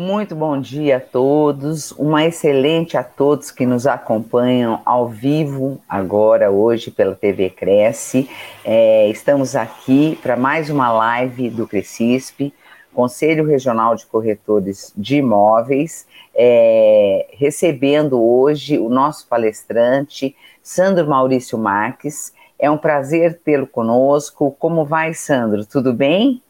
Muito 0.00 0.36
bom 0.36 0.60
dia 0.60 0.98
a 0.98 1.00
todos, 1.00 1.90
uma 1.90 2.24
excelente 2.24 2.96
a 2.96 3.02
todos 3.02 3.50
que 3.50 3.66
nos 3.66 3.84
acompanham 3.84 4.80
ao 4.84 5.08
vivo 5.08 5.80
agora, 5.88 6.52
hoje, 6.52 6.88
pela 6.88 7.16
TV 7.16 7.50
Cresce. 7.50 8.30
É, 8.64 9.08
estamos 9.08 9.56
aqui 9.56 10.16
para 10.22 10.36
mais 10.36 10.70
uma 10.70 10.92
live 10.92 11.50
do 11.50 11.66
Crescisp, 11.66 12.54
Conselho 12.94 13.44
Regional 13.44 13.96
de 13.96 14.06
Corretores 14.06 14.92
de 14.96 15.16
Imóveis, 15.16 16.06
é, 16.32 17.26
recebendo 17.32 18.22
hoje 18.22 18.78
o 18.78 18.88
nosso 18.88 19.26
palestrante, 19.26 20.36
Sandro 20.62 21.08
Maurício 21.08 21.58
Marques. 21.58 22.32
É 22.56 22.70
um 22.70 22.78
prazer 22.78 23.40
tê-lo 23.44 23.66
conosco. 23.66 24.54
Como 24.60 24.84
vai, 24.84 25.12
Sandro? 25.12 25.66
Tudo 25.66 25.92
bem? 25.92 26.40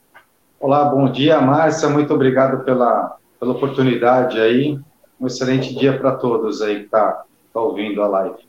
Olá, 0.61 0.85
bom 0.85 1.11
dia, 1.11 1.41
Márcia. 1.41 1.89
Muito 1.89 2.13
obrigado 2.13 2.63
pela 2.63 3.18
pela 3.39 3.53
oportunidade 3.53 4.41
aí. 4.41 4.79
Um 5.21 5.27
excelente 5.27 5.75
dia 5.75 5.99
para 5.99 6.13
todos 6.13 6.63
aí 6.63 6.81
que 6.81 6.85
está 6.85 7.25
tá 7.53 7.61
ouvindo 7.61 8.03
a 8.03 8.09
live. 8.09 8.49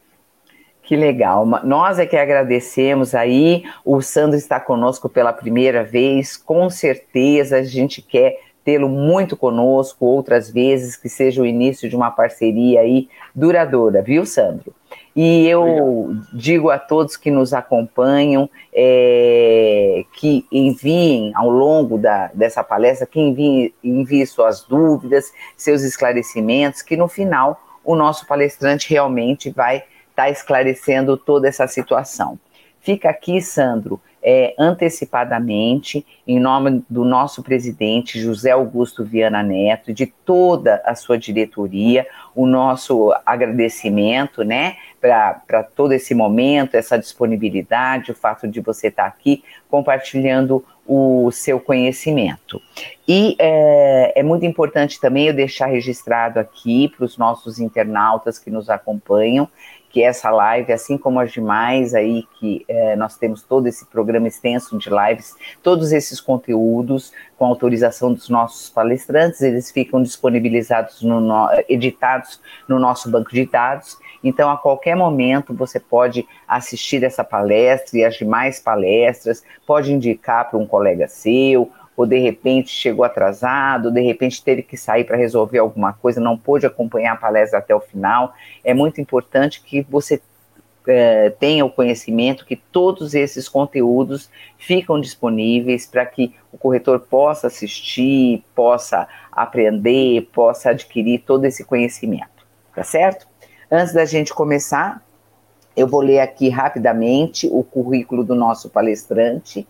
Que 0.84 0.96
legal. 0.96 1.46
Nós 1.64 2.00
é 2.00 2.06
que 2.06 2.16
agradecemos 2.16 3.14
aí. 3.14 3.64
O 3.86 4.02
Sandro 4.02 4.38
está 4.38 4.60
conosco 4.60 5.08
pela 5.08 5.32
primeira 5.32 5.84
vez. 5.84 6.36
Com 6.36 6.70
certeza 6.70 7.58
a 7.58 7.64
gente 7.64 8.02
quer 8.02 8.40
tê-lo 8.64 8.90
muito 8.90 9.38
conosco 9.38 10.06
outras 10.06 10.50
vezes, 10.50 10.96
que 10.96 11.10
seja 11.10 11.42
o 11.42 11.46
início 11.46 11.90
de 11.90 11.96
uma 11.96 12.12
parceria 12.12 12.82
aí 12.82 13.08
duradoura, 13.34 14.02
viu, 14.02 14.26
Sandro? 14.26 14.74
E 15.22 15.50
eu 15.50 15.64
Obrigado. 15.64 16.28
digo 16.32 16.70
a 16.70 16.80
todos 16.80 17.18
que 17.18 17.30
nos 17.30 17.54
acompanham 17.54 18.50
é, 18.74 20.06
que 20.14 20.46
enviem 20.50 21.34
ao 21.36 21.50
longo 21.50 21.98
da, 21.98 22.28
dessa 22.28 22.64
palestra, 22.64 23.06
que 23.06 23.20
enviem, 23.20 23.74
enviem 23.84 24.26
suas 24.26 24.64
dúvidas, 24.64 25.34
seus 25.58 25.82
esclarecimentos, 25.82 26.82
que 26.82 26.96
no 26.96 27.10
final 27.10 27.62
o 27.84 27.98
nosso 27.98 28.26
palestrante 28.26 28.90
realmente 28.90 29.50
vai 29.50 29.80
estar 29.80 30.24
tá 30.24 30.30
esclarecendo 30.30 31.18
toda 31.18 31.50
essa 31.50 31.68
situação. 31.68 32.40
Fica 32.80 33.10
aqui, 33.10 33.42
Sandro, 33.42 34.00
é, 34.22 34.54
antecipadamente, 34.58 36.06
em 36.28 36.40
nome 36.40 36.84
do 36.90 37.06
nosso 37.06 37.42
presidente 37.42 38.20
José 38.20 38.52
Augusto 38.52 39.04
Viana 39.04 39.42
Neto 39.42 39.94
de 39.94 40.06
toda 40.06 40.82
a 40.86 40.94
sua 40.96 41.18
diretoria, 41.18 42.06
o 42.36 42.46
nosso 42.46 43.14
agradecimento, 43.26 44.44
né, 44.44 44.78
para 45.00 45.64
todo 45.76 45.92
esse 45.92 46.14
momento, 46.14 46.76
essa 46.76 46.98
disponibilidade, 46.98 48.12
o 48.12 48.16
fato 48.16 48.48
de 48.48 48.60
você 48.60 48.88
estar 48.88 49.06
aqui 49.06 49.44
compartilhando 49.70 50.64
o 50.86 51.30
seu 51.32 51.60
conhecimento. 51.60 52.60
E 53.08 53.36
é, 53.38 54.20
é 54.20 54.24
muito 54.24 54.46
importante 54.46 55.00
também 55.00 55.28
eu 55.28 55.34
deixar 55.34 55.68
registrado 55.68 56.40
aqui 56.40 56.88
para 56.90 57.06
os 57.06 57.18
nossos 57.18 57.60
internautas 57.60 58.40
que 58.40 58.50
nos 58.50 58.70
acompanham 58.70 59.48
que 59.90 60.04
essa 60.04 60.30
live, 60.30 60.72
assim 60.72 60.98
como 60.98 61.20
as 61.20 61.32
demais 61.32 61.94
aí, 61.96 62.24
que 62.40 62.64
é, 62.68 62.96
nós 62.96 63.18
temos 63.18 63.42
todo 63.42 63.68
esse 63.68 63.86
programa 63.86 64.28
extenso 64.28 64.78
de 64.78 64.90
lives, 64.90 65.36
todos 65.64 65.92
esses 65.92 66.22
conteúdos, 66.22 67.12
com 67.38 67.46
autorização 67.46 68.14
dos 68.14 68.30
nossos 68.30 68.70
palestrantes, 68.70 69.42
eles 69.42 69.72
ficam 69.72 70.02
disponibilizados, 70.02 71.02
no, 71.02 71.20
no, 71.20 71.50
editados 71.68 72.40
no 72.68 72.78
nosso 72.78 73.10
banco 73.10 73.32
de 73.32 73.46
dados. 73.46 73.98
Então, 74.24 74.50
a 74.50 74.58
qualquer 74.58 74.96
momento, 74.96 75.54
você 75.54 75.80
pode 75.80 76.28
assistir 76.48 77.04
essa 77.04 77.24
palestra 77.24 77.98
e 77.98 78.04
as 78.04 78.16
demais 78.16 78.60
palestras, 78.60 79.44
pode 79.66 79.94
indicar 79.94 80.50
para 80.50 80.60
um 80.60 80.66
colega 80.66 81.08
seu, 81.08 81.72
ou 81.96 82.06
de 82.06 82.18
repente 82.18 82.70
chegou 82.70 83.04
atrasado, 83.04 83.92
de 83.92 84.02
repente 84.02 84.42
teve 84.42 84.64
que 84.64 84.78
sair 84.78 85.04
para 85.04 85.18
resolver 85.18 85.60
alguma 85.60 85.92
coisa, 85.92 86.22
não 86.22 86.38
pôde 86.38 86.66
acompanhar 86.66 87.14
a 87.14 87.18
palestra 87.18 87.60
até 87.60 87.76
o 87.76 87.82
final, 87.82 88.34
é 88.64 88.74
muito 88.74 89.02
importante 89.02 89.62
que 89.62 89.82
você 89.90 90.22
é, 90.88 91.30
tenha 91.30 91.66
o 91.66 91.70
conhecimento 91.70 92.46
que 92.46 92.56
todos 92.56 93.14
esses 93.14 93.50
conteúdos 93.50 94.30
ficam 94.58 95.00
disponíveis 95.00 95.86
para 95.86 96.06
que 96.06 96.34
o 96.52 96.58
corretor 96.58 97.02
possa 97.02 97.48
assistir, 97.48 98.44
possa 98.56 99.08
aprender, 99.32 100.30
possa 100.34 100.72
adquirir 100.72 101.20
todo 101.26 101.46
esse 101.46 101.66
conhecimento, 101.66 102.48
tá 102.74 102.84
certo? 102.84 103.29
Antes 103.72 103.94
da 103.94 104.04
gente 104.04 104.34
começar, 104.34 105.00
eu 105.78 105.88
vou 105.88 106.02
ler 106.02 106.22
aqui 106.22 106.50
rapidamente 106.50 107.48
o 107.52 107.64
currículo 107.64 108.24
do 108.24 108.34
nosso 108.34 108.68
palestrante. 108.68 109.68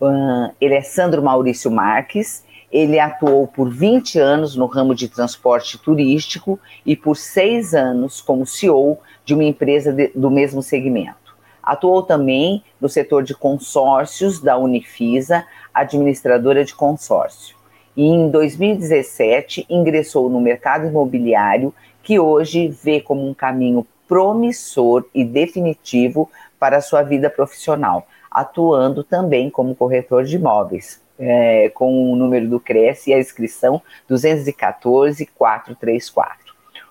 Uh, 0.00 0.52
ele 0.60 0.74
é 0.74 0.80
Sandro 0.80 1.22
Maurício 1.22 1.70
Marques, 1.70 2.44
ele 2.70 2.98
atuou 2.98 3.46
por 3.46 3.70
20 3.70 4.18
anos 4.18 4.56
no 4.56 4.66
ramo 4.66 4.92
de 4.92 5.08
transporte 5.08 5.78
turístico 5.78 6.58
e 6.84 6.96
por 6.96 7.16
seis 7.16 7.74
anos 7.74 8.20
como 8.20 8.44
CEO 8.44 8.98
de 9.24 9.34
uma 9.34 9.44
empresa 9.44 9.92
de, 9.92 10.08
do 10.16 10.32
mesmo 10.32 10.60
segmento. 10.60 11.36
Atuou 11.62 12.02
também 12.02 12.64
no 12.80 12.88
setor 12.88 13.22
de 13.22 13.34
consórcios 13.34 14.40
da 14.40 14.58
Unifisa, 14.58 15.46
administradora 15.72 16.64
de 16.64 16.74
consórcio. 16.74 17.56
E 17.96 18.04
em 18.04 18.30
2017 18.30 19.64
ingressou 19.70 20.28
no 20.28 20.40
mercado 20.40 20.86
imobiliário, 20.86 21.72
que 22.08 22.18
hoje 22.18 22.68
vê 22.68 23.02
como 23.02 23.28
um 23.28 23.34
caminho 23.34 23.86
promissor 24.08 25.04
e 25.14 25.22
definitivo 25.22 26.30
para 26.58 26.78
a 26.78 26.80
sua 26.80 27.02
vida 27.02 27.28
profissional 27.28 28.06
atuando 28.30 29.04
também 29.04 29.50
como 29.50 29.74
corretor 29.74 30.24
de 30.24 30.36
imóveis, 30.36 31.02
é, 31.18 31.70
com 31.74 32.10
o 32.10 32.16
número 32.16 32.48
do 32.48 32.58
Cresce 32.58 33.10
e 33.10 33.14
a 33.14 33.18
inscrição 33.18 33.82
214-434. 34.10 36.28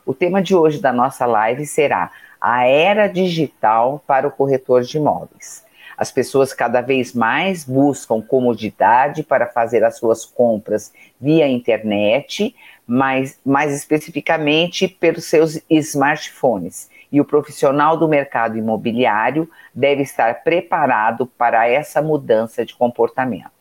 O 0.06 0.14
tema 0.14 0.40
de 0.40 0.56
hoje 0.56 0.80
da 0.80 0.94
nossa 0.94 1.26
live 1.26 1.66
será 1.66 2.12
a 2.40 2.68
era 2.68 3.08
digital 3.08 4.04
para 4.06 4.28
o 4.28 4.32
corretor 4.32 4.84
de 4.84 4.98
imóveis. 4.98 5.66
As 5.98 6.12
pessoas 6.12 6.54
cada 6.54 6.80
vez 6.80 7.12
mais 7.12 7.64
buscam 7.64 8.22
comodidade 8.22 9.24
para 9.24 9.48
fazer 9.48 9.84
as 9.84 9.98
suas 9.98 10.24
compras 10.24 10.94
via 11.20 11.48
internet, 11.48 12.56
mas 12.88 13.38
mais 13.46 13.74
especificamente 13.74 14.88
pelos 14.88 15.25
seus 15.25 15.62
smartphones 15.70 16.90
e 17.12 17.20
o 17.20 17.25
profissional 17.25 17.98
do 17.98 18.08
mercado 18.08 18.58
imobiliário 18.58 19.50
deve 19.74 20.03
estar 20.03 20.44
preparado 20.44 21.25
para 21.25 21.68
essa 21.68 22.02
mudança 22.02 22.66
de 22.66 22.74
comportamento. 22.75 23.52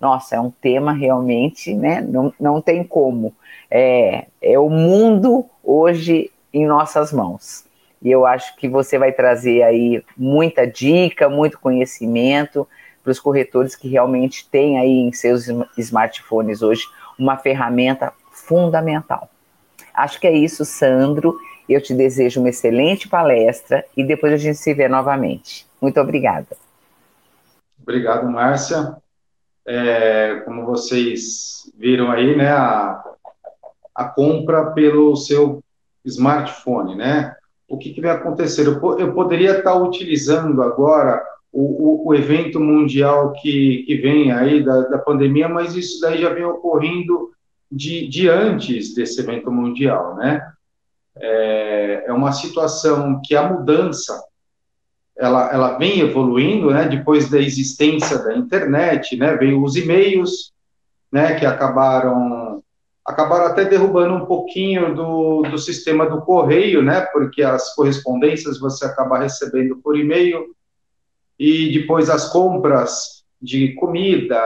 Nossa, 0.00 0.34
é 0.34 0.40
um 0.40 0.50
tema 0.50 0.92
realmente, 0.92 1.74
né? 1.74 2.00
Não, 2.00 2.34
não 2.38 2.60
tem 2.60 2.82
como. 2.82 3.32
É, 3.70 4.26
é 4.42 4.58
o 4.58 4.68
mundo 4.68 5.46
hoje 5.62 6.30
em 6.52 6.66
nossas 6.66 7.12
mãos. 7.12 7.64
E 8.02 8.10
eu 8.10 8.26
acho 8.26 8.56
que 8.56 8.68
você 8.68 8.98
vai 8.98 9.12
trazer 9.12 9.62
aí 9.62 10.02
muita 10.16 10.66
dica, 10.66 11.28
muito 11.28 11.58
conhecimento 11.58 12.66
para 13.02 13.12
os 13.12 13.20
corretores 13.20 13.76
que 13.76 13.88
realmente 13.88 14.48
têm 14.48 14.78
aí 14.78 14.98
em 14.98 15.12
seus 15.12 15.46
smartphones 15.78 16.62
hoje 16.62 16.84
uma 17.18 17.36
ferramenta 17.36 18.12
fundamental. 18.52 19.30
Acho 19.94 20.20
que 20.20 20.26
é 20.26 20.32
isso, 20.32 20.62
Sandro. 20.66 21.38
Eu 21.66 21.80
te 21.80 21.94
desejo 21.94 22.40
uma 22.40 22.50
excelente 22.50 23.08
palestra 23.08 23.82
e 23.96 24.04
depois 24.04 24.30
a 24.30 24.36
gente 24.36 24.58
se 24.58 24.74
vê 24.74 24.88
novamente. 24.88 25.66
Muito 25.80 25.98
obrigada. 25.98 26.48
Obrigado, 27.80 28.30
Márcia. 28.30 28.94
É, 29.66 30.42
como 30.44 30.66
vocês 30.66 31.72
viram 31.78 32.10
aí, 32.10 32.36
né, 32.36 32.50
a, 32.50 33.02
a 33.94 34.04
compra 34.04 34.72
pelo 34.72 35.16
seu 35.16 35.62
smartphone, 36.04 36.94
né? 36.94 37.34
O 37.66 37.78
que, 37.78 37.94
que 37.94 38.02
vai 38.02 38.10
acontecer? 38.10 38.66
Eu, 38.66 38.98
eu 38.98 39.14
poderia 39.14 39.58
estar 39.58 39.74
utilizando 39.74 40.62
agora 40.62 41.24
o, 41.50 41.62
o, 41.62 42.08
o, 42.08 42.14
evento 42.14 42.60
mundial 42.60 43.32
que, 43.32 43.84
que 43.86 43.96
vem 43.96 44.30
aí 44.30 44.62
da, 44.62 44.82
da 44.82 44.98
pandemia, 44.98 45.48
mas 45.48 45.74
isso 45.74 46.00
daí 46.00 46.20
já 46.20 46.28
vem 46.30 46.44
ocorrendo 46.44 47.32
de, 47.72 48.06
de 48.08 48.28
antes 48.28 48.94
desse 48.94 49.20
evento 49.20 49.50
mundial, 49.50 50.16
né? 50.16 50.52
é, 51.16 52.04
é 52.06 52.12
uma 52.12 52.32
situação 52.32 53.20
que 53.24 53.34
a 53.34 53.48
mudança 53.48 54.22
ela, 55.16 55.52
ela 55.52 55.78
vem 55.78 56.00
evoluindo, 56.00 56.70
né, 56.70 56.88
depois 56.88 57.30
da 57.30 57.38
existência 57.38 58.18
da 58.18 58.34
internet, 58.34 59.16
né, 59.16 59.36
veio 59.36 59.62
os 59.62 59.76
e-mails, 59.76 60.52
né, 61.10 61.34
que 61.34 61.44
acabaram 61.44 62.62
acabaram 63.04 63.46
até 63.46 63.64
derrubando 63.64 64.14
um 64.14 64.26
pouquinho 64.26 64.94
do, 64.94 65.42
do 65.42 65.58
sistema 65.58 66.08
do 66.08 66.22
correio, 66.22 66.80
né? 66.82 67.00
Porque 67.12 67.42
as 67.42 67.74
correspondências 67.74 68.60
você 68.60 68.84
acaba 68.84 69.18
recebendo 69.18 69.76
por 69.78 69.98
e-mail 69.98 70.54
e 71.36 71.72
depois 71.72 72.08
as 72.08 72.30
compras 72.30 73.24
de 73.40 73.74
comida, 73.74 74.40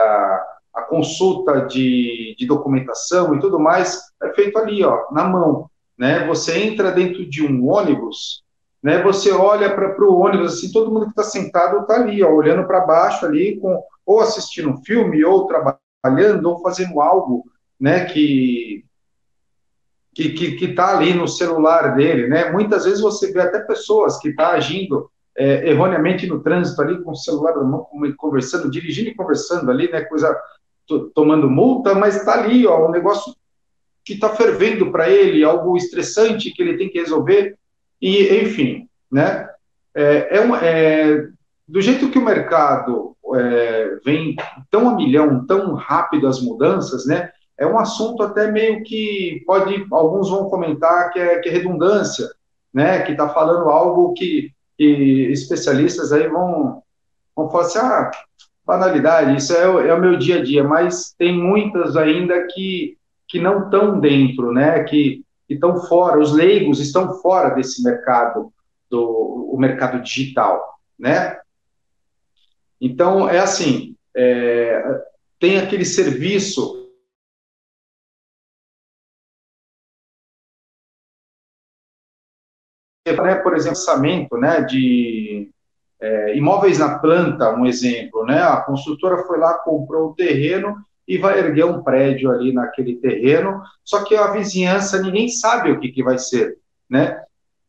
a 0.77 0.83
consulta 0.83 1.65
de, 1.65 2.35
de 2.37 2.45
documentação 2.45 3.33
e 3.33 3.39
tudo 3.39 3.59
mais 3.59 3.99
é 4.21 4.31
feito 4.33 4.59
ali, 4.59 4.83
ó, 4.85 5.11
na 5.11 5.23
mão, 5.23 5.67
né? 5.97 6.27
Você 6.27 6.55
entra 6.59 6.91
dentro 6.91 7.27
de 7.27 7.43
um 7.43 7.67
ônibus, 7.67 8.43
né? 8.81 9.01
Você 9.01 9.31
olha 9.31 9.73
para 9.73 10.05
o 10.05 10.19
ônibus 10.19 10.53
assim, 10.53 10.71
todo 10.71 10.91
mundo 10.91 11.05
que 11.05 11.19
está 11.19 11.23
sentado 11.23 11.81
está 11.81 11.95
ali, 11.95 12.23
ó, 12.23 12.31
olhando 12.31 12.67
para 12.67 12.85
baixo 12.85 13.25
ali, 13.25 13.59
com 13.59 13.81
ou 14.05 14.21
assistindo 14.21 14.69
um 14.69 14.77
filme 14.83 15.25
ou 15.25 15.47
trabalhando 15.47 16.45
ou 16.45 16.61
fazendo 16.61 17.01
algo 17.01 17.43
né, 17.79 18.05
que 18.05 18.85
que 20.13 20.29
que 20.31 20.65
está 20.65 20.97
ali 20.97 21.13
no 21.13 21.27
celular 21.27 21.95
dele, 21.95 22.27
né? 22.27 22.51
Muitas 22.51 22.85
vezes 22.85 23.01
você 23.01 23.31
vê 23.31 23.41
até 23.41 23.59
pessoas 23.59 24.19
que 24.19 24.29
estão 24.29 24.45
tá 24.45 24.51
agindo 24.53 25.09
é, 25.37 25.69
erroneamente 25.69 26.25
no 26.25 26.41
trânsito 26.41 26.81
ali 26.81 27.03
com 27.03 27.11
o 27.11 27.15
celular 27.15 27.55
na 27.55 27.63
mão, 27.63 27.87
conversando, 28.17 28.71
dirigindo 28.71 29.09
e 29.09 29.15
conversando 29.15 29.69
ali, 29.69 29.91
né? 29.91 30.01
Coisa 30.01 30.35
tomando 31.13 31.49
multa, 31.49 31.93
mas 31.93 32.15
está 32.15 32.33
ali, 32.33 32.65
ó, 32.65 32.87
um 32.87 32.91
negócio 32.91 33.35
que 34.03 34.13
está 34.13 34.29
fervendo 34.29 34.91
para 34.91 35.09
ele, 35.09 35.43
algo 35.43 35.75
estressante 35.75 36.51
que 36.51 36.61
ele 36.61 36.77
tem 36.77 36.89
que 36.89 36.99
resolver 36.99 37.57
e, 38.01 38.41
enfim, 38.41 38.87
né? 39.11 39.49
É, 39.93 40.37
é, 40.37 40.39
uma, 40.39 40.59
é 40.63 41.27
do 41.67 41.81
jeito 41.81 42.09
que 42.09 42.19
o 42.19 42.23
mercado 42.23 43.15
é, 43.35 43.97
vem 44.05 44.35
tão 44.71 44.89
a 44.89 44.95
milhão, 44.95 45.45
tão 45.45 45.73
rápido 45.73 46.27
as 46.27 46.39
mudanças, 46.41 47.05
né? 47.05 47.31
é 47.57 47.65
um 47.65 47.79
assunto 47.79 48.21
até 48.21 48.51
meio 48.51 48.83
que 48.83 49.43
pode, 49.45 49.85
alguns 49.91 50.29
vão 50.29 50.49
comentar 50.49 51.09
que 51.09 51.19
é, 51.19 51.39
que 51.39 51.49
é 51.49 51.51
redundância, 51.51 52.29
né, 52.73 53.01
que 53.01 53.13
está 53.13 53.27
falando 53.27 53.69
algo 53.69 54.13
que, 54.13 54.51
que, 54.77 55.31
especialistas 55.31 56.13
aí 56.13 56.27
vão, 56.27 56.83
vão 57.35 57.49
falar 57.49 57.63
assim, 57.63 57.79
ah, 57.79 58.11
banalidade, 58.67 59.37
isso 59.37 59.53
é, 59.53 59.63
é 59.63 59.93
o 59.93 60.01
meu 60.01 60.17
dia 60.17 60.39
a 60.39 60.43
dia, 60.43 60.61
mas 60.61 61.15
tem 61.17 61.33
muitas 61.33 61.95
ainda 61.95 62.45
que, 62.47 62.97
que 63.25 63.39
não 63.39 63.63
estão 63.63 63.97
dentro, 63.97 64.51
né, 64.51 64.83
que 64.83 65.23
estão 65.47 65.77
fora, 65.87 66.19
os 66.19 66.33
leigos 66.33 66.81
estão 66.81 67.13
fora 67.21 67.55
desse 67.55 67.81
mercado, 67.81 68.51
do 68.89 69.25
o 69.53 69.57
mercado 69.57 70.03
digital, 70.03 70.77
né, 70.99 71.39
então, 72.79 73.27
é 73.29 73.39
assim, 73.39 73.95
é, 74.15 74.83
tem 75.39 75.57
aquele 75.57 75.85
serviço 75.85 76.77
né, 83.05 83.35
por 83.35 83.55
exemplo, 83.55 83.77
lançamento 83.77 84.37
né, 84.37 84.61
de 84.61 85.49
é, 85.99 86.37
imóveis 86.37 86.77
na 86.77 86.99
planta, 86.99 87.53
um 87.53 87.65
exemplo, 87.65 88.25
né, 88.25 88.41
a 88.41 88.57
construtora 88.57 89.23
foi 89.23 89.39
lá, 89.39 89.55
comprou 89.55 90.09
o 90.09 90.13
terreno 90.13 90.75
e 91.07 91.17
vai 91.17 91.39
erguer 91.39 91.65
um 91.65 91.81
prédio 91.81 92.29
ali 92.29 92.53
naquele 92.53 92.95
terreno, 92.97 93.61
só 93.83 94.03
que 94.03 94.15
a 94.15 94.31
vizinhança, 94.31 95.01
ninguém 95.01 95.27
sabe 95.27 95.71
o 95.71 95.79
que, 95.79 95.89
que 95.89 96.03
vai 96.03 96.17
ser, 96.19 96.57
né, 96.89 97.19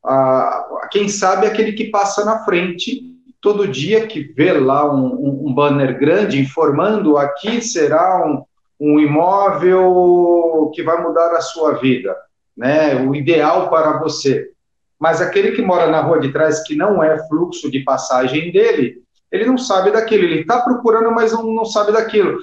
a, 0.05 0.89
quem 0.91 1.09
sabe 1.09 1.47
é 1.47 1.51
aquele 1.51 1.73
que 1.73 1.91
passa 1.91 2.25
na 2.25 2.45
frente 2.45 3.03
todo 3.41 3.69
dia, 3.69 4.07
que 4.07 4.21
vê 4.21 4.53
lá 4.53 4.93
um, 4.93 5.47
um 5.47 5.55
banner 5.55 5.99
grande 5.99 6.41
informando 6.41 7.17
aqui 7.17 7.63
será 7.63 8.27
um, 8.27 8.43
um 8.79 9.01
imóvel 9.01 10.71
que 10.75 10.83
vai 10.83 11.01
mudar 11.03 11.31
a 11.33 11.41
sua 11.41 11.75
vida, 11.75 12.15
né, 12.57 12.97
o 12.97 13.15
ideal 13.15 13.71
para 13.71 13.99
você 13.99 14.51
mas 14.99 15.21
aquele 15.21 15.53
que 15.53 15.63
mora 15.63 15.87
na 15.87 16.01
rua 16.01 16.19
de 16.19 16.33
trás, 16.33 16.63
que 16.65 16.75
não 16.75 17.03
é 17.03 17.19
fluxo 17.29 17.71
de 17.71 17.81
passagem 17.81 18.51
dele, 18.51 19.03
ele 19.31 19.47
não 19.47 19.59
sabe 19.59 19.91
daquilo, 19.91 20.25
ele 20.25 20.41
está 20.41 20.61
procurando, 20.61 21.11
mas 21.11 21.33
não, 21.33 21.45
não 21.45 21.65
sabe 21.65 21.93
daquilo. 21.93 22.39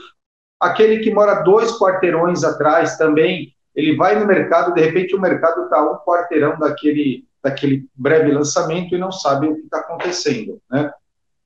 Aquele 0.59 0.99
que 0.99 1.13
mora 1.13 1.41
dois 1.41 1.77
quarteirões 1.77 2.43
atrás 2.43 2.97
também, 2.97 3.53
ele 3.75 3.95
vai 3.95 4.17
no 4.17 4.25
mercado, 4.25 4.73
de 4.73 4.81
repente 4.81 5.15
o 5.15 5.21
mercado 5.21 5.63
está 5.63 5.83
um 5.83 5.97
quarteirão 5.97 6.57
daquele, 6.57 7.25
daquele 7.43 7.85
breve 7.93 8.31
lançamento 8.31 8.95
e 8.95 8.97
não 8.97 9.11
sabe 9.11 9.47
o 9.47 9.55
que 9.55 9.61
está 9.61 9.79
acontecendo, 9.79 10.61
né? 10.71 10.91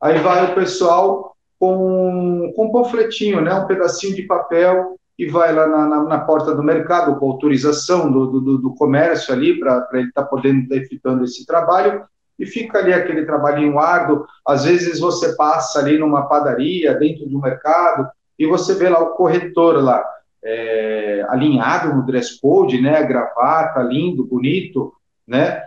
Aí 0.01 0.19
vai 0.19 0.51
o 0.51 0.55
pessoal 0.55 1.35
com, 1.59 2.53
com 2.55 2.65
um 2.67 2.71
panfletinho, 2.71 3.41
né, 3.41 3.53
um 3.53 3.67
pedacinho 3.67 4.15
de 4.15 4.23
papel 4.23 4.97
e 5.19 5.27
vai 5.27 5.53
lá 5.53 5.67
na, 5.67 5.85
na, 5.85 6.03
na, 6.05 6.19
porta 6.19 6.55
do 6.55 6.63
mercado 6.63 7.19
com 7.19 7.29
autorização 7.29 8.09
do, 8.09 8.39
do, 8.39 8.57
do 8.57 8.73
comércio 8.73 9.33
ali 9.33 9.59
para 9.59 9.85
ele 9.91 10.07
estar 10.07 10.23
tá 10.23 10.27
podendo 10.29 10.61
estar 10.61 10.75
tá 10.75 10.81
efetuando 10.81 11.25
esse 11.25 11.45
trabalho 11.45 12.03
e 12.39 12.45
fica 12.45 12.79
ali 12.79 12.93
aquele 12.93 13.25
trabalhinho 13.25 13.77
árduo. 13.77 14.25
Às 14.47 14.63
vezes 14.63 14.97
você 14.97 15.35
passa 15.35 15.79
ali 15.79 15.97
numa 15.97 16.29
padaria, 16.29 16.93
dentro 16.93 17.27
do 17.27 17.37
mercado, 17.37 18.07
e 18.39 18.47
você 18.47 18.73
vê 18.75 18.87
lá 18.87 18.99
o 18.99 19.09
corretor 19.09 19.83
lá, 19.83 20.01
é, 20.41 21.25
alinhado 21.27 21.93
no 21.93 22.05
dress 22.05 22.39
code, 22.39 22.79
né, 22.79 23.03
gravata, 23.03 23.81
lindo, 23.81 24.25
bonito, 24.25 24.93
né, 25.27 25.63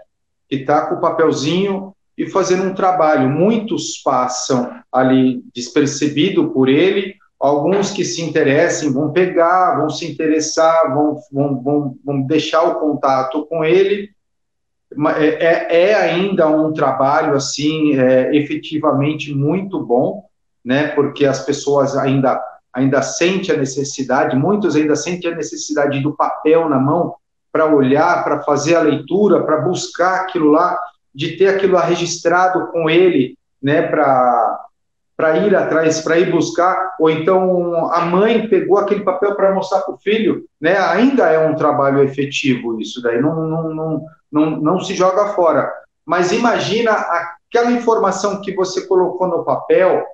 que 0.49 0.57
está 0.57 0.87
com 0.87 0.95
o 0.95 1.01
papelzinho 1.01 1.95
e 2.17 2.27
fazendo 2.27 2.63
um 2.63 2.73
trabalho. 2.73 3.29
Muitos 3.29 3.99
passam 3.99 4.73
ali 4.91 5.45
despercebido 5.55 6.49
por 6.53 6.71
ele, 6.71 7.17
alguns 7.43 7.91
que 7.91 8.05
se 8.05 8.23
interessem 8.23 8.93
vão 8.93 9.11
pegar, 9.11 9.77
vão 9.77 9.91
se 9.91 10.09
interessar, 10.09 10.95
vão, 10.95 11.19
vão, 11.33 11.61
vão, 11.61 11.97
vão 12.05 12.23
deixar 12.23 12.63
o 12.63 12.79
contato 12.79 13.45
com 13.47 13.65
ele. 13.65 14.11
É, 15.17 15.27
é, 15.27 15.91
é 15.91 15.95
ainda 15.95 16.49
um 16.49 16.73
trabalho, 16.73 17.35
assim, 17.35 17.99
é, 17.99 18.33
efetivamente 18.37 19.35
muito 19.35 19.85
bom, 19.85 20.25
né, 20.65 20.89
porque 20.89 21.27
as 21.27 21.45
pessoas 21.45 21.97
ainda, 21.97 22.41
ainda 22.73 23.03
sentem 23.03 23.53
a 23.53 23.59
necessidade, 23.59 24.37
muitos 24.37 24.77
ainda 24.77 24.95
sentem 24.95 25.33
a 25.33 25.35
necessidade 25.35 25.99
do 26.01 26.15
papel 26.15 26.69
na 26.69 26.79
mão 26.79 27.17
para 27.51 27.67
olhar, 27.67 28.23
para 28.23 28.43
fazer 28.43 28.77
a 28.77 28.83
leitura, 28.83 29.43
para 29.43 29.63
buscar 29.63 30.21
aquilo 30.21 30.53
lá, 30.53 30.79
de 31.13 31.37
ter 31.37 31.49
aquilo 31.49 31.73
lá 31.73 31.83
registrado 31.83 32.69
com 32.71 32.89
ele, 32.89 33.37
né, 33.61 33.83
para 33.83 34.61
para 35.23 35.39
ir 35.39 35.55
atrás, 35.55 36.01
para 36.01 36.19
ir 36.19 36.33
buscar, 36.33 36.97
ou 36.99 37.09
então 37.09 37.89
a 37.93 38.05
mãe 38.07 38.49
pegou 38.49 38.77
aquele 38.77 39.05
papel 39.05 39.37
para 39.37 39.55
mostrar 39.55 39.83
para 39.83 39.95
o 39.95 39.99
filho, 39.99 40.45
né? 40.61 40.77
Ainda 40.77 41.31
é 41.31 41.39
um 41.39 41.55
trabalho 41.55 42.03
efetivo 42.03 42.81
isso 42.81 43.01
daí, 43.01 43.21
não, 43.21 43.47
não, 43.47 43.73
não, 43.73 44.07
não, 44.33 44.51
não 44.51 44.81
se 44.81 44.97
joga 44.97 45.33
fora. 45.33 45.73
Mas 46.05 46.33
imagina 46.33 46.91
aquela 46.91 47.71
informação 47.71 48.41
que 48.41 48.53
você 48.53 48.85
colocou 48.85 49.29
no 49.29 49.45
papel 49.45 50.05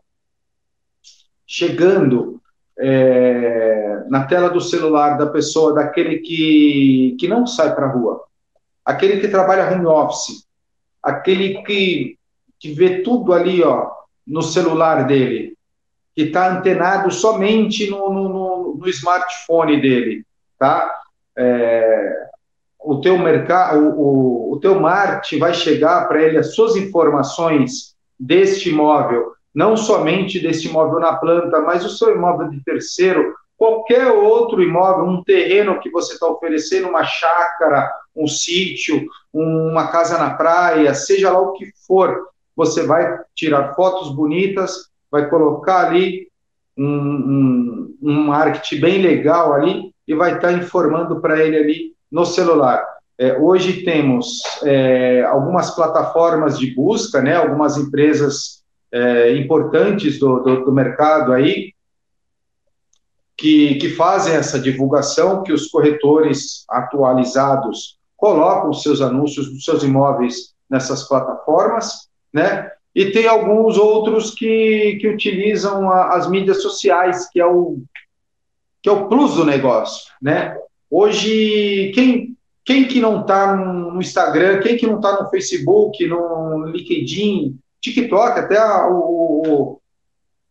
chegando 1.46 2.38
é, 2.78 4.04
na 4.10 4.26
tela 4.26 4.50
do 4.50 4.60
celular 4.60 5.16
da 5.16 5.28
pessoa, 5.28 5.72
daquele 5.72 6.18
que, 6.18 7.16
que 7.18 7.26
não 7.26 7.46
sai 7.46 7.74
para 7.74 7.86
a 7.86 7.90
rua, 7.90 8.24
aquele 8.84 9.20
que 9.20 9.28
trabalha 9.28 9.72
home 9.72 9.86
office, 9.86 10.46
aquele 11.02 11.62
que, 11.62 12.18
que 12.60 12.72
vê 12.74 13.00
tudo 13.00 13.32
ali, 13.32 13.62
ó, 13.62 13.96
no 14.28 14.42
celular 14.42 15.06
dele, 15.06 15.56
que 16.14 16.24
está 16.24 16.50
antenado 16.52 17.10
somente 17.10 17.88
no, 17.88 18.12
no, 18.12 18.76
no, 18.76 18.88
smartphone 18.88 19.80
dele, 19.80 20.24
tá? 20.58 20.94
É, 21.36 22.28
o 22.78 23.00
teu 23.00 23.18
mercado, 23.18 23.94
o, 23.96 24.52
o, 24.52 24.60
teu 24.60 24.78
Marte 24.78 25.38
vai 25.38 25.54
chegar 25.54 26.06
para 26.06 26.22
ele 26.22 26.36
as 26.36 26.54
suas 26.54 26.76
informações 26.76 27.96
deste 28.18 28.68
imóvel, 28.68 29.32
não 29.54 29.76
somente 29.76 30.38
deste 30.38 30.68
imóvel 30.68 31.00
na 31.00 31.14
planta, 31.14 31.60
mas 31.60 31.84
o 31.84 31.90
seu 31.90 32.14
imóvel 32.14 32.50
de 32.50 32.62
terceiro, 32.62 33.34
qualquer 33.56 34.08
outro 34.08 34.62
imóvel, 34.62 35.04
um 35.04 35.22
terreno 35.22 35.80
que 35.80 35.90
você 35.90 36.14
está 36.14 36.26
oferecendo, 36.26 36.88
uma 36.88 37.04
chácara, 37.04 37.90
um 38.14 38.26
sítio, 38.26 39.06
uma 39.32 39.88
casa 39.88 40.18
na 40.18 40.30
praia, 40.30 40.94
seja 40.94 41.30
lá 41.30 41.40
o 41.40 41.52
que 41.52 41.70
for, 41.86 42.28
você 42.58 42.84
vai 42.84 43.20
tirar 43.36 43.76
fotos 43.76 44.12
bonitas, 44.12 44.88
vai 45.08 45.30
colocar 45.30 45.86
ali 45.86 46.26
um, 46.76 46.84
um, 46.84 47.98
um 48.02 48.22
marketing 48.24 48.80
bem 48.80 49.00
legal 49.00 49.52
ali 49.52 49.94
e 50.08 50.12
vai 50.12 50.34
estar 50.34 50.48
tá 50.48 50.52
informando 50.54 51.20
para 51.20 51.40
ele 51.40 51.56
ali 51.56 51.92
no 52.10 52.26
celular. 52.26 52.84
É, 53.16 53.38
hoje 53.38 53.84
temos 53.84 54.42
é, 54.64 55.22
algumas 55.22 55.70
plataformas 55.70 56.58
de 56.58 56.74
busca, 56.74 57.22
né, 57.22 57.36
algumas 57.36 57.76
empresas 57.76 58.64
é, 58.90 59.36
importantes 59.36 60.18
do, 60.18 60.40
do, 60.40 60.64
do, 60.64 60.72
mercado 60.72 61.32
aí, 61.32 61.72
que, 63.36 63.76
que 63.76 63.90
fazem 63.90 64.34
essa 64.34 64.58
divulgação, 64.58 65.44
que 65.44 65.52
os 65.52 65.68
corretores 65.68 66.64
atualizados 66.68 67.98
colocam 68.16 68.72
seus 68.72 69.00
anúncios 69.00 69.48
dos 69.48 69.64
seus 69.64 69.84
imóveis 69.84 70.54
nessas 70.68 71.06
plataformas, 71.06 72.07
né? 72.32 72.70
E 72.94 73.10
tem 73.10 73.26
alguns 73.26 73.76
outros 73.76 74.34
que, 74.34 74.98
que 75.00 75.08
utilizam 75.08 75.90
a, 75.90 76.16
as 76.16 76.28
mídias 76.28 76.62
sociais, 76.62 77.28
que 77.30 77.40
é 77.40 77.46
o 77.46 77.78
que 78.80 78.88
é 78.88 78.92
o 78.92 79.08
plus 79.08 79.34
do 79.34 79.44
negócio, 79.44 80.12
né? 80.22 80.56
Hoje, 80.90 81.90
quem, 81.94 82.36
quem 82.64 82.86
que 82.86 83.00
não 83.00 83.22
está 83.22 83.56
no 83.56 84.00
Instagram, 84.00 84.60
quem 84.60 84.76
que 84.76 84.86
não 84.86 84.96
está 84.96 85.20
no 85.20 85.28
Facebook, 85.28 86.06
no 86.06 86.66
LinkedIn, 86.66 87.58
TikTok, 87.80 88.38
até 88.38 88.56
a, 88.56 88.88
o, 88.88 89.80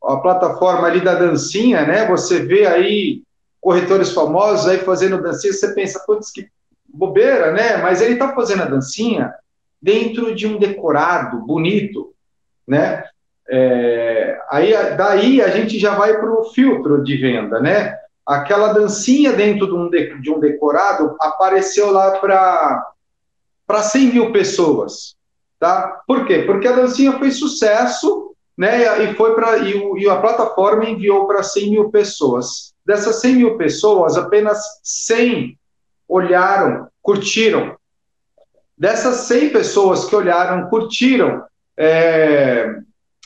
a 0.03 0.17
plataforma 0.17 0.87
ali 0.87 1.01
da 1.01 1.15
dancinha, 1.15 1.85
né? 1.85 2.05
Você 2.07 2.39
vê 2.39 2.65
aí 2.65 3.23
corretores 3.61 4.11
famosos 4.11 4.67
aí 4.67 4.79
fazendo 4.79 5.21
dancinha, 5.21 5.53
você 5.53 5.73
pensa, 5.73 6.03
putz, 6.05 6.31
que 6.31 6.47
bobeira, 6.87 7.51
né? 7.51 7.77
Mas 7.77 8.01
ele 8.01 8.13
está 8.13 8.33
fazendo 8.33 8.63
a 8.63 8.67
dancinha 8.67 9.33
dentro 9.81 10.33
de 10.35 10.47
um 10.47 10.57
decorado 10.57 11.39
bonito, 11.45 12.13
né? 12.67 13.03
É, 13.49 14.39
aí 14.49 14.73
daí 14.97 15.41
a 15.41 15.49
gente 15.49 15.79
já 15.79 15.95
vai 15.95 16.17
para 16.17 16.31
o 16.31 16.45
filtro 16.51 17.03
de 17.03 17.15
venda, 17.17 17.59
né? 17.59 17.97
Aquela 18.25 18.73
dancinha 18.73 19.31
dentro 19.31 19.67
de 19.67 19.73
um, 19.73 19.89
de, 19.89 20.21
de 20.21 20.29
um 20.29 20.39
decorado 20.39 21.15
apareceu 21.19 21.91
lá 21.91 22.19
para 22.19 22.93
para 23.65 23.83
100 23.83 24.13
mil 24.13 24.31
pessoas, 24.31 25.15
tá? 25.59 26.01
Por 26.07 26.25
quê? 26.25 26.43
Porque 26.43 26.67
a 26.67 26.75
dancinha 26.75 27.19
foi 27.19 27.31
sucesso, 27.31 28.33
né? 28.57 29.03
E 29.03 29.13
foi 29.15 29.35
para 29.35 29.57
e, 29.57 29.77
e, 29.97 30.09
a 30.09 30.19
plataforma 30.19 30.85
enviou 30.85 31.27
para 31.27 31.43
100 31.43 31.69
mil 31.69 31.89
pessoas. 31.91 32.73
Dessas 32.85 33.17
100 33.17 33.35
mil 33.35 33.57
pessoas, 33.57 34.17
apenas 34.17 34.63
100 34.81 35.57
olharam, 36.07 36.87
curtiram. 37.01 37.75
Dessas 38.77 39.21
100 39.27 39.49
pessoas 39.49 40.05
que 40.05 40.15
olharam, 40.15 40.69
curtiram, 40.69 41.43
é, 41.75 42.75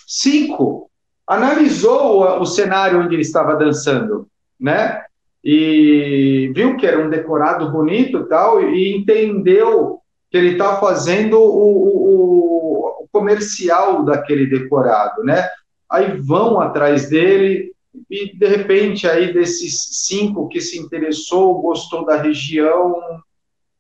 cinco 0.08 0.90
analisou 1.28 2.20
o, 2.20 2.42
o 2.42 2.46
cenário 2.46 3.02
onde 3.02 3.16
ele 3.16 3.22
estava 3.22 3.56
dançando, 3.56 4.28
né? 4.60 5.02
E 5.44 6.52
viu 6.54 6.78
que 6.78 6.86
era 6.86 7.04
um 7.04 7.10
decorado 7.10 7.72
bonito 7.72 8.26
tal, 8.26 8.62
e 8.62 8.96
entendeu 8.96 10.00
que 10.30 10.38
ele 10.38 10.52
está 10.52 10.78
fazendo 10.78 11.40
o, 11.40 11.44
o, 11.44 13.04
o, 13.04 13.08
comercial 13.12 14.04
daquele 14.04 14.46
decorado, 14.46 15.24
né? 15.24 15.50
Aí 15.90 16.18
vão 16.18 16.62
atrás 16.62 17.10
dele 17.10 17.72
e 18.10 18.38
de 18.38 18.48
repente 18.48 19.06
aí 19.08 19.34
desses 19.34 20.06
cinco 20.06 20.48
que 20.48 20.62
se 20.62 20.80
interessou, 20.80 21.62
gostou 21.62 22.06
da 22.06 22.22
região 22.22 22.96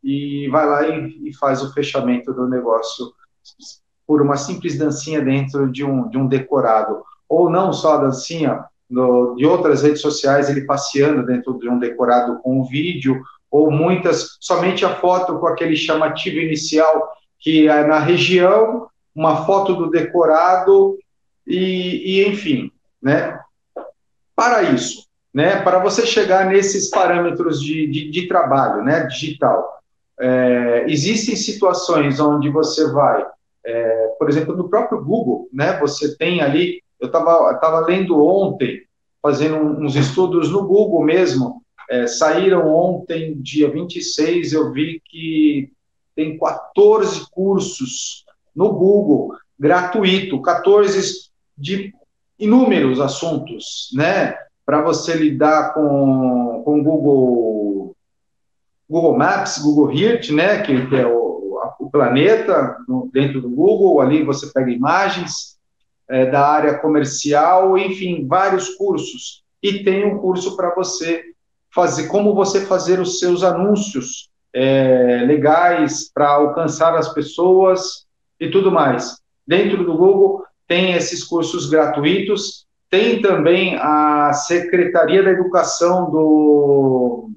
e 0.04 0.48
vai 0.50 0.66
lá 0.66 0.88
e, 0.88 1.30
e 1.30 1.34
faz 1.38 1.62
o 1.62 1.74
fechamento 1.74 2.34
do 2.34 2.48
negócio 2.48 3.14
por 4.06 4.22
uma 4.22 4.36
simples 4.36 4.78
dancinha 4.78 5.22
dentro 5.22 5.72
de 5.72 5.84
um, 5.84 6.10
de 6.10 6.18
um 6.18 6.28
decorado. 6.28 7.04
Ou 7.30 7.50
não 7.50 7.72
só 7.72 7.94
a 7.94 8.02
dancinha, 8.02 8.66
no, 8.90 9.36
de 9.36 9.46
outras 9.46 9.84
redes 9.84 10.02
sociais, 10.02 10.50
ele 10.50 10.66
passeando 10.66 11.26
dentro 11.26 11.58
de 11.58 11.70
um 11.70 11.80
decorado 11.80 12.40
com 12.40 12.60
um 12.60 12.64
vídeo, 12.66 13.22
ou 13.50 13.72
muitas, 13.72 14.38
somente 14.40 14.86
a 14.86 14.96
foto 14.96 15.40
com 15.40 15.48
aquele 15.48 15.76
chamativo 15.76 16.38
inicial, 16.38 17.10
que 17.40 17.68
é 17.68 17.86
na 17.86 18.00
região, 18.00 18.88
uma 19.16 19.46
foto 19.46 19.76
do 19.76 19.90
decorado, 19.90 20.98
e, 21.48 22.20
e 22.20 22.28
enfim, 22.28 22.72
né? 23.02 23.40
Para 24.36 24.64
isso, 24.64 25.08
né, 25.34 25.62
para 25.62 25.80
você 25.80 26.06
chegar 26.06 26.46
nesses 26.46 26.90
parâmetros 26.90 27.62
de, 27.62 27.88
de, 27.88 28.10
de 28.10 28.28
trabalho 28.28 28.84
né, 28.84 29.06
digital, 29.06 29.81
é, 30.22 30.86
existem 30.88 31.36
situações 31.36 32.20
onde 32.20 32.50
você 32.50 32.92
vai 32.92 33.26
é, 33.64 34.08
por 34.18 34.30
exemplo, 34.30 34.56
no 34.56 34.70
próprio 34.70 35.04
Google, 35.04 35.48
né, 35.54 35.78
você 35.80 36.16
tem 36.18 36.42
ali, 36.42 36.82
eu 37.00 37.08
estava 37.08 37.54
tava 37.56 37.80
lendo 37.82 38.24
ontem, 38.24 38.82
fazendo 39.22 39.58
uns 39.58 39.96
estudos 39.96 40.50
no 40.50 40.66
Google 40.66 41.04
mesmo, 41.04 41.62
é, 41.90 42.08
saíram 42.08 42.68
ontem, 42.68 43.36
dia 43.40 43.70
26, 43.70 44.54
eu 44.54 44.72
vi 44.72 45.02
que 45.06 45.72
tem 46.16 46.38
14 46.38 47.30
cursos 47.32 48.26
no 48.56 48.74
Google, 48.74 49.36
gratuito, 49.60 50.42
14 50.42 51.30
de 51.58 51.94
inúmeros 52.40 53.00
assuntos, 53.00 53.90
né, 53.94 54.36
para 54.66 54.82
você 54.82 55.14
lidar 55.14 55.74
com, 55.74 56.64
com 56.66 56.84
Google, 56.84 57.96
Google 58.92 59.18
Maps, 59.18 59.58
Google 59.58 59.92
Earth, 59.98 60.30
né, 60.30 60.62
que, 60.62 60.74
é 60.96 61.08
o 61.08 61.32
o 61.82 61.90
planeta 61.90 62.78
no, 62.88 63.10
dentro 63.12 63.42
do 63.42 63.50
Google, 63.50 64.00
ali 64.00 64.24
você 64.24 64.48
pega 64.48 64.70
imagens 64.70 65.58
é, 66.08 66.28
da 66.28 66.48
área 66.48 66.78
comercial, 66.78 67.78
enfim, 67.78 68.28
vários 68.28 68.70
cursos. 68.76 69.44
E 69.62 69.84
tem 69.84 70.06
um 70.06 70.20
curso 70.20 70.56
para 70.56 70.74
você 70.76 71.24
fazer, 71.74 72.08
como 72.08 72.36
você 72.36 72.66
fazer 72.66 73.00
os 73.00 73.20
seus 73.20 73.44
anúncios 73.44 74.30
é, 74.54 75.24
legais 75.26 76.12
para 76.14 76.30
alcançar 76.30 76.96
as 76.96 77.14
pessoas 77.14 78.06
e 78.40 78.50
tudo 78.50 78.72
mais. 78.72 79.18
Dentro 79.48 79.84
do 79.84 79.98
Google 79.98 80.44
tem 80.68 80.94
esses 80.94 81.24
cursos 81.24 81.70
gratuitos, 81.70 82.66
tem 82.90 83.22
também 83.22 83.76
a 83.78 84.34
Secretaria 84.34 85.24
da 85.24 85.32
Educação 85.32 86.12
do, 86.12 87.30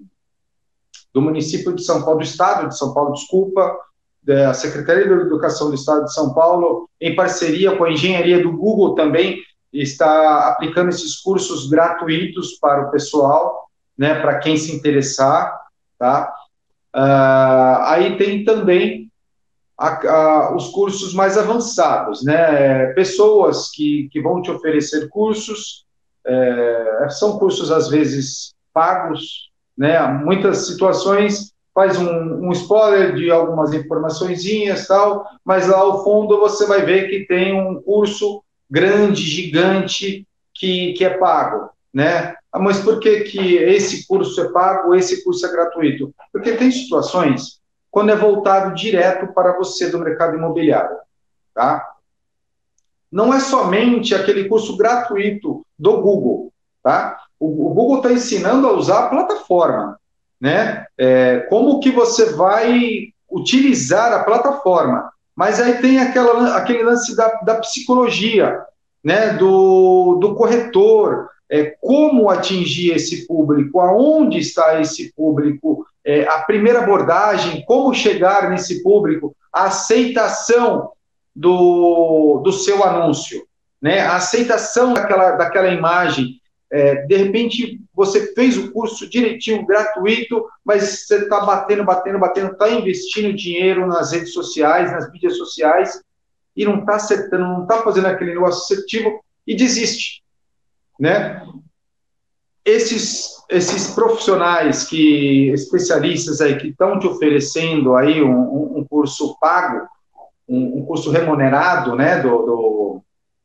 do 1.15 1.23
município 1.23 1.73
de 1.73 1.85
São 1.85 2.03
Paulo, 2.03 2.19
do 2.19 2.25
estado 2.25 2.69
de 2.69 2.77
São 2.77 2.93
Paulo, 2.93 3.13
desculpa, 3.13 3.79
da 4.21 4.53
Secretaria 4.53 5.09
da 5.09 5.23
Educação 5.23 5.69
do 5.69 5.75
Estado 5.75 6.05
de 6.05 6.13
São 6.13 6.35
Paulo, 6.35 6.91
em 7.01 7.15
parceria 7.15 7.77
com 7.77 7.85
a 7.85 7.93
engenharia 7.93 8.43
do 8.43 8.51
Google 8.51 8.95
também, 8.95 9.41
está 9.73 10.49
aplicando 10.49 10.89
esses 10.89 11.21
cursos 11.21 11.69
gratuitos 11.69 12.59
para 12.59 12.89
o 12.89 12.91
pessoal, 12.91 13.69
né, 13.97 14.21
para 14.21 14.39
quem 14.39 14.57
se 14.57 14.75
interessar, 14.75 15.61
tá? 15.99 16.33
Uh, 16.95 17.83
aí 17.85 18.17
tem 18.17 18.45
também 18.45 19.11
a, 19.79 20.09
a, 20.09 20.57
os 20.57 20.69
cursos 20.69 21.13
mais 21.13 21.37
avançados, 21.37 22.25
né? 22.25 22.87
Pessoas 22.95 23.71
que, 23.71 24.09
que 24.13 24.21
vão 24.21 24.41
te 24.41 24.51
oferecer 24.51 25.09
cursos, 25.09 25.85
é, 26.27 27.09
são 27.11 27.39
cursos 27.39 27.71
às 27.71 27.89
vezes 27.89 28.55
pagos, 28.73 29.51
né? 29.77 30.07
Muitas 30.09 30.67
situações 30.67 31.53
faz 31.75 31.99
um, 31.99 32.49
um 32.49 32.53
spoiler 32.53 33.15
de 33.15 33.31
algumas 33.31 33.73
informaçõezinhas 33.73 34.87
tal, 34.87 35.27
mas 35.45 35.67
lá 35.67 35.79
ao 35.79 36.05
fundo 36.05 36.39
você 36.39 36.67
vai 36.67 36.83
ver 36.83 37.09
que 37.09 37.27
tem 37.27 37.61
um 37.61 37.83
curso 37.83 38.43
grande, 38.71 39.23
gigante, 39.23 40.27
que, 40.55 40.93
que 40.93 41.05
é 41.05 41.19
pago, 41.19 41.71
né? 41.93 42.37
Ah, 42.53 42.61
mas 42.61 42.79
por 42.79 43.01
que, 43.01 43.23
que 43.23 43.57
esse 43.57 44.07
curso 44.07 44.41
é 44.41 44.53
pago, 44.53 44.95
esse 44.95 45.25
curso 45.25 45.45
é 45.45 45.51
gratuito? 45.51 46.15
Porque 46.33 46.53
tem 46.53 46.71
situações 46.71 47.61
quando 47.91 48.11
é 48.11 48.17
voltado 48.17 48.75
direto 48.75 49.33
para 49.33 49.57
você 49.57 49.91
do 49.91 49.99
mercado 49.99 50.37
imobiliário, 50.37 50.97
tá? 51.53 51.85
Não 53.11 53.35
é 53.35 53.41
somente 53.41 54.15
aquele 54.15 54.49
curso 54.49 54.77
gratuito 54.77 55.65
do 55.79 56.01
Google, 56.01 56.53
tá? 56.83 57.24
O, 57.39 57.71
o 57.71 57.75
Google 57.75 57.97
está 57.99 58.13
ensinando 58.13 58.67
a 58.67 58.73
usar 58.73 59.05
a 59.05 59.09
plataforma, 59.09 59.99
né? 60.41 60.87
É, 60.99 61.41
como 61.51 61.81
que 61.81 61.91
você 61.91 62.33
vai 62.33 63.09
utilizar 63.31 64.13
a 64.13 64.25
plataforma? 64.25 65.11
Mas 65.35 65.61
aí 65.61 65.81
tem 65.81 65.99
aquela, 65.99 66.57
aquele 66.57 66.83
lance 66.83 67.17
da, 67.17 67.29
da 67.43 67.55
psicologia, 67.57 68.61
né? 69.03 69.35
Do, 69.35 70.19
do 70.21 70.35
corretor, 70.35 71.29
é, 71.51 71.75
como 71.81 72.31
atingir 72.31 72.93
esse 72.93 73.27
público, 73.27 73.81
aonde 73.81 74.39
está 74.39 74.81
esse 74.81 75.13
público, 75.15 75.87
é, 76.05 76.27
a 76.27 76.41
primeira 76.41 76.81
abordagem, 76.81 77.65
como 77.65 77.95
chegar 77.95 78.51
nesse 78.51 78.83
público, 78.83 79.35
a 79.53 79.65
aceitação 79.65 80.91
do, 81.35 82.41
do 82.45 82.53
seu 82.53 82.85
anúncio, 82.85 83.43
né? 83.81 84.01
a 84.01 84.17
aceitação 84.17 84.95
daquela, 84.95 85.33
daquela 85.33 85.69
imagem, 85.69 86.41
é, 86.75 87.07
de 87.07 87.17
repente, 87.17 87.81
você 87.95 88.35
fez 88.35 88.59
o 88.59 88.73
curso 88.73 89.09
direitinho, 89.09 89.65
gratuito, 89.65 90.45
mas 90.65 91.07
você 91.07 91.19
está 91.19 91.39
batendo, 91.39 91.85
batendo, 91.85 92.19
batendo, 92.19 92.51
está 92.51 92.69
investindo 92.69 93.33
dinheiro 93.33 93.87
nas 93.87 94.11
redes 94.11 94.33
sociais, 94.33 94.91
nas 94.91 95.09
mídias 95.13 95.37
sociais, 95.37 96.03
e 96.57 96.65
não 96.65 96.81
está 96.81 96.97
acertando, 96.97 97.45
não 97.45 97.63
está 97.63 97.81
fazendo 97.83 98.09
aquele 98.09 98.35
negócio 98.35 98.61
assertivo 98.65 99.25
e 99.47 99.55
desiste. 99.55 100.25
Né? 100.99 101.47
Esses, 102.65 103.45
esses 103.49 103.95
profissionais 103.95 104.83
que, 104.83 105.51
especialistas 105.51 106.41
aí 106.41 106.59
que 106.59 106.71
estão 106.71 106.99
te 106.99 107.07
oferecendo 107.07 107.95
aí 107.95 108.21
um, 108.21 108.79
um 108.79 108.85
curso 108.85 109.39
pago, 109.39 109.87
um, 110.49 110.79
um, 110.79 110.85
curso 110.85 111.13
remunerado, 111.13 111.95
né, 111.95 112.21
do, 112.21 112.31
do, 112.31 113.03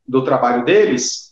do 0.07 0.23
trabalho 0.23 0.65
deles, 0.65 1.28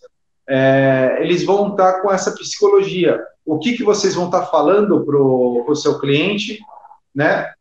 é, 0.48 1.18
eles 1.20 1.44
vão 1.44 1.72
estar 1.72 2.02
com 2.02 2.12
essa 2.12 2.32
psicologia. 2.32 3.22
O 3.46 3.60
que, 3.60 3.74
que 3.74 3.84
vocês 3.84 4.16
vão 4.16 4.26
estar 4.26 4.46
falando 4.46 5.06
para 5.06 5.18
o 5.18 5.76
seu 5.76 6.00
cliente, 6.00 6.60
né? 7.14 7.52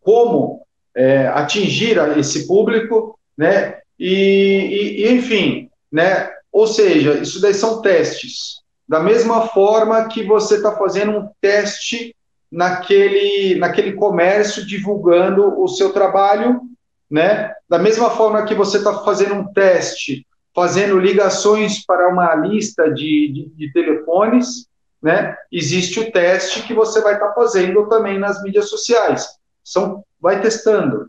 Como 0.00 0.62
é, 0.94 1.26
atingir 1.28 1.98
esse 2.16 2.46
público, 2.46 3.18
né? 3.36 3.78
E, 3.98 5.02
e, 5.04 5.12
enfim, 5.12 5.68
né? 5.90 6.30
Ou 6.52 6.66
seja, 6.66 7.14
isso 7.14 7.40
daí 7.40 7.54
são 7.54 7.80
testes. 7.82 8.60
Da 8.88 9.00
mesma 9.00 9.46
forma 9.48 10.08
que 10.08 10.24
você 10.24 10.56
está 10.56 10.76
fazendo 10.76 11.12
um 11.12 11.28
teste 11.40 12.14
naquele, 12.50 13.56
naquele 13.56 13.92
comércio 13.92 14.66
divulgando 14.66 15.60
o 15.60 15.68
seu 15.68 15.92
trabalho, 15.92 16.60
né? 17.10 17.52
Da 17.68 17.78
mesma 17.78 18.10
forma 18.10 18.44
que 18.44 18.54
você 18.54 18.78
está 18.78 19.04
fazendo 19.04 19.34
um 19.34 19.52
teste, 19.52 20.26
fazendo 20.54 20.98
ligações 20.98 21.84
para 21.84 22.08
uma 22.08 22.34
lista 22.34 22.92
de, 22.92 23.32
de, 23.32 23.50
de, 23.56 23.72
telefones, 23.72 24.66
né? 25.02 25.36
Existe 25.50 26.00
o 26.00 26.10
teste 26.10 26.62
que 26.62 26.74
você 26.74 27.00
vai 27.00 27.14
estar 27.14 27.28
tá 27.28 27.34
fazendo 27.34 27.88
também 27.88 28.18
nas 28.18 28.42
mídias 28.42 28.68
sociais. 28.68 29.26
São, 29.64 30.04
vai 30.20 30.40
testando. 30.40 31.08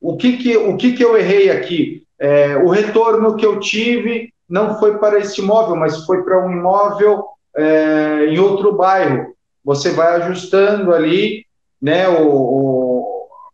O 0.00 0.16
que 0.16 0.36
que, 0.36 0.56
o 0.56 0.76
que, 0.76 0.92
que 0.92 1.04
eu 1.04 1.16
errei 1.16 1.50
aqui? 1.50 2.04
É, 2.18 2.56
o 2.56 2.68
retorno 2.68 3.36
que 3.36 3.46
eu 3.46 3.60
tive 3.60 4.32
não 4.48 4.78
foi 4.78 4.98
para 4.98 5.18
este 5.18 5.40
imóvel, 5.40 5.76
mas 5.76 6.04
foi 6.04 6.22
para 6.22 6.44
um 6.44 6.50
imóvel 6.50 7.24
é, 7.56 8.26
em 8.26 8.38
outro 8.38 8.72
bairro. 8.72 9.34
Você 9.64 9.90
vai 9.90 10.16
ajustando 10.16 10.92
ali, 10.92 11.46
né, 11.80 12.08
o, 12.08 12.26
o 12.26 12.89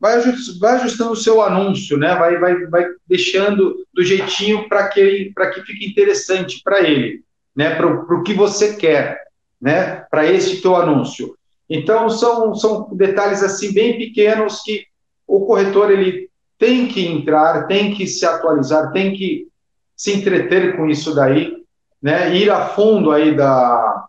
vai, 0.00 0.16
ajust, 0.16 0.58
vai, 0.58 0.76
ajustando 0.76 1.12
o 1.12 1.16
seu 1.16 1.42
anúncio, 1.42 1.96
né, 1.96 2.14
vai, 2.14 2.38
vai, 2.38 2.66
vai 2.66 2.86
deixando 3.06 3.84
do 3.92 4.02
jeitinho 4.02 4.68
para 4.68 4.88
que, 4.88 5.32
que 5.34 5.62
fique 5.62 5.86
interessante 5.86 6.60
para 6.62 6.82
ele, 6.82 7.22
né, 7.54 7.74
para 7.74 7.86
o 7.86 8.22
que 8.22 8.34
você 8.34 8.76
quer, 8.76 9.22
né, 9.60 10.04
para 10.10 10.26
esse 10.26 10.60
teu 10.60 10.76
anúncio. 10.76 11.36
Então, 11.68 12.08
são, 12.08 12.54
são 12.54 12.88
detalhes 12.92 13.42
assim 13.42 13.72
bem 13.72 13.98
pequenos 13.98 14.62
que 14.62 14.86
o 15.26 15.44
corretor 15.44 15.90
ele 15.90 16.30
tem 16.58 16.86
que 16.86 17.04
entrar, 17.04 17.66
tem 17.66 17.92
que 17.92 18.06
se 18.06 18.24
atualizar, 18.24 18.92
tem 18.92 19.14
que 19.14 19.48
se 19.96 20.12
entreter 20.12 20.76
com 20.76 20.88
isso 20.88 21.14
daí, 21.14 21.64
né? 22.00 22.34
Ir 22.34 22.50
a 22.50 22.66
fundo 22.68 23.10
aí 23.10 23.34
da 23.34 24.06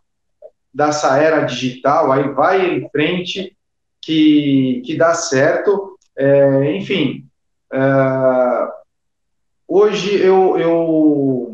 dessa 0.74 1.18
era 1.18 1.44
digital, 1.44 2.12
aí 2.12 2.30
vai 2.30 2.76
em 2.76 2.88
frente 2.90 3.57
que, 4.08 4.82
que 4.86 4.96
dá 4.96 5.14
certo. 5.14 5.98
É, 6.18 6.78
enfim, 6.78 7.26
é, 7.74 7.80
hoje 9.68 10.16
eu, 10.16 10.58
eu 10.58 11.54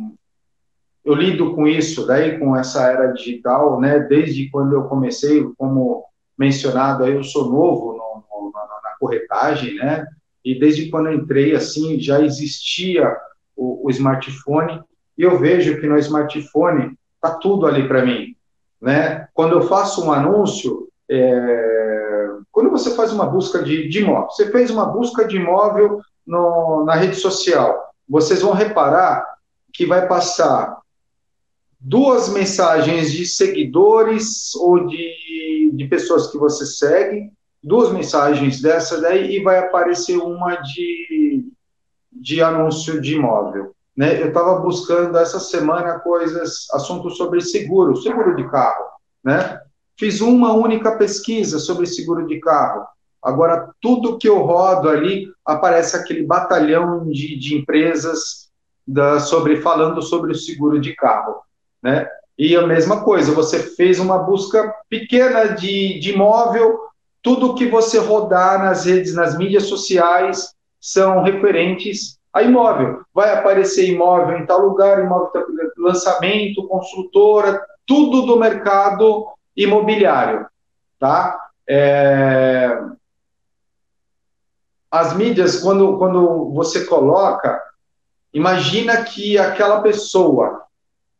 eu 1.04 1.16
lido 1.16 1.54
com 1.54 1.68
isso 1.68 2.06
daí, 2.06 2.38
com 2.38 2.56
essa 2.56 2.90
era 2.90 3.12
digital, 3.12 3.82
né? 3.82 4.00
Desde 4.00 4.50
quando 4.50 4.74
eu 4.74 4.84
comecei, 4.84 5.44
como 5.58 6.06
mencionado, 6.38 7.06
eu 7.06 7.24
sou 7.24 7.52
novo 7.52 7.92
no, 7.92 8.24
no, 8.30 8.52
na, 8.54 8.60
na, 8.62 8.96
corretagem, 8.98 9.76
né? 9.76 10.06
E 10.46 10.58
desde 10.58 10.90
quando 10.90 11.08
eu 11.08 11.16
entrei, 11.16 11.56
assim, 11.56 12.00
já 12.00 12.22
existia 12.22 13.18
o, 13.54 13.88
o 13.88 13.90
smartphone, 13.90 14.82
e 15.18 15.24
eu 15.24 15.38
vejo 15.40 15.82
que 15.82 15.88
no 15.88 15.98
smartphone 15.98 16.98
tá 17.20 17.32
tudo 17.32 17.66
ali 17.66 17.86
para 17.86 18.06
mim, 18.06 18.34
né? 18.82 19.28
Quando 19.34 19.54
eu 19.54 19.64
faço 19.64 20.06
um 20.06 20.12
anúncio, 20.12 20.88
é... 21.10 22.28
quando 22.52 22.70
você 22.70 22.96
faz 22.96 23.12
uma 23.12 23.26
busca 23.26 23.62
de, 23.62 23.88
de 23.90 24.00
imóvel, 24.00 24.30
você 24.30 24.52
fez 24.52 24.70
uma 24.70 24.86
busca 24.86 25.26
de 25.26 25.38
imóvel 25.38 26.00
no, 26.26 26.84
na 26.86 26.96
rede 26.96 27.16
social, 27.16 27.92
vocês 28.08 28.42
vão 28.42 28.54
reparar 28.54 29.26
que 29.74 29.86
vai 29.86 30.08
passar 30.08 30.78
duas 31.80 32.30
mensagens 32.30 33.12
de 33.12 33.26
seguidores 33.26 34.56
ou 34.56 34.88
de, 34.88 35.72
de 35.74 35.86
pessoas 35.88 36.28
que 36.28 36.38
você 36.38 36.66
segue, 36.66 37.32
duas 37.62 37.92
mensagens 37.92 38.62
dessa 38.62 39.02
daí 39.02 39.36
e 39.36 39.44
vai 39.44 39.60
aparecer 39.60 40.18
uma 40.18 40.56
de 40.56 41.52
de 42.24 42.42
anúncio 42.42 43.02
de 43.02 43.16
imóvel. 43.16 43.76
Né? 43.96 44.22
Eu 44.22 44.30
estava 44.30 44.60
buscando 44.60 45.18
essa 45.18 45.40
semana 45.40 46.00
coisas, 46.00 46.68
assuntos 46.72 47.18
sobre 47.18 47.42
seguro, 47.42 47.98
seguro 47.98 48.36
de 48.36 48.50
carro. 48.50 48.86
Né? 49.24 49.60
Fiz 49.98 50.22
uma 50.22 50.54
única 50.54 50.98
pesquisa 50.98 51.60
sobre 51.60 51.86
seguro 51.86 52.26
de 52.28 52.40
carro. 52.40 52.86
Agora, 53.22 53.70
tudo 53.82 54.18
que 54.18 54.28
eu 54.28 54.40
rodo 54.40 54.90
ali, 54.90 55.28
aparece 55.46 55.96
aquele 55.96 56.24
batalhão 56.24 57.08
de, 57.10 57.38
de 57.40 57.56
empresas 57.56 58.50
da, 58.86 59.20
sobre 59.20 59.62
falando 59.62 60.02
sobre 60.02 60.32
o 60.32 60.36
seguro 60.36 60.80
de 60.80 60.94
carro. 60.94 61.36
Né? 61.82 62.08
E 62.38 62.56
a 62.56 62.68
mesma 62.68 63.04
coisa, 63.04 63.32
você 63.32 63.60
fez 63.60 64.00
uma 64.00 64.18
busca 64.18 64.74
pequena 64.90 65.46
de, 65.46 66.00
de 66.00 66.12
imóvel, 66.12 66.80
tudo 67.22 67.56
que 67.56 67.68
você 67.68 67.98
rodar 67.98 68.62
nas 68.62 68.86
redes, 68.86 69.16
nas 69.16 69.38
mídias 69.38 69.64
sociais, 69.64 70.54
são 70.82 71.24
referentes 71.24 72.18
a 72.34 72.42
imóvel. 72.42 73.02
Vai 73.14 73.32
aparecer 73.32 73.88
imóvel 73.88 74.38
em 74.38 74.46
tal 74.46 74.60
lugar, 74.68 75.00
imóvel 75.00 75.32
lançamento, 75.78 76.68
construtora, 76.68 77.62
tudo 77.86 78.24
do 78.26 78.38
mercado 78.38 79.28
imobiliário, 79.56 80.48
tá? 81.00 81.40
É... 81.68 82.78
As 84.90 85.16
mídias, 85.16 85.60
quando, 85.60 85.98
quando 85.98 86.52
você 86.52 86.86
coloca, 86.86 87.60
imagina 88.34 89.04
que 89.04 89.38
aquela 89.38 89.82
pessoa 89.82 90.64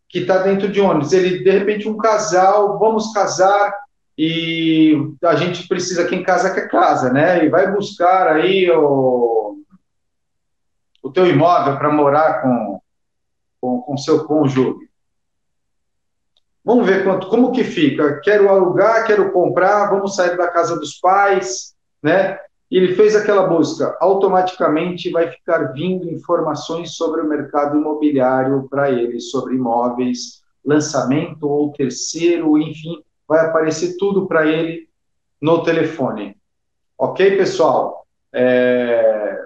que 0.08 0.20
está 0.20 0.38
dentro 0.38 0.72
de 0.72 0.80
ônibus, 0.80 1.12
ele, 1.12 1.44
de 1.44 1.50
repente, 1.50 1.90
um 1.90 1.98
casal, 1.98 2.78
vamos 2.78 3.12
casar, 3.14 3.74
e 4.18 4.96
a 5.24 5.36
gente 5.36 5.68
precisa, 5.68 6.06
quem 6.08 6.22
casa 6.22 6.54
quer 6.54 6.70
casa, 6.70 7.12
né? 7.12 7.44
E 7.44 7.50
vai 7.50 7.72
buscar 7.72 8.28
aí 8.28 8.70
o 8.72 9.58
o 11.02 11.12
teu 11.12 11.28
imóvel 11.28 11.78
para 11.78 11.92
morar 11.92 12.42
com 12.42 12.80
com, 13.60 13.82
com 13.82 13.98
seu 13.98 14.26
cônjuge. 14.26 14.76
Vamos 16.64 16.86
ver 16.86 17.04
quanto, 17.04 17.28
como 17.28 17.52
que 17.52 17.64
fica. 17.64 18.20
Quero 18.22 18.50
alugar, 18.50 19.06
quero 19.06 19.32
comprar, 19.32 19.90
vamos 19.90 20.16
sair 20.16 20.38
da 20.38 20.48
casa 20.48 20.78
dos 20.78 20.94
pais, 21.00 21.76
né? 22.02 22.40
E 22.72 22.78
ele 22.78 22.96
fez 22.96 23.16
aquela 23.16 23.46
busca, 23.46 23.96
automaticamente 24.00 25.12
vai 25.12 25.30
ficar 25.30 25.74
vindo 25.74 26.10
informações 26.10 26.96
sobre 26.96 27.22
o 27.22 27.28
mercado 27.28 27.78
imobiliário 27.78 28.68
para 28.70 28.90
ele, 28.90 29.20
sobre 29.20 29.56
imóveis, 29.56 30.42
lançamento 30.66 31.48
ou 31.48 31.72
terceiro, 31.72 32.58
enfim, 32.58 33.04
vai 33.28 33.46
aparecer 33.46 33.96
tudo 33.98 34.26
para 34.26 34.48
ele 34.48 34.88
no 35.42 35.62
telefone. 35.62 36.36
Ok, 36.98 37.38
pessoal? 37.38 38.08
É, 38.34 39.46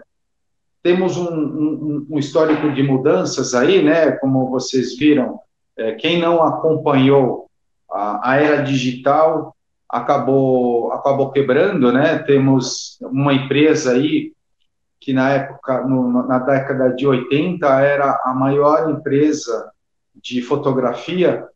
temos 0.81 1.17
um, 1.17 1.27
um, 1.27 2.07
um, 2.11 2.19
histórico 2.19 2.71
de 2.71 2.83
mudanças 2.83 3.53
aí, 3.53 3.83
né? 3.83 4.11
Como 4.11 4.49
vocês 4.49 4.97
viram, 4.97 5.39
é, 5.77 5.93
quem 5.93 6.19
não 6.19 6.43
acompanhou 6.43 7.49
a, 7.89 8.31
a, 8.31 8.35
era 8.37 8.63
digital 8.63 9.55
acabou 9.89 10.91
acabou 10.91 11.31
quebrando, 11.31 11.91
né? 11.91 12.17
Temos 12.19 12.97
uma 13.01 13.33
empresa 13.33 13.93
aí 13.93 14.33
que 14.99 15.13
na 15.13 15.29
época, 15.29 15.83
no, 15.83 16.27
na 16.27 16.39
década 16.39 16.89
de 16.93 17.07
80, 17.07 17.65
era 17.81 18.19
a 18.25 18.33
maior 18.33 18.89
empresa 18.89 19.71
de 20.15 20.41
fotografia 20.41 21.47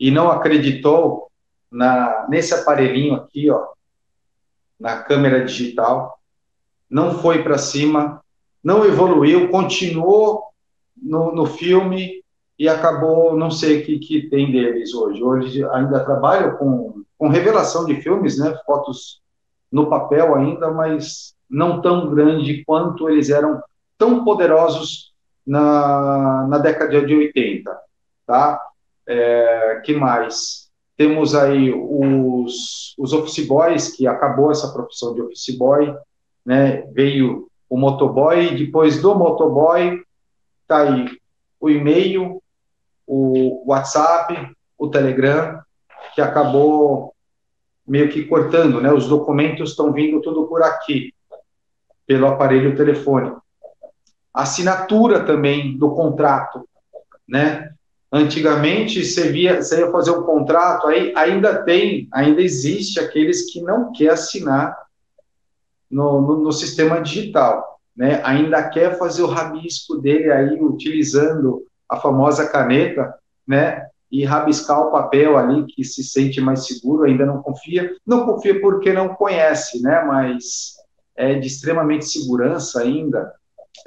e 0.00 0.10
não 0.10 0.30
acreditou 0.30 1.30
na, 1.70 2.26
nesse 2.28 2.54
aparelhinho 2.54 3.14
aqui, 3.14 3.50
ó, 3.50 3.66
na 4.80 5.02
câmera 5.02 5.44
digital, 5.44 6.18
não 6.88 7.18
foi 7.18 7.42
para 7.42 7.58
cima, 7.58 8.22
não 8.64 8.84
evoluiu, 8.84 9.50
continuou 9.50 10.44
no, 10.96 11.32
no 11.32 11.46
filme 11.46 12.24
e 12.58 12.68
acabou, 12.68 13.36
não 13.36 13.50
sei 13.50 13.80
o 13.80 13.84
que, 13.84 13.98
que 13.98 14.28
tem 14.28 14.50
deles 14.50 14.94
hoje. 14.94 15.22
Hoje 15.22 15.64
ainda 15.70 16.04
trabalho 16.04 16.56
com, 16.56 17.02
com 17.18 17.28
revelação 17.28 17.84
de 17.84 18.00
filmes, 18.00 18.38
né, 18.38 18.58
fotos 18.64 19.20
no 19.70 19.88
papel 19.88 20.34
ainda, 20.34 20.70
mas 20.70 21.34
não 21.48 21.80
tão 21.80 22.08
grande 22.08 22.64
quanto 22.64 23.08
eles 23.08 23.30
eram 23.30 23.62
tão 23.98 24.24
poderosos 24.24 25.12
na, 25.46 26.46
na 26.48 26.58
década 26.58 27.04
de 27.04 27.14
80, 27.14 27.78
tá? 28.26 28.60
É, 29.06 29.80
que 29.84 29.94
mais? 29.94 30.70
Temos 30.96 31.34
aí 31.34 31.72
os, 31.72 32.94
os 32.98 33.12
office 33.12 33.46
boys, 33.46 33.94
que 33.94 34.06
acabou 34.06 34.50
essa 34.50 34.72
profissão 34.72 35.14
de 35.14 35.20
office 35.20 35.56
boy, 35.56 35.94
né? 36.44 36.86
Veio 36.92 37.48
o 37.68 37.76
motoboy, 37.76 38.56
depois 38.56 39.00
do 39.00 39.14
motoboy 39.14 40.02
tá 40.66 40.82
aí 40.82 41.06
o 41.60 41.70
e-mail, 41.70 42.42
o 43.06 43.62
WhatsApp, 43.70 44.52
o 44.78 44.88
Telegram, 44.88 45.60
que 46.14 46.20
acabou 46.20 47.14
meio 47.86 48.10
que 48.10 48.24
cortando, 48.24 48.80
né? 48.80 48.92
Os 48.92 49.06
documentos 49.06 49.70
estão 49.70 49.92
vindo 49.92 50.20
tudo 50.20 50.46
por 50.46 50.62
aqui, 50.62 51.14
pelo 52.06 52.26
aparelho 52.26 52.76
telefônico. 52.76 53.42
Assinatura 54.34 55.24
também 55.24 55.76
do 55.78 55.94
contrato, 55.94 56.68
né? 57.28 57.70
Antigamente, 58.10 59.04
você, 59.04 59.30
via, 59.30 59.62
você 59.62 59.80
ia 59.80 59.90
fazer 59.90 60.10
um 60.10 60.22
contrato, 60.22 60.86
aí 60.86 61.12
ainda 61.16 61.62
tem, 61.62 62.08
ainda 62.12 62.40
existe 62.40 62.98
aqueles 63.00 63.52
que 63.52 63.60
não 63.60 63.92
quer 63.92 64.10
assinar 64.10 64.76
no, 65.90 66.20
no, 66.20 66.36
no 66.42 66.52
sistema 66.52 67.00
digital, 67.00 67.80
né? 67.96 68.20
Ainda 68.24 68.68
quer 68.68 68.98
fazer 68.98 69.22
o 69.22 69.28
rabisco 69.28 69.96
dele 69.96 70.30
aí 70.30 70.60
utilizando 70.60 71.64
a 71.88 71.96
famosa 71.96 72.48
caneta, 72.48 73.14
né? 73.46 73.86
e 74.10 74.24
rabiscar 74.24 74.80
o 74.80 74.90
papel 74.90 75.36
ali 75.36 75.64
que 75.66 75.84
se 75.84 76.04
sente 76.04 76.40
mais 76.40 76.66
seguro, 76.66 77.04
ainda 77.04 77.26
não 77.26 77.42
confia. 77.42 77.94
Não 78.06 78.24
confia 78.24 78.60
porque 78.60 78.92
não 78.92 79.08
conhece, 79.08 79.82
né? 79.82 80.02
Mas 80.04 80.76
é 81.16 81.34
de 81.34 81.46
extremamente 81.46 82.06
segurança 82.06 82.82
ainda 82.82 83.32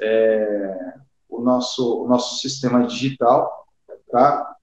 é, 0.00 0.94
o, 1.28 1.40
nosso, 1.40 2.04
o 2.04 2.08
nosso 2.08 2.40
sistema 2.40 2.86
digital, 2.86 3.66
tá? 4.10 4.54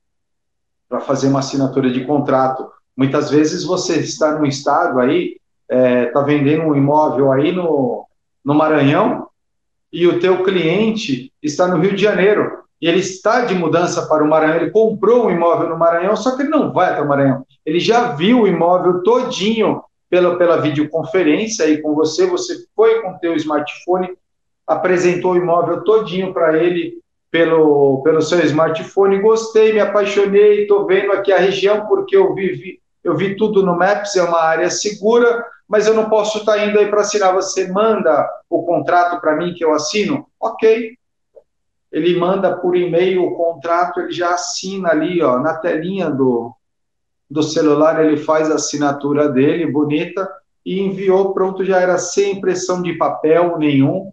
Para 0.87 0.99
fazer 1.01 1.27
uma 1.27 1.39
assinatura 1.39 1.89
de 1.89 2.05
contrato. 2.05 2.71
Muitas 2.95 3.29
vezes 3.29 3.63
você 3.63 3.99
está 3.99 4.37
num 4.37 4.45
estado 4.45 4.99
aí, 4.99 5.39
está 5.69 5.75
é, 5.75 6.05
tá 6.07 6.21
vendendo 6.21 6.63
um 6.63 6.75
imóvel 6.75 7.31
aí 7.31 7.51
no, 7.51 8.07
no 8.43 8.53
Maranhão, 8.53 9.27
e 9.91 10.05
o 10.05 10.19
teu 10.19 10.43
cliente 10.43 11.31
está 11.41 11.67
no 11.67 11.79
Rio 11.79 11.95
de 11.95 12.01
Janeiro 12.01 12.56
e 12.81 12.87
ele 12.87 12.99
está 12.99 13.45
de 13.45 13.55
mudança 13.55 14.05
para 14.05 14.23
o 14.23 14.27
Maranhão, 14.27 14.57
ele 14.57 14.71
comprou 14.71 15.25
um 15.25 15.31
imóvel 15.31 15.69
no 15.69 15.77
Maranhão, 15.77 16.15
só 16.15 16.35
que 16.35 16.43
ele 16.43 16.49
não 16.49 16.71
vai 16.71 16.91
até 16.91 17.01
o 17.01 17.07
Maranhão. 17.07 17.45
Ele 17.65 17.79
já 17.79 18.11
viu 18.11 18.41
o 18.41 18.47
imóvel 18.47 19.01
todinho 19.01 19.81
pela, 20.09 20.37
pela 20.37 20.61
videoconferência 20.61 21.65
aí 21.65 21.81
com 21.81 21.95
você, 21.95 22.27
você 22.27 22.65
foi 22.75 23.01
com 23.01 23.11
o 23.11 23.19
teu 23.19 23.35
smartphone, 23.35 24.09
apresentou 24.65 25.33
o 25.33 25.37
imóvel 25.37 25.83
todinho 25.83 26.33
para 26.33 26.57
ele 26.57 26.99
pelo, 27.31 28.01
pelo 28.03 28.21
seu 28.21 28.39
smartphone, 28.45 29.21
gostei, 29.21 29.73
me 29.73 29.79
apaixonei, 29.79 30.61
estou 30.61 30.85
vendo 30.85 31.11
aqui 31.11 31.31
a 31.31 31.39
região 31.39 31.85
porque 31.87 32.15
eu 32.15 32.33
vi, 32.33 32.79
eu 33.03 33.15
vi 33.15 33.35
tudo 33.35 33.65
no 33.65 33.77
Maps, 33.77 34.15
é 34.15 34.23
uma 34.23 34.41
área 34.41 34.69
segura, 34.69 35.45
mas 35.67 35.87
eu 35.87 35.93
não 35.93 36.09
posso 36.09 36.39
estar 36.39 36.57
indo 36.65 36.79
aí 36.79 36.87
para 36.87 37.01
assinar. 37.01 37.33
Você 37.33 37.69
manda 37.69 38.27
o 38.49 38.63
contrato 38.63 39.19
para 39.19 39.35
mim 39.35 39.53
que 39.53 39.63
eu 39.63 39.73
assino? 39.73 40.27
Ok. 40.39 40.97
Ele 41.97 42.19
manda 42.19 42.55
por 42.55 42.75
e-mail 42.75 43.23
o 43.23 43.35
contrato, 43.35 43.99
ele 43.99 44.11
já 44.11 44.33
assina 44.33 44.89
ali, 44.89 45.21
ó, 45.21 45.39
na 45.39 45.55
telinha 45.55 46.09
do, 46.09 46.53
do 47.29 47.41
celular, 47.41 48.03
ele 48.03 48.17
faz 48.17 48.51
a 48.51 48.55
assinatura 48.55 49.29
dele, 49.29 49.71
bonita, 49.71 50.29
e 50.65 50.79
enviou, 50.79 51.33
pronto, 51.33 51.63
já 51.65 51.79
era 51.79 51.97
sem 51.97 52.37
impressão 52.37 52.81
de 52.81 52.93
papel 52.93 53.57
nenhum 53.57 54.11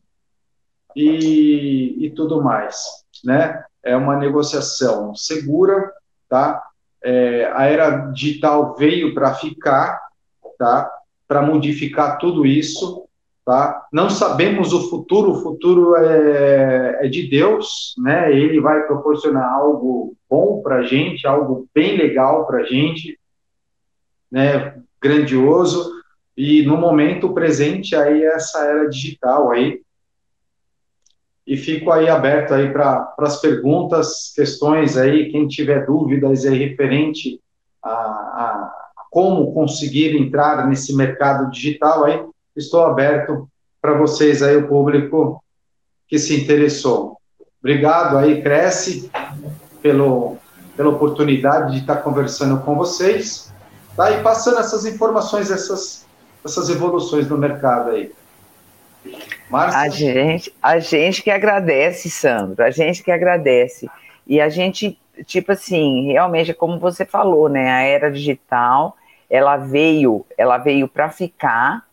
e, 0.96 1.96
e 2.06 2.10
tudo 2.10 2.42
mais, 2.42 2.76
né? 3.24 3.64
É 3.82 3.96
uma 3.96 4.16
negociação 4.16 5.14
segura, 5.14 5.92
tá? 6.28 6.62
É, 7.02 7.52
a 7.52 7.64
era 7.64 7.90
digital 8.12 8.74
veio 8.76 9.12
para 9.12 9.34
ficar, 9.34 10.00
tá? 10.58 10.90
para 11.26 11.42
modificar 11.42 12.18
tudo 12.18 12.46
isso, 12.46 13.08
tá? 13.44 13.86
Não 13.92 14.08
sabemos 14.08 14.72
o 14.72 14.88
futuro, 14.88 15.32
o 15.32 15.42
futuro 15.42 15.96
é, 15.96 17.06
é 17.06 17.08
de 17.08 17.28
Deus, 17.28 17.94
né? 17.98 18.32
Ele 18.32 18.60
vai 18.60 18.86
proporcionar 18.86 19.52
algo 19.52 20.16
bom 20.28 20.62
para 20.62 20.76
a 20.76 20.82
gente, 20.82 21.26
algo 21.26 21.68
bem 21.74 21.96
legal 21.96 22.46
para 22.46 22.60
a 22.60 22.64
gente, 22.64 23.18
né? 24.30 24.80
Grandioso. 25.00 25.92
E 26.36 26.62
no 26.62 26.76
momento 26.76 27.34
presente 27.34 27.94
aí 27.94 28.24
essa 28.24 28.64
era 28.64 28.88
digital 28.88 29.50
aí. 29.50 29.82
E 31.46 31.58
fico 31.58 31.92
aí 31.92 32.08
aberto 32.08 32.54
aí 32.54 32.72
para 32.72 33.14
as 33.18 33.40
perguntas, 33.40 34.32
questões 34.34 34.96
aí, 34.96 35.30
quem 35.30 35.46
tiver 35.46 35.84
dúvidas 35.84 36.46
aí 36.46 36.56
referente 36.56 37.38
a, 37.82 37.90
a 37.92 38.84
como 39.10 39.52
conseguir 39.52 40.16
entrar 40.16 40.66
nesse 40.66 40.96
mercado 40.96 41.48
digital, 41.50 42.04
aí 42.04 42.20
estou 42.56 42.84
aberto 42.84 43.48
para 43.80 43.94
vocês 43.94 44.42
aí, 44.42 44.56
o 44.56 44.68
público 44.68 45.42
que 46.08 46.18
se 46.18 46.40
interessou. 46.40 47.18
Obrigado 47.60 48.18
aí, 48.18 48.42
Cresce, 48.42 49.10
pelo, 49.82 50.36
pela 50.76 50.90
oportunidade 50.90 51.72
de 51.72 51.78
estar 51.80 51.96
conversando 51.96 52.60
com 52.62 52.74
vocês, 52.76 53.52
tá? 53.96 54.10
E 54.10 54.22
passando 54.22 54.58
essas 54.58 54.84
informações, 54.84 55.50
essas, 55.50 56.06
essas 56.44 56.68
evoluções 56.68 57.28
no 57.28 57.38
mercado 57.38 57.90
aí. 57.90 58.12
Márcia? 59.50 59.80
A 59.80 59.88
gente, 59.88 60.54
a 60.62 60.78
gente 60.78 61.22
que 61.22 61.30
agradece, 61.30 62.10
Sandro, 62.10 62.64
a 62.64 62.70
gente 62.70 63.02
que 63.02 63.10
agradece. 63.10 63.88
E 64.26 64.40
a 64.40 64.48
gente, 64.48 64.98
tipo 65.26 65.52
assim, 65.52 66.12
realmente, 66.12 66.54
como 66.54 66.78
você 66.78 67.04
falou, 67.04 67.48
né? 67.48 67.70
A 67.70 67.82
era 67.82 68.10
digital, 68.10 68.96
ela 69.28 69.56
veio, 69.56 70.24
ela 70.36 70.58
veio 70.58 70.88
para 70.88 71.10
ficar, 71.10 71.84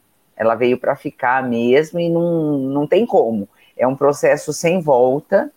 ela 0.41 0.55
veio 0.55 0.75
para 0.75 0.95
ficar 0.95 1.47
mesmo 1.47 1.99
e 1.99 2.09
não, 2.09 2.57
não 2.57 2.87
tem 2.87 3.05
como. 3.05 3.47
É 3.77 3.85
um 3.85 3.95
processo 3.95 4.51
sem 4.51 4.81
volta 4.81 5.51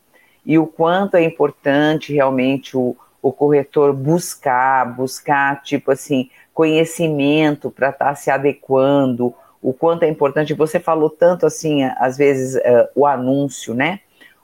e 0.45 0.59
o 0.59 0.67
quanto 0.67 1.17
é 1.17 1.25
importante 1.25 2.13
realmente 2.13 2.77
o, 2.77 2.95
o 3.23 3.33
corretor 3.33 3.95
buscar, 3.95 4.85
buscar, 4.95 5.63
tipo 5.63 5.91
assim, 5.91 6.29
conhecimento 6.53 7.71
para 7.71 7.89
estar 7.89 8.09
tá 8.09 8.15
se 8.15 8.31
adequando, 8.31 9.35
o 9.63 9.73
quanto 9.73 10.03
é 10.03 10.09
importante. 10.09 10.53
Você 10.53 10.79
falou 10.79 11.09
tanto 11.09 11.47
assim, 11.47 11.83
às 11.83 12.19
vezes, 12.19 12.57
uh, 12.57 12.87
o 12.95 13.07
anúncio, 13.07 13.73
né? 13.73 14.01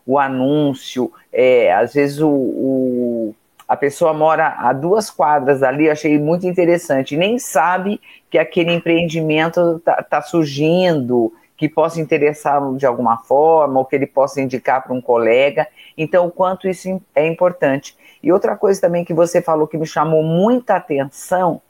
O 0.07 0.19
anúncio, 0.19 1.13
é, 1.31 1.71
às 1.75 1.93
vezes 1.93 2.19
o, 2.19 2.31
o, 2.31 3.35
a 3.71 3.77
pessoa 3.77 4.13
mora 4.13 4.57
a 4.59 4.73
duas 4.73 5.13
quadras 5.13 5.61
dali, 5.61 5.87
eu 5.87 5.93
achei 5.93 6.19
muito 6.19 6.45
interessante, 6.45 7.17
nem 7.17 7.39
sabe 7.39 8.01
que 8.29 8.37
aquele 8.37 8.73
empreendimento 8.73 9.77
está 9.77 10.03
tá 10.03 10.21
surgindo, 10.21 11.33
que 11.57 11.69
possa 11.69 12.01
interessá-lo 12.01 12.77
de 12.77 12.85
alguma 12.85 13.19
forma, 13.19 13.79
ou 13.79 13.85
que 13.85 13.95
ele 13.95 14.09
possa 14.09 14.41
indicar 14.41 14.83
para 14.83 14.93
um 14.93 15.01
colega. 15.01 15.69
Então, 15.97 16.27
o 16.27 16.33
quanto 16.33 16.67
isso 16.67 17.01
é 17.15 17.25
importante. 17.29 17.97
E 18.21 18.33
outra 18.33 18.57
coisa 18.57 18.81
também 18.81 19.05
que 19.05 19.15
você 19.15 19.41
falou 19.41 19.69
que 19.69 19.79
me 19.79 19.87
chamou 19.87 20.25
muita 20.25 20.75
atenção, 20.75 21.63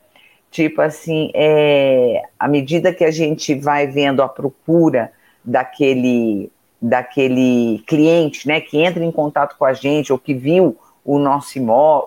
tipo 0.50 0.80
assim, 0.80 1.30
é, 1.34 2.22
à 2.38 2.48
medida 2.48 2.94
que 2.94 3.04
a 3.04 3.10
gente 3.10 3.54
vai 3.54 3.86
vendo 3.86 4.22
a 4.22 4.28
procura 4.28 5.12
daquele, 5.44 6.50
daquele 6.80 7.84
cliente, 7.86 8.48
né, 8.48 8.58
que 8.58 8.78
entra 8.78 9.04
em 9.04 9.12
contato 9.12 9.54
com 9.58 9.66
a 9.66 9.74
gente 9.74 10.10
ou 10.10 10.18
que 10.18 10.32
viu 10.32 10.78
o 11.10 11.18
nosso 11.18 11.58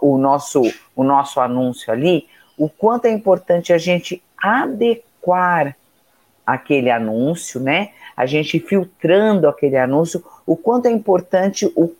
o 0.01 0.17
nosso, 0.17 0.61
o 0.95 1.03
nosso 1.03 1.41
anúncio 1.41 1.91
ali, 1.91 2.25
o 2.57 2.69
quanto 2.69 3.03
é 3.03 3.11
importante 3.11 3.73
a 3.73 3.77
gente 3.77 4.23
adequar 4.41 5.75
aquele 6.45 6.89
anúncio, 6.89 7.59
né? 7.59 7.89
A 8.15 8.25
gente 8.25 8.61
filtrando 8.61 9.49
aquele 9.49 9.77
anúncio, 9.77 10.23
o 10.45 10.55
quanto 10.55 10.85
é 10.85 10.91
importante 10.91 11.65
o, 11.75 11.91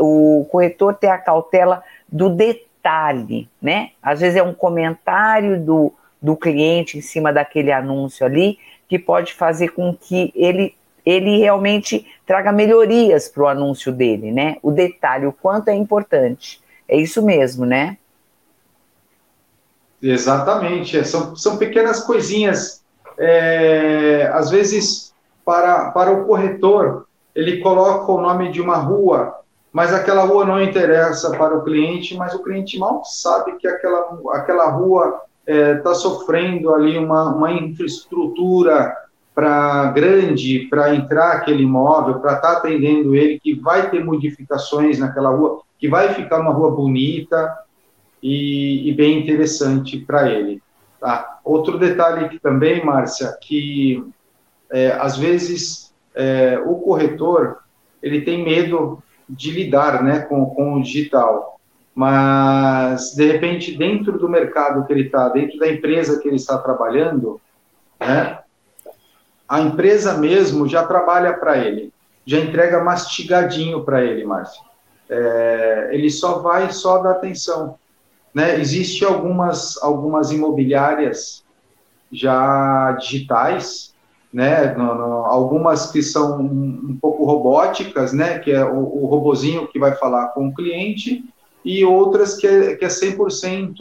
o 0.00 0.44
corretor 0.50 0.94
ter 0.94 1.10
a 1.10 1.18
cautela 1.18 1.80
do 2.08 2.28
detalhe, 2.28 3.48
né? 3.62 3.90
Às 4.02 4.18
vezes 4.18 4.36
é 4.36 4.42
um 4.42 4.54
comentário 4.54 5.60
do, 5.60 5.92
do 6.20 6.36
cliente 6.36 6.98
em 6.98 7.00
cima 7.00 7.32
daquele 7.32 7.70
anúncio 7.70 8.26
ali 8.26 8.58
que 8.88 8.98
pode 8.98 9.32
fazer 9.32 9.68
com 9.68 9.94
que 9.94 10.32
ele 10.34 10.74
ele 11.08 11.38
realmente 11.38 12.06
traga 12.26 12.52
melhorias 12.52 13.28
para 13.28 13.42
o 13.42 13.48
anúncio 13.48 13.90
dele, 13.90 14.30
né? 14.30 14.58
O 14.62 14.70
detalhe, 14.70 15.26
o 15.26 15.32
quanto 15.32 15.68
é 15.68 15.74
importante. 15.74 16.60
É 16.86 16.98
isso 16.98 17.24
mesmo, 17.24 17.64
né? 17.64 17.96
Exatamente. 20.02 20.98
É, 20.98 21.04
são, 21.04 21.34
são 21.34 21.56
pequenas 21.56 22.04
coisinhas. 22.04 22.82
É, 23.16 24.30
às 24.34 24.50
vezes, 24.50 25.14
para, 25.46 25.92
para 25.92 26.12
o 26.12 26.26
corretor, 26.26 27.06
ele 27.34 27.60
coloca 27.60 28.12
o 28.12 28.20
nome 28.20 28.52
de 28.52 28.60
uma 28.60 28.76
rua, 28.76 29.40
mas 29.72 29.94
aquela 29.94 30.24
rua 30.24 30.44
não 30.44 30.62
interessa 30.62 31.30
para 31.30 31.56
o 31.56 31.64
cliente, 31.64 32.14
mas 32.18 32.34
o 32.34 32.42
cliente 32.42 32.78
mal 32.78 33.02
sabe 33.02 33.56
que 33.56 33.66
aquela, 33.66 34.20
aquela 34.34 34.68
rua 34.70 35.22
está 35.46 35.52
é, 35.52 35.74
tá 35.76 35.94
sofrendo 35.94 36.74
ali 36.74 36.98
uma, 36.98 37.34
uma 37.34 37.50
infraestrutura 37.50 38.94
para 39.38 39.92
grande, 39.92 40.66
para 40.68 40.96
entrar 40.96 41.30
aquele 41.30 41.62
imóvel, 41.62 42.18
para 42.18 42.34
estar 42.34 42.54
tá 42.54 42.58
atendendo 42.58 43.14
ele, 43.14 43.38
que 43.38 43.54
vai 43.54 43.88
ter 43.88 44.04
modificações 44.04 44.98
naquela 44.98 45.30
rua, 45.30 45.60
que 45.78 45.86
vai 45.86 46.12
ficar 46.12 46.40
uma 46.40 46.50
rua 46.50 46.72
bonita 46.72 47.56
e, 48.20 48.90
e 48.90 48.92
bem 48.94 49.20
interessante 49.20 49.96
para 49.96 50.28
ele. 50.28 50.60
Tá? 50.98 51.38
Outro 51.44 51.78
detalhe 51.78 52.24
aqui 52.24 52.40
também, 52.40 52.84
Márcia, 52.84 53.32
que 53.40 54.04
é, 54.72 54.90
às 54.98 55.16
vezes 55.16 55.94
é, 56.16 56.60
o 56.66 56.74
corretor 56.80 57.58
ele 58.02 58.22
tem 58.22 58.44
medo 58.44 59.00
de 59.30 59.52
lidar 59.52 60.02
né, 60.02 60.18
com, 60.18 60.46
com 60.46 60.74
o 60.74 60.82
digital, 60.82 61.60
mas 61.94 63.14
de 63.14 63.24
repente 63.24 63.78
dentro 63.78 64.18
do 64.18 64.28
mercado 64.28 64.84
que 64.84 64.92
ele 64.92 65.02
está, 65.02 65.28
dentro 65.28 65.60
da 65.60 65.70
empresa 65.70 66.18
que 66.18 66.26
ele 66.26 66.38
está 66.38 66.58
trabalhando, 66.58 67.40
né, 68.00 68.40
a 69.48 69.60
empresa 69.60 70.14
mesmo 70.14 70.68
já 70.68 70.84
trabalha 70.84 71.32
para 71.32 71.56
ele, 71.58 71.92
já 72.26 72.38
entrega 72.38 72.84
mastigadinho 72.84 73.82
para 73.82 74.04
ele, 74.04 74.24
Márcio. 74.24 74.62
É, 75.08 75.88
ele 75.92 76.10
só 76.10 76.40
vai 76.40 76.70
só 76.70 76.98
dar 76.98 77.12
atenção. 77.12 77.76
Né? 78.34 78.60
Existem 78.60 79.08
algumas, 79.08 79.82
algumas 79.82 80.30
imobiliárias 80.30 81.42
já 82.12 82.92
digitais, 82.92 83.94
né? 84.32 84.74
No, 84.74 84.94
no, 84.94 85.24
algumas 85.24 85.90
que 85.90 86.02
são 86.02 86.38
um, 86.38 86.90
um, 86.90 86.98
pouco 87.00 87.24
robóticas, 87.24 88.12
né? 88.12 88.38
que 88.38 88.52
é 88.52 88.62
o, 88.62 88.78
o 88.78 89.06
robozinho 89.06 89.66
que 89.66 89.78
vai 89.78 89.94
falar 89.94 90.28
com 90.28 90.48
o 90.48 90.54
cliente, 90.54 91.24
e 91.64 91.84
outras 91.84 92.36
que 92.36 92.46
é, 92.46 92.76
que 92.76 92.84
é 92.84 92.88
100% 92.88 93.80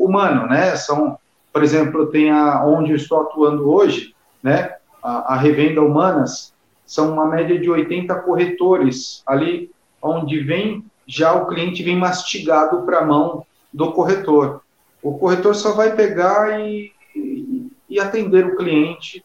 humano, 0.00 0.46
né? 0.46 0.76
São, 0.76 1.18
por 1.52 1.62
exemplo, 1.62 2.06
tem 2.06 2.30
a 2.30 2.64
onde 2.64 2.90
eu 2.90 2.96
estou 2.96 3.22
atuando 3.22 3.70
hoje, 3.72 4.13
né? 4.44 4.76
A, 5.02 5.34
a 5.34 5.36
revenda 5.36 5.82
humanas 5.82 6.52
são 6.86 7.14
uma 7.14 7.26
média 7.26 7.58
de 7.58 7.70
80 7.70 8.14
corretores 8.20 9.22
ali, 9.26 9.70
onde 10.02 10.40
vem 10.40 10.84
já 11.06 11.34
o 11.34 11.46
cliente 11.46 11.82
vem 11.82 11.96
mastigado 11.96 12.82
para 12.82 12.98
a 12.98 13.04
mão 13.04 13.44
do 13.72 13.92
corretor. 13.92 14.62
O 15.02 15.18
corretor 15.18 15.54
só 15.54 15.72
vai 15.72 15.94
pegar 15.94 16.60
e, 16.60 16.92
e, 17.14 17.70
e 17.90 18.00
atender 18.00 18.46
o 18.46 18.56
cliente 18.56 19.24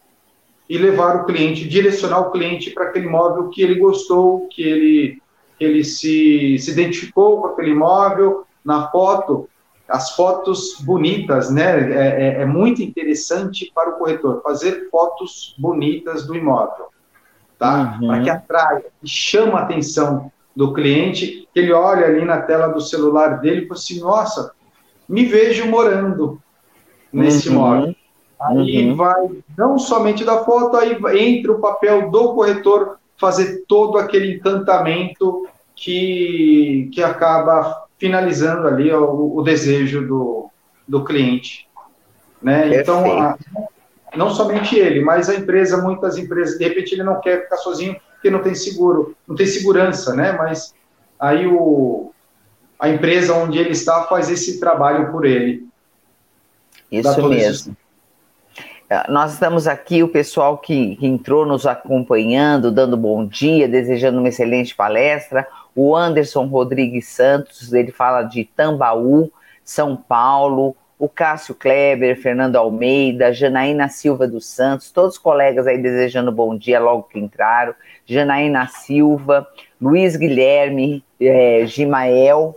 e 0.68 0.78
levar 0.78 1.16
o 1.16 1.24
cliente, 1.24 1.68
direcionar 1.68 2.20
o 2.20 2.30
cliente 2.30 2.70
para 2.70 2.84
aquele 2.84 3.06
imóvel 3.06 3.48
que 3.48 3.62
ele 3.62 3.76
gostou, 3.76 4.46
que 4.48 4.62
ele, 4.62 5.22
ele 5.58 5.82
se, 5.82 6.58
se 6.58 6.70
identificou 6.70 7.40
com 7.40 7.48
aquele 7.48 7.70
imóvel 7.70 8.46
na 8.64 8.88
foto. 8.90 9.48
As 9.90 10.14
fotos 10.14 10.76
bonitas, 10.80 11.50
né? 11.50 11.92
É, 11.92 12.38
é, 12.38 12.42
é 12.42 12.46
muito 12.46 12.82
interessante 12.82 13.70
para 13.74 13.90
o 13.90 13.98
corretor 13.98 14.40
fazer 14.42 14.88
fotos 14.90 15.54
bonitas 15.58 16.26
do 16.26 16.34
imóvel, 16.34 16.86
tá? 17.58 17.98
Uhum. 18.00 18.06
Para 18.06 18.22
que 18.22 18.30
atraia, 18.30 18.84
que 19.00 19.08
chama 19.08 19.58
a 19.58 19.62
atenção 19.62 20.30
do 20.54 20.72
cliente, 20.72 21.48
que 21.52 21.60
ele 21.60 21.72
olha 21.72 22.06
ali 22.06 22.24
na 22.24 22.40
tela 22.42 22.68
do 22.68 22.80
celular 22.80 23.40
dele 23.40 23.62
e 23.62 23.68
fala 23.68 23.78
assim: 23.78 24.00
nossa, 24.00 24.52
me 25.08 25.24
vejo 25.24 25.66
morando 25.66 26.40
nesse 27.12 27.48
uhum. 27.48 27.54
imóvel. 27.54 27.96
Aí 28.40 28.88
uhum. 28.88 28.96
vai, 28.96 29.30
não 29.56 29.78
somente 29.78 30.24
da 30.24 30.44
foto, 30.44 30.76
aí 30.76 30.96
entra 31.18 31.52
o 31.52 31.60
papel 31.60 32.10
do 32.10 32.34
corretor 32.34 32.98
fazer 33.18 33.64
todo 33.68 33.98
aquele 33.98 34.36
encantamento 34.36 35.46
que, 35.76 36.90
que 36.92 37.02
acaba 37.02 37.84
finalizando 38.00 38.66
ali 38.66 38.90
o, 38.92 39.36
o 39.36 39.42
desejo 39.42 40.06
do, 40.06 40.50
do 40.88 41.04
cliente. 41.04 41.68
Né? 42.42 42.80
Então, 42.80 43.20
a, 43.20 43.36
não 44.16 44.30
somente 44.30 44.74
ele, 44.76 45.02
mas 45.02 45.28
a 45.28 45.34
empresa, 45.34 45.76
muitas 45.76 46.16
empresas, 46.16 46.58
de 46.58 46.64
repente 46.64 46.94
ele 46.94 47.04
não 47.04 47.20
quer 47.20 47.42
ficar 47.42 47.58
sozinho 47.58 47.94
porque 48.14 48.30
não 48.30 48.42
tem 48.42 48.54
seguro, 48.54 49.14
não 49.28 49.36
tem 49.36 49.46
segurança, 49.46 50.14
né? 50.14 50.32
Mas 50.32 50.74
aí 51.18 51.46
o, 51.46 52.12
a 52.78 52.88
empresa 52.88 53.34
onde 53.34 53.58
ele 53.58 53.70
está 53.70 54.04
faz 54.04 54.28
esse 54.28 54.58
trabalho 54.58 55.10
por 55.10 55.24
ele. 55.24 55.66
Isso 56.90 57.28
mesmo. 57.28 57.76
É, 58.90 59.08
nós 59.10 59.34
estamos 59.34 59.68
aqui, 59.68 60.02
o 60.02 60.08
pessoal 60.08 60.58
que, 60.58 60.96
que, 60.96 61.06
entrou 61.06 61.46
nos 61.46 61.64
acompanhando, 61.64 62.72
dando 62.72 62.96
bom 62.96 63.24
dia, 63.24 63.68
desejando 63.68 64.18
uma 64.18 64.28
excelente 64.28 64.74
palestra. 64.74 65.46
O 65.74 65.96
Anderson 65.96 66.46
Rodrigues 66.46 67.08
Santos, 67.08 67.72
ele 67.72 67.90
fala 67.92 68.22
de 68.22 68.44
Tambaú, 68.44 69.30
São 69.64 69.96
Paulo. 69.96 70.76
O 70.98 71.08
Cássio 71.08 71.54
Kleber, 71.54 72.20
Fernando 72.20 72.56
Almeida, 72.56 73.32
Janaína 73.32 73.88
Silva 73.88 74.28
dos 74.28 74.44
Santos, 74.46 74.90
todos 74.90 75.14
os 75.14 75.18
colegas 75.18 75.66
aí 75.66 75.78
desejando 75.78 76.30
bom 76.30 76.54
dia 76.54 76.78
logo 76.78 77.04
que 77.04 77.18
entraram. 77.18 77.74
Janaína 78.04 78.66
Silva, 78.66 79.48
Luiz 79.80 80.14
Guilherme, 80.14 81.02
é, 81.18 81.64
Gimael, 81.64 82.54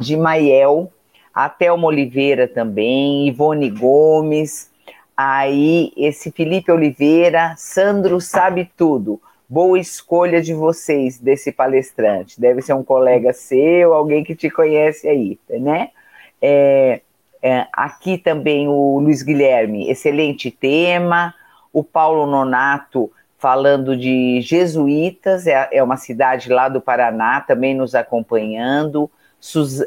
Gimael, 0.00 0.92
a 1.32 1.48
Thelma 1.48 1.86
Oliveira 1.86 2.48
também, 2.48 3.28
Ivone 3.28 3.70
Gomes, 3.70 4.72
Aí, 5.16 5.92
esse 5.96 6.32
Felipe 6.32 6.72
Oliveira, 6.72 7.54
Sandro 7.56 8.20
sabe 8.20 8.70
tudo. 8.76 9.20
Boa 9.52 9.78
escolha 9.78 10.40
de 10.40 10.54
vocês, 10.54 11.18
desse 11.18 11.52
palestrante. 11.52 12.40
Deve 12.40 12.62
ser 12.62 12.72
um 12.72 12.82
colega 12.82 13.34
seu, 13.34 13.92
alguém 13.92 14.24
que 14.24 14.34
te 14.34 14.48
conhece 14.48 15.06
aí, 15.06 15.38
né? 15.60 15.90
É, 16.40 17.02
é, 17.42 17.66
aqui 17.70 18.16
também 18.16 18.66
o 18.66 18.98
Luiz 18.98 19.20
Guilherme, 19.20 19.90
excelente 19.90 20.50
tema. 20.50 21.34
O 21.70 21.84
Paulo 21.84 22.24
Nonato, 22.24 23.12
falando 23.36 23.94
de 23.94 24.40
jesuítas, 24.40 25.46
é, 25.46 25.68
é 25.70 25.82
uma 25.82 25.98
cidade 25.98 26.48
lá 26.48 26.70
do 26.70 26.80
Paraná, 26.80 27.42
também 27.42 27.74
nos 27.74 27.94
acompanhando. 27.94 29.10
Suz, 29.38 29.80
uh, 29.80 29.86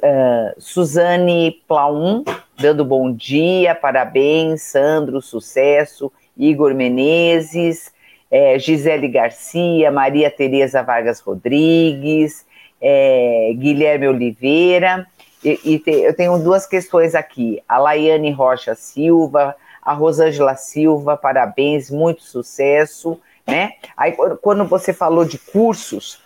Suzane 0.60 1.64
Plaum, 1.68 2.24
dando 2.56 2.86
bom 2.86 3.12
dia, 3.12 3.74
parabéns, 3.74 4.62
Sandro, 4.62 5.24
sucesso, 5.24 6.12
Igor 6.38 6.76
Menezes, 6.76 7.95
é, 8.36 8.60
Gisele 8.60 9.08
Garcia, 9.08 9.90
Maria 9.90 10.30
Tereza 10.30 10.84
Vargas 10.84 11.22
Rodrigues, 11.22 12.46
é, 12.82 13.54
Guilherme 13.56 14.10
Oliveira, 14.10 15.08
e, 15.42 15.58
e 15.64 15.80
te, 15.80 15.92
eu 15.92 16.14
tenho 16.14 16.38
duas 16.40 16.68
questões 16.68 17.16
aqui, 17.16 17.64
a 17.66 17.78
Laiane 17.78 18.32
Rocha 18.32 18.76
Silva, 18.76 19.56
a 19.82 19.94
Rosângela 19.94 20.54
Silva, 20.58 21.16
parabéns, 21.16 21.90
muito 21.90 22.24
sucesso, 22.24 23.18
né? 23.48 23.72
Aí 23.96 24.14
quando 24.42 24.66
você 24.66 24.92
falou 24.92 25.24
de 25.24 25.38
cursos, 25.38 26.22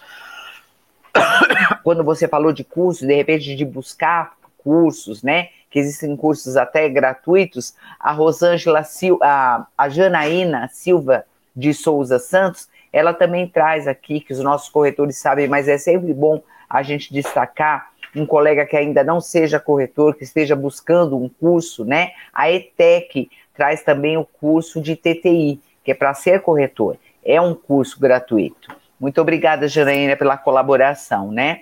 quando 1.84 2.04
você 2.04 2.28
falou 2.28 2.52
de 2.52 2.64
cursos, 2.64 3.08
de 3.08 3.14
repente 3.14 3.56
de 3.56 3.66
buscar 3.66 4.34
cursos, 4.58 5.22
né? 5.22 5.50
Que 5.70 5.78
existem 5.78 6.16
cursos 6.18 6.58
até 6.58 6.90
gratuitos, 6.90 7.76
a 8.00 8.12
Rosângela 8.12 8.84
Silva, 8.84 9.24
a, 9.24 9.68
a 9.78 9.90
Janaína 9.90 10.68
Silva 10.74 11.24
de 11.60 11.74
Souza 11.74 12.18
Santos, 12.18 12.70
ela 12.92 13.14
também 13.14 13.48
traz 13.48 13.88
aqui, 13.88 14.20
que 14.22 14.32
os 14.32 14.40
nossos 14.40 14.70
corretores 14.70 15.18
sabem, 15.18 15.48
mas 15.48 15.68
é 15.68 15.78
sempre 15.78 16.14
bom 16.14 16.42
a 16.70 16.82
gente 16.82 17.14
destacar 17.14 17.90
um 18.16 18.26
colega 18.26 18.66
que 18.66 18.76
ainda 18.76 19.04
não 19.04 19.22
seja 19.22 19.60
corretor, 19.60 20.16
que 20.16 20.24
esteja 20.24 20.56
buscando 20.56 21.18
um 21.18 21.30
curso, 21.30 21.86
né? 21.86 22.12
A 22.34 22.50
ETEC 22.50 23.30
traz 23.54 23.84
também 23.84 24.18
o 24.18 24.26
curso 24.26 24.82
de 24.82 24.96
TTI, 24.96 25.60
que 25.84 25.92
é 25.92 25.94
para 25.94 26.14
ser 26.14 26.42
corretor. 26.42 26.98
É 27.24 27.40
um 27.40 27.54
curso 27.54 28.00
gratuito. 28.00 28.76
Muito 29.00 29.22
obrigada, 29.22 29.68
Janaína, 29.68 30.16
pela 30.16 30.38
colaboração, 30.38 31.32
né? 31.32 31.62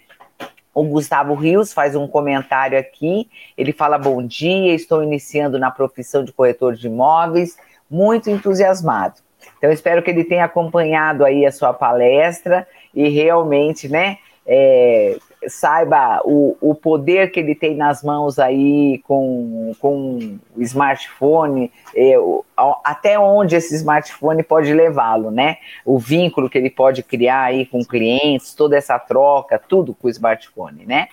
O 0.74 0.84
Gustavo 0.84 1.34
Rios 1.34 1.74
faz 1.74 1.96
um 1.96 2.08
comentário 2.08 2.78
aqui. 2.78 3.30
Ele 3.58 3.74
fala: 3.74 3.98
Bom 3.98 4.26
dia, 4.26 4.74
estou 4.74 5.04
iniciando 5.04 5.60
na 5.60 5.72
profissão 5.72 6.24
de 6.24 6.32
corretor 6.32 6.76
de 6.76 6.88
imóveis, 6.88 7.58
muito 7.90 8.30
entusiasmado. 8.30 9.27
Então, 9.58 9.72
espero 9.72 10.04
que 10.04 10.12
ele 10.12 10.24
tenha 10.24 10.46
acompanhado 10.46 11.26
aí 11.26 11.46
a 11.46 11.52
sua 11.52 11.74
palestra 11.74 12.68
e 12.94 13.10
realmente, 13.10 13.90
né, 13.90 14.18
é, 14.46 15.18
saiba 15.48 16.22
o, 16.24 16.58
o 16.62 16.74
poder 16.74 17.32
que 17.32 17.40
ele 17.40 17.54
tem 17.54 17.76
nas 17.76 18.02
mãos 18.02 18.40
aí 18.40 19.00
com, 19.00 19.74
com 19.80 20.40
o 20.56 20.62
smartphone, 20.62 21.72
é, 21.96 22.18
o, 22.18 22.46
até 22.84 23.20
onde 23.20 23.56
esse 23.56 23.76
smartphone 23.76 24.42
pode 24.44 24.74
levá-lo, 24.74 25.30
né? 25.30 25.58
O 25.86 26.00
vínculo 26.00 26.50
que 26.50 26.58
ele 26.58 26.70
pode 26.70 27.04
criar 27.04 27.44
aí 27.44 27.66
com 27.66 27.84
clientes, 27.84 28.54
toda 28.54 28.78
essa 28.78 28.98
troca, 28.98 29.60
tudo 29.60 29.94
com 29.94 30.08
o 30.08 30.12
smartphone, 30.12 30.86
né? 30.86 31.10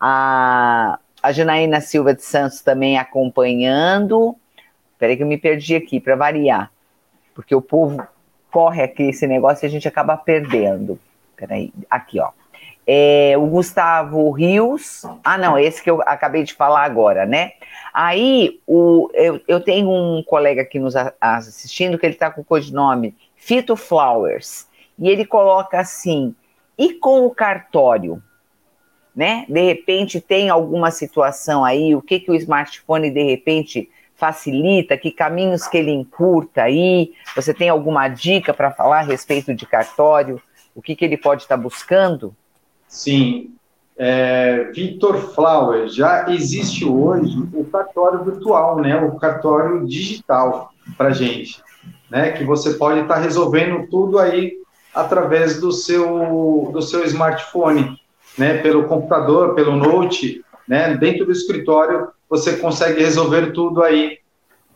A, 0.00 0.98
a 1.22 1.32
Janaína 1.32 1.80
Silva 1.80 2.12
de 2.12 2.22
Santos 2.22 2.60
também 2.60 2.98
acompanhando. 2.98 4.36
Peraí 4.98 5.16
que 5.16 5.22
eu 5.22 5.26
me 5.26 5.38
perdi 5.38 5.74
aqui, 5.76 6.00
para 6.00 6.16
variar, 6.16 6.70
porque 7.34 7.54
o 7.54 7.62
povo 7.62 8.06
corre 8.50 8.82
aqui 8.82 9.04
esse 9.04 9.26
negócio 9.26 9.64
e 9.64 9.66
a 9.66 9.70
gente 9.70 9.88
acaba 9.88 10.16
perdendo. 10.16 10.98
Peraí, 11.36 11.72
aqui, 11.90 12.20
ó 12.20 12.30
é, 12.86 13.34
o 13.36 13.46
Gustavo 13.46 14.30
Rios. 14.30 15.02
Ah, 15.24 15.38
não, 15.38 15.58
esse 15.58 15.82
que 15.82 15.90
eu 15.90 16.02
acabei 16.02 16.42
de 16.44 16.54
falar 16.54 16.84
agora, 16.84 17.24
né? 17.26 17.52
Aí 17.92 18.60
o, 18.66 19.08
eu, 19.14 19.40
eu 19.48 19.60
tenho 19.60 19.90
um 19.90 20.22
colega 20.22 20.62
aqui 20.62 20.78
nos 20.78 20.94
assistindo 21.20 21.98
que 21.98 22.04
ele 22.04 22.14
está 22.14 22.30
com 22.30 22.42
o 22.42 22.44
codinome 22.44 23.16
Fito 23.36 23.76
Flowers. 23.76 24.66
E 24.98 25.08
ele 25.08 25.24
coloca 25.24 25.78
assim: 25.78 26.34
e 26.76 26.94
com 26.94 27.24
o 27.24 27.30
cartório? 27.30 28.22
Né? 29.14 29.46
De 29.48 29.62
repente 29.62 30.20
tem 30.20 30.50
alguma 30.50 30.90
situação 30.90 31.64
aí, 31.64 31.94
o 31.94 32.02
que, 32.02 32.18
que 32.18 32.32
o 32.32 32.34
smartphone 32.34 33.10
de 33.10 33.22
repente 33.22 33.88
facilita, 34.16 34.96
que 34.96 35.10
caminhos 35.10 35.66
que 35.66 35.76
ele 35.76 35.90
encurta 35.90 36.62
aí? 36.62 37.12
Você 37.34 37.52
tem 37.52 37.68
alguma 37.68 38.08
dica 38.08 38.54
para 38.54 38.70
falar 38.70 39.00
a 39.00 39.04
respeito 39.04 39.54
de 39.54 39.66
cartório? 39.66 40.40
O 40.74 40.82
que, 40.82 40.96
que 40.96 41.04
ele 41.04 41.16
pode 41.16 41.42
estar 41.42 41.56
tá 41.56 41.62
buscando? 41.62 42.34
Sim. 42.88 43.50
É, 43.96 44.70
Victor 44.72 45.16
Flower, 45.34 45.88
já 45.88 46.28
existe 46.28 46.84
hoje 46.84 47.36
o 47.52 47.64
cartório 47.64 48.24
virtual, 48.24 48.80
né? 48.80 48.96
O 48.96 49.16
cartório 49.16 49.86
digital 49.86 50.72
para 50.96 51.10
gente, 51.10 51.62
né? 52.10 52.32
Que 52.32 52.44
você 52.44 52.74
pode 52.74 53.00
estar 53.00 53.14
tá 53.14 53.20
resolvendo 53.20 53.86
tudo 53.88 54.18
aí 54.18 54.54
através 54.92 55.60
do 55.60 55.70
seu 55.70 56.70
do 56.72 56.82
seu 56.82 57.04
smartphone, 57.04 57.96
né? 58.36 58.58
Pelo 58.58 58.88
computador, 58.88 59.54
pelo 59.54 59.76
note, 59.76 60.44
né? 60.66 60.96
Dentro 60.96 61.24
do 61.24 61.32
escritório 61.32 62.08
você 62.28 62.56
consegue 62.56 63.00
resolver 63.00 63.52
tudo 63.52 63.82
aí 63.82 64.18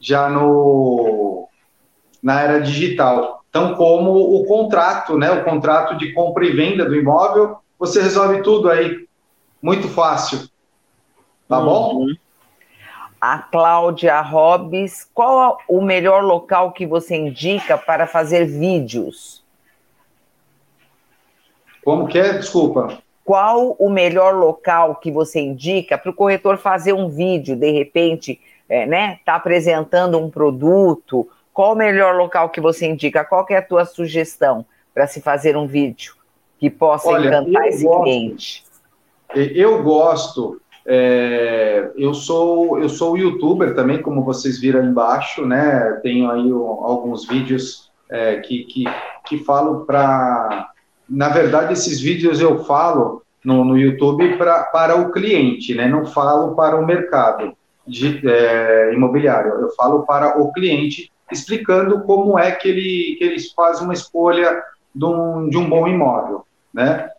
já 0.00 0.28
no 0.28 1.48
na 2.22 2.40
era 2.40 2.60
digital. 2.60 3.44
Então, 3.48 3.74
como 3.74 4.10
o 4.10 4.44
contrato, 4.46 5.16
né? 5.16 5.30
O 5.30 5.44
contrato 5.44 5.96
de 5.96 6.12
compra 6.12 6.44
e 6.44 6.52
venda 6.52 6.84
do 6.84 6.96
imóvel 6.96 7.58
você 7.78 8.02
resolve 8.02 8.42
tudo 8.42 8.68
aí 8.68 9.06
muito 9.62 9.88
fácil. 9.88 10.48
Tá 11.48 11.58
uhum. 11.60 11.64
bom? 11.64 12.06
A 13.20 13.38
Cláudia 13.38 14.20
Hobbes, 14.20 15.08
qual 15.14 15.58
o 15.68 15.80
melhor 15.80 16.22
local 16.22 16.72
que 16.72 16.86
você 16.86 17.16
indica 17.16 17.78
para 17.78 18.06
fazer 18.06 18.46
vídeos? 18.46 19.44
Como 21.84 22.06
que 22.06 22.18
é? 22.18 22.34
Desculpa. 22.34 22.98
Qual 23.28 23.76
o 23.78 23.90
melhor 23.90 24.34
local 24.34 24.94
que 24.94 25.12
você 25.12 25.38
indica 25.38 25.98
para 25.98 26.10
o 26.10 26.14
corretor 26.14 26.56
fazer 26.56 26.94
um 26.94 27.10
vídeo, 27.10 27.54
de 27.54 27.70
repente, 27.70 28.40
é, 28.66 28.86
né? 28.86 29.18
Tá 29.22 29.34
apresentando 29.34 30.18
um 30.18 30.30
produto. 30.30 31.28
Qual 31.52 31.74
o 31.74 31.76
melhor 31.76 32.16
local 32.16 32.48
que 32.48 32.58
você 32.58 32.86
indica? 32.86 33.22
Qual 33.26 33.44
é 33.50 33.56
a 33.56 33.60
tua 33.62 33.84
sugestão 33.84 34.64
para 34.94 35.06
se 35.06 35.20
fazer 35.20 35.58
um 35.58 35.66
vídeo 35.66 36.14
que 36.58 36.70
possa 36.70 37.06
Olha, 37.06 37.28
encantar 37.28 37.68
esse 37.68 37.84
gosto, 37.84 38.02
cliente? 38.02 38.64
Eu 39.34 39.82
gosto 39.82 40.58
é, 40.86 41.92
eu 41.98 42.14
sou 42.14 42.78
eu 42.78 42.88
sou 42.88 43.18
youtuber 43.18 43.74
também, 43.74 44.00
como 44.00 44.24
vocês 44.24 44.58
viram 44.58 44.80
aí 44.80 44.86
embaixo, 44.86 45.44
né? 45.44 46.00
Tenho 46.02 46.30
aí 46.30 46.50
alguns 46.50 47.28
vídeos 47.28 47.90
é, 48.08 48.36
que, 48.36 48.64
que, 48.64 48.84
que 49.26 49.44
falo 49.44 49.84
para. 49.84 50.70
Na 51.08 51.28
verdade, 51.28 51.72
esses 51.72 52.00
vídeos 52.00 52.40
eu 52.40 52.64
falo 52.64 53.22
no, 53.44 53.64
no 53.64 53.78
YouTube 53.78 54.36
pra, 54.36 54.64
para 54.64 54.96
o 54.96 55.10
cliente, 55.10 55.74
né? 55.74 55.88
Não 55.88 56.04
falo 56.06 56.54
para 56.54 56.76
o 56.78 56.86
mercado 56.86 57.54
de, 57.86 58.20
é, 58.28 58.92
imobiliário. 58.92 59.52
Eu 59.52 59.70
falo 59.70 60.04
para 60.04 60.40
o 60.40 60.52
cliente, 60.52 61.10
explicando 61.30 62.02
como 62.02 62.38
é 62.38 62.50
que 62.52 62.68
ele 62.68 63.16
que 63.18 63.24
eles 63.24 63.52
fazem 63.52 63.84
uma 63.84 63.94
escolha 63.94 64.62
de 64.94 65.04
um, 65.04 65.48
de 65.48 65.56
um 65.56 65.68
bom 65.68 65.86
imóvel, 65.88 66.44
né? 66.72 67.10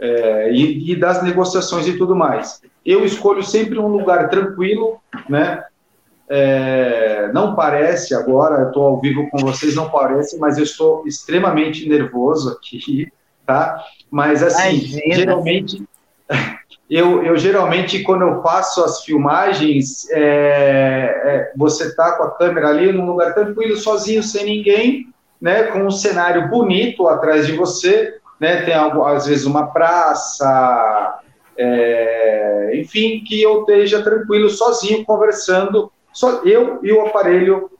é, 0.00 0.52
e, 0.52 0.92
e, 0.92 0.96
das 0.96 1.22
negociações 1.22 1.86
e 1.86 1.96
tudo 1.96 2.14
mais. 2.14 2.62
Eu 2.84 3.04
escolho 3.04 3.42
sempre 3.42 3.78
um 3.78 3.88
lugar 3.88 4.28
tranquilo, 4.28 5.00
né? 5.28 5.64
É, 6.30 7.30
não 7.32 7.54
parece 7.54 8.14
agora, 8.14 8.62
eu 8.62 8.68
estou 8.68 8.86
ao 8.86 9.00
vivo 9.00 9.28
com 9.30 9.38
vocês, 9.38 9.74
não 9.74 9.90
parece, 9.90 10.38
mas 10.38 10.58
eu 10.58 10.64
estou 10.64 11.06
extremamente 11.06 11.88
nervoso 11.88 12.52
aqui, 12.52 13.10
tá? 13.48 13.82
Mas 14.08 14.44
assim, 14.44 14.76
Imagina. 14.76 15.14
geralmente, 15.16 15.82
eu, 16.88 17.24
eu 17.24 17.36
geralmente 17.36 18.04
quando 18.04 18.22
eu 18.22 18.40
faço 18.42 18.84
as 18.84 19.02
filmagens, 19.02 20.08
é, 20.10 20.20
é, 20.20 21.52
você 21.56 21.92
tá 21.96 22.12
com 22.12 22.22
a 22.22 22.30
câmera 22.36 22.68
ali 22.68 22.92
num 22.92 23.06
lugar 23.06 23.34
tranquilo, 23.34 23.76
sozinho, 23.76 24.22
sem 24.22 24.44
ninguém, 24.44 25.08
né? 25.40 25.64
Com 25.64 25.80
um 25.80 25.90
cenário 25.90 26.48
bonito 26.48 27.08
atrás 27.08 27.46
de 27.46 27.56
você 27.56 28.18
né? 28.38 28.62
Tem 28.62 28.74
algo, 28.74 29.04
às 29.04 29.26
vezes 29.26 29.44
uma 29.44 29.68
praça, 29.68 31.20
é, 31.56 32.72
enfim, 32.74 33.22
que 33.26 33.42
eu 33.42 33.60
esteja 33.60 34.02
tranquilo, 34.02 34.48
sozinho, 34.48 35.04
conversando, 35.04 35.90
só 36.12 36.42
eu 36.44 36.80
e 36.82 36.92
o 36.92 37.06
aparelho, 37.06 37.70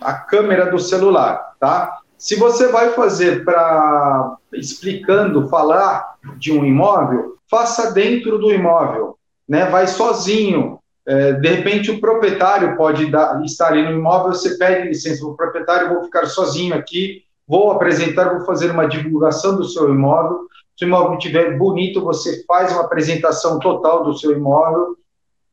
a 0.00 0.12
câmera 0.12 0.70
do 0.70 0.78
celular, 0.78 1.54
tá? 1.58 1.98
Se 2.16 2.36
você 2.36 2.68
vai 2.68 2.90
fazer 2.90 3.44
para 3.44 4.36
explicando, 4.52 5.48
falar 5.48 6.16
de 6.38 6.52
um 6.52 6.64
imóvel, 6.64 7.36
faça 7.50 7.92
dentro 7.92 8.38
do 8.38 8.52
imóvel, 8.52 9.16
né? 9.48 9.66
Vai 9.66 9.86
sozinho. 9.86 10.78
É, 11.06 11.32
de 11.32 11.48
repente 11.48 11.90
o 11.90 12.00
proprietário 12.00 12.76
pode 12.76 13.06
dar, 13.06 13.42
estar 13.42 13.68
ali 13.68 13.82
no 13.82 13.92
imóvel, 13.92 14.34
você 14.34 14.58
pede 14.58 14.88
licença 14.88 15.22
para 15.22 15.30
o 15.30 15.36
proprietário, 15.36 15.94
vou 15.94 16.04
ficar 16.04 16.26
sozinho 16.26 16.74
aqui, 16.74 17.22
vou 17.46 17.70
apresentar, 17.70 18.36
vou 18.36 18.44
fazer 18.44 18.70
uma 18.70 18.86
divulgação 18.86 19.56
do 19.56 19.64
seu 19.64 19.88
imóvel. 19.88 20.46
Se 20.76 20.84
o 20.84 20.86
imóvel 20.86 21.14
estiver 21.16 21.56
bonito, 21.56 22.02
você 22.02 22.44
faz 22.44 22.72
uma 22.72 22.82
apresentação 22.82 23.58
total 23.58 24.04
do 24.04 24.16
seu 24.18 24.32
imóvel. 24.32 24.96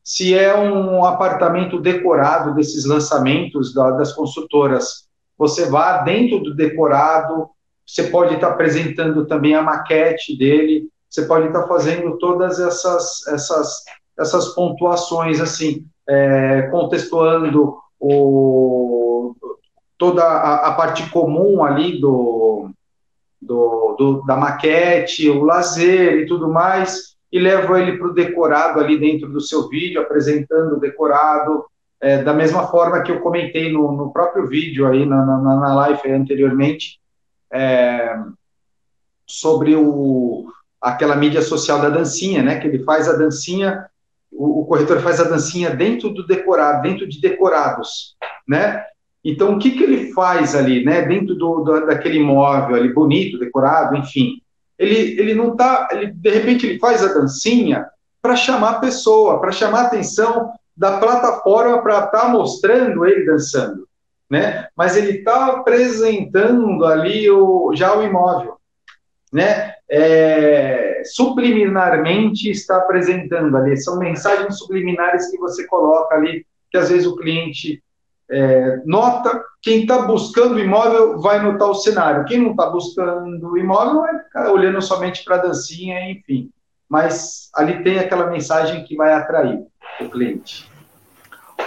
Se 0.04 0.38
é 0.38 0.54
um 0.54 1.04
apartamento 1.04 1.80
decorado 1.80 2.54
desses 2.54 2.84
lançamentos 2.84 3.74
da, 3.74 3.90
das 3.92 4.12
construtoras, 4.12 5.06
você 5.38 5.68
vá 5.68 5.98
dentro 5.98 6.38
do 6.40 6.54
decorado, 6.54 7.48
você 7.86 8.04
pode 8.04 8.34
estar 8.34 8.48
apresentando 8.48 9.26
também 9.26 9.54
a 9.54 9.62
maquete 9.62 10.36
dele, 10.36 10.88
você 11.08 11.22
pode 11.22 11.46
estar 11.46 11.66
fazendo 11.68 12.18
todas 12.18 12.58
essas, 12.58 13.26
essas, 13.28 13.84
essas 14.18 14.48
pontuações, 14.48 15.40
assim, 15.40 15.86
é, 16.08 16.62
contextuando 16.70 17.78
o, 17.98 19.34
toda 19.96 20.22
a, 20.24 20.68
a 20.68 20.72
parte 20.72 21.08
comum 21.10 21.64
ali 21.64 22.00
do, 22.00 22.70
do, 23.40 23.96
do, 23.98 24.22
da 24.26 24.36
maquete, 24.36 25.30
o 25.30 25.44
lazer 25.44 26.20
e 26.20 26.26
tudo 26.26 26.48
mais, 26.48 27.16
e 27.32 27.38
levo 27.38 27.76
ele 27.76 27.98
para 27.98 28.08
o 28.08 28.14
decorado 28.14 28.80
ali 28.80 28.98
dentro 28.98 29.28
do 29.28 29.40
seu 29.40 29.68
vídeo, 29.68 30.00
apresentando 30.00 30.76
o 30.76 30.80
decorado, 30.80 31.64
é, 32.00 32.22
da 32.22 32.34
mesma 32.34 32.66
forma 32.66 33.02
que 33.02 33.10
eu 33.10 33.20
comentei 33.20 33.72
no, 33.72 33.92
no 33.92 34.12
próprio 34.12 34.46
vídeo 34.46 34.86
aí, 34.86 35.06
na, 35.06 35.24
na, 35.24 35.56
na 35.56 35.74
live 35.74 36.10
anteriormente, 36.10 36.98
é, 37.52 38.16
sobre 39.26 39.74
o, 39.74 40.46
aquela 40.80 41.16
mídia 41.16 41.42
social 41.42 41.80
da 41.80 41.88
dancinha, 41.88 42.42
né, 42.42 42.58
que 42.58 42.66
ele 42.66 42.84
faz 42.84 43.08
a 43.08 43.16
dancinha, 43.16 43.86
o, 44.30 44.62
o 44.62 44.66
corretor 44.66 45.00
faz 45.00 45.20
a 45.20 45.24
dancinha 45.24 45.70
dentro 45.70 46.10
do 46.10 46.26
decorado, 46.26 46.82
dentro 46.82 47.08
de 47.08 47.20
decorados, 47.20 48.16
né, 48.46 48.84
então, 49.28 49.54
o 49.54 49.58
que, 49.58 49.72
que 49.72 49.82
ele 49.82 50.12
faz 50.12 50.54
ali, 50.54 50.84
né, 50.84 51.02
dentro 51.02 51.34
do, 51.34 51.64
do 51.64 51.84
daquele 51.84 52.18
imóvel 52.18 52.76
ali, 52.76 52.94
bonito, 52.94 53.40
decorado, 53.40 53.96
enfim? 53.96 54.40
Ele, 54.78 55.20
ele 55.20 55.34
não 55.34 55.50
está, 55.50 55.88
ele, 55.90 56.12
de 56.12 56.30
repente, 56.30 56.64
ele 56.64 56.78
faz 56.78 57.02
a 57.02 57.12
dancinha 57.12 57.84
para 58.22 58.36
chamar 58.36 58.70
a 58.70 58.78
pessoa, 58.78 59.40
para 59.40 59.50
chamar 59.50 59.80
a 59.80 59.86
atenção 59.88 60.52
da 60.76 60.98
plataforma 61.00 61.82
para 61.82 62.04
estar 62.04 62.20
tá 62.20 62.28
mostrando 62.28 63.04
ele 63.04 63.26
dançando, 63.26 63.85
né? 64.30 64.68
Mas 64.76 64.96
ele 64.96 65.18
está 65.18 65.46
apresentando 65.46 66.84
ali 66.84 67.30
o, 67.30 67.72
já 67.74 67.96
o 67.96 68.02
imóvel, 68.02 68.56
né? 69.32 69.74
É, 69.88 71.02
subliminarmente 71.04 72.50
está 72.50 72.78
apresentando 72.78 73.56
ali, 73.56 73.76
são 73.76 73.98
mensagens 73.98 74.58
subliminares 74.58 75.30
que 75.30 75.38
você 75.38 75.64
coloca 75.66 76.16
ali, 76.16 76.44
que 76.70 76.76
às 76.76 76.88
vezes 76.88 77.06
o 77.06 77.14
cliente 77.16 77.80
é, 78.28 78.82
nota, 78.84 79.40
quem 79.62 79.82
está 79.82 80.02
buscando 80.02 80.58
imóvel 80.58 81.20
vai 81.20 81.40
notar 81.40 81.68
o 81.68 81.74
cenário, 81.74 82.24
quem 82.24 82.38
não 82.38 82.50
está 82.50 82.68
buscando 82.68 83.56
imóvel 83.56 84.00
vai 84.00 84.18
ficar 84.18 84.50
olhando 84.50 84.82
somente 84.82 85.24
para 85.24 85.36
a 85.36 85.42
dancinha, 85.42 86.10
enfim. 86.10 86.50
Mas 86.88 87.50
ali 87.54 87.82
tem 87.82 87.98
aquela 87.98 88.30
mensagem 88.30 88.84
que 88.84 88.96
vai 88.96 89.12
atrair 89.12 89.60
o 90.00 90.08
cliente. 90.08 90.68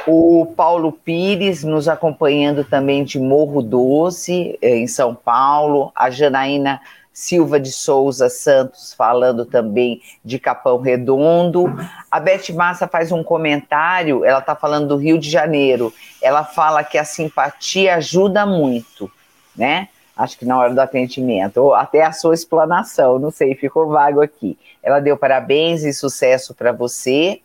O 0.07 0.53
Paulo 0.55 0.91
Pires 0.91 1.63
nos 1.63 1.87
acompanhando 1.87 2.63
também 2.63 3.03
de 3.03 3.19
Morro 3.19 3.61
Doce, 3.61 4.57
é, 4.61 4.77
em 4.77 4.87
São 4.87 5.13
Paulo. 5.13 5.91
A 5.95 6.09
Janaína 6.09 6.81
Silva 7.19 7.59
de 7.59 7.71
Souza 7.71 8.29
Santos 8.29 8.93
falando 8.93 9.45
também 9.45 10.01
de 10.23 10.39
Capão 10.39 10.79
Redondo. 10.79 11.65
A 12.09 12.19
Beth 12.19 12.53
Massa 12.53 12.87
faz 12.87 13.11
um 13.11 13.21
comentário, 13.21 14.23
ela 14.23 14.39
está 14.39 14.55
falando 14.55 14.87
do 14.87 14.95
Rio 14.95 15.19
de 15.19 15.29
Janeiro. 15.29 15.93
Ela 16.21 16.45
fala 16.45 16.81
que 16.83 16.97
a 16.97 17.03
simpatia 17.03 17.95
ajuda 17.95 18.45
muito, 18.45 19.11
né? 19.55 19.89
Acho 20.15 20.37
que 20.37 20.45
na 20.45 20.57
hora 20.57 20.73
do 20.73 20.79
atendimento, 20.79 21.57
ou 21.57 21.73
até 21.73 22.03
a 22.03 22.11
sua 22.11 22.33
explanação, 22.33 23.19
não 23.19 23.31
sei, 23.31 23.53
ficou 23.55 23.87
vago 23.87 24.21
aqui. 24.21 24.57
Ela 24.81 24.99
deu 24.99 25.17
parabéns 25.17 25.83
e 25.83 25.93
sucesso 25.93 26.53
para 26.53 26.71
você. 26.71 27.41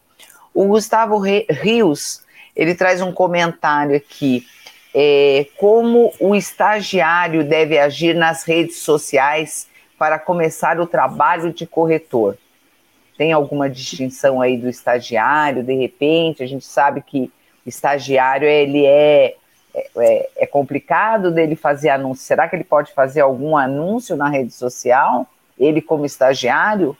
O 0.53 0.67
Gustavo 0.67 1.19
Rios, 1.19 2.24
ele 2.55 2.75
traz 2.75 3.01
um 3.01 3.13
comentário 3.13 3.97
aqui 3.97 4.47
é, 4.95 5.49
como 5.57 6.13
o 6.21 6.37
estagiário 6.37 7.43
deve 7.45 7.77
agir 7.77 8.15
nas 8.15 8.45
redes 8.45 8.79
sociais 8.79 9.67
para 9.99 10.21
começar 10.21 10.79
o 10.79 10.87
trabalho 10.87 11.53
de 11.53 11.67
corretor? 11.67 12.39
Tem 13.19 13.33
alguma 13.33 13.69
distinção 13.69 14.41
aí 14.41 14.57
do 14.57 14.69
estagiário? 14.69 15.65
De 15.65 15.75
repente, 15.75 16.45
a 16.45 16.47
gente 16.47 16.65
sabe 16.65 17.03
que 17.03 17.31
estagiário 17.67 18.47
ele 18.47 18.87
é, 18.87 19.35
é, 19.97 20.31
é 20.37 20.47
complicado 20.47 21.33
dele 21.33 21.57
fazer 21.57 21.89
anúncio. 21.89 22.25
Será 22.25 22.49
que 22.49 22.55
ele 22.55 22.65
pode 22.65 22.93
fazer 22.93 23.21
algum 23.21 23.57
anúncio 23.57 24.17
na 24.17 24.29
rede 24.29 24.53
social? 24.53 25.27
Ele 25.59 25.81
como 25.81 26.07
estagiário? 26.07 26.97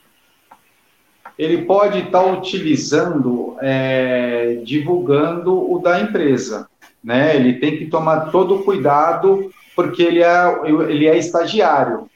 Ele 1.37 1.63
pode 1.63 1.99
estar 1.99 2.25
utilizando, 2.25 3.57
é, 3.61 4.61
divulgando 4.63 5.71
o 5.71 5.79
da 5.79 5.99
empresa 5.99 6.67
né? 7.05 7.35
Ele 7.35 7.53
tem 7.53 7.77
que 7.77 7.85
tomar 7.85 8.31
todo 8.31 8.55
o 8.55 8.63
cuidado 8.63 9.51
porque 9.75 10.01
ele 10.01 10.23
é, 10.23 10.53
ele 10.89 11.07
é 11.07 11.15
estagiário, 11.15 12.09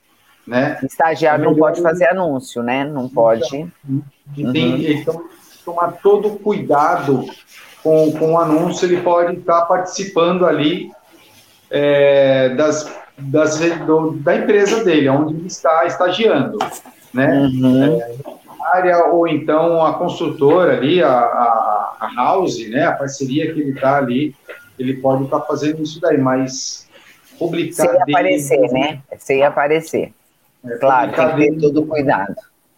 né? 0.48 0.80
Estagiário 0.82 1.46
não 1.46 1.56
pode 1.56 1.80
fazer 1.80 2.08
anúncio, 2.08 2.64
né? 2.64 2.84
Não 2.84 3.08
pode. 3.08 3.56
Então, 3.56 3.72
uhum. 4.36 4.52
tem, 4.52 4.92
então, 4.94 5.26
tomar 5.64 5.92
todo 6.02 6.30
o 6.30 6.40
cuidado 6.40 7.26
com, 7.84 8.12
com 8.14 8.34
o 8.34 8.40
anúncio, 8.40 8.88
ele 8.88 9.02
pode 9.02 9.38
estar 9.38 9.62
participando 9.66 10.46
ali 10.46 10.90
é, 11.70 12.50
das, 12.56 12.92
das, 13.16 13.60
do, 13.86 14.14
da 14.14 14.38
empresa 14.38 14.84
dele, 14.84 15.10
onde 15.10 15.36
ele 15.36 15.48
está 15.48 15.86
estagiando, 15.86 16.58
né? 17.14 17.42
Uhum. 17.42 18.02
É, 18.02 18.39
ou 19.12 19.28
então 19.28 19.86
a 19.86 19.94
construtora 19.94 20.78
ali, 20.78 21.02
a, 21.02 21.12
a, 21.12 21.98
a 22.00 22.12
house, 22.16 22.70
né, 22.70 22.86
a 22.86 22.94
parceria 22.94 23.54
que 23.54 23.60
ele 23.60 23.72
está 23.72 23.98
ali, 23.98 24.36
ele 24.78 24.96
pode 24.96 25.26
estar 25.26 25.40
tá 25.40 25.46
fazendo 25.46 25.84
isso 25.84 26.00
daí, 26.00 26.18
mas 26.18 26.88
publicar. 27.38 27.88
Sem 27.88 28.02
aparecer, 28.02 28.62
dele, 28.62 28.74
né? 28.74 29.02
Sem 29.18 29.44
aparecer. 29.44 30.14
É, 30.66 30.78
claro, 30.78 31.12
tem 31.12 31.26
que 31.26 31.32
ter 31.32 31.38
dele, 31.38 31.62
todo 31.62 31.86
cuidado. 31.86 32.36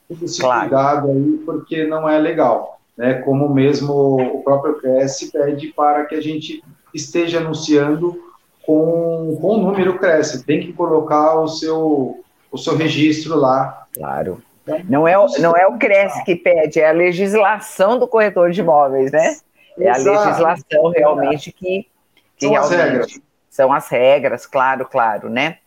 Todo 0.08 0.26
esse 0.26 0.39
claro. 0.39 0.70
cuidado 0.70 1.12
aí, 1.12 1.42
porque 1.46 1.86
não 1.86 2.08
é 2.08 2.18
legal. 2.20 2.80
Né? 2.98 3.16
Como 3.16 3.50
mesmo 3.50 3.94
o 4.22 4.44
próprio 4.44 4.76
Cresce 4.80 5.32
pede 5.32 5.70
para 5.70 6.06
que 6.06 6.16
a 6.16 6.22
gente 6.22 6.64
esteja 6.94 7.39
anunciando 7.39 8.20
com, 8.66 9.38
com 9.42 9.56
o 9.56 9.58
número 9.58 9.98
Cresce. 9.98 10.44
Tem 10.44 10.60
que 10.60 10.74
colocar 10.74 11.39
o 11.39 11.48
seu, 11.48 12.24
o 12.52 12.58
seu 12.58 12.76
registro 12.76 13.36
lá. 13.36 13.88
Claro. 13.94 14.42
Não 14.88 15.07
é, 15.07 15.18
o, 15.18 15.28
não 15.39 15.57
é 15.57 15.66
o 15.66 15.78
Cresce 15.78 16.24
que 16.24 16.36
pede, 16.36 16.80
é 16.80 16.89
a 16.89 16.93
legislação 16.93 17.97
do 17.97 18.07
corretor 18.07 18.51
de 18.51 18.62
imóveis, 18.62 19.12
né? 19.12 19.38
É 19.80 19.89
a 19.89 19.97
legislação 19.97 20.89
realmente 20.89 21.51
que, 21.51 21.88
que 22.38 22.45
São 22.45 22.51
realmente... 22.51 22.74
as 22.74 22.89
regras 22.89 23.22
são 23.51 23.74
as 23.74 23.89
regras, 23.89 24.45
claro, 24.45 24.86
claro, 24.86 25.30
né? 25.30 25.57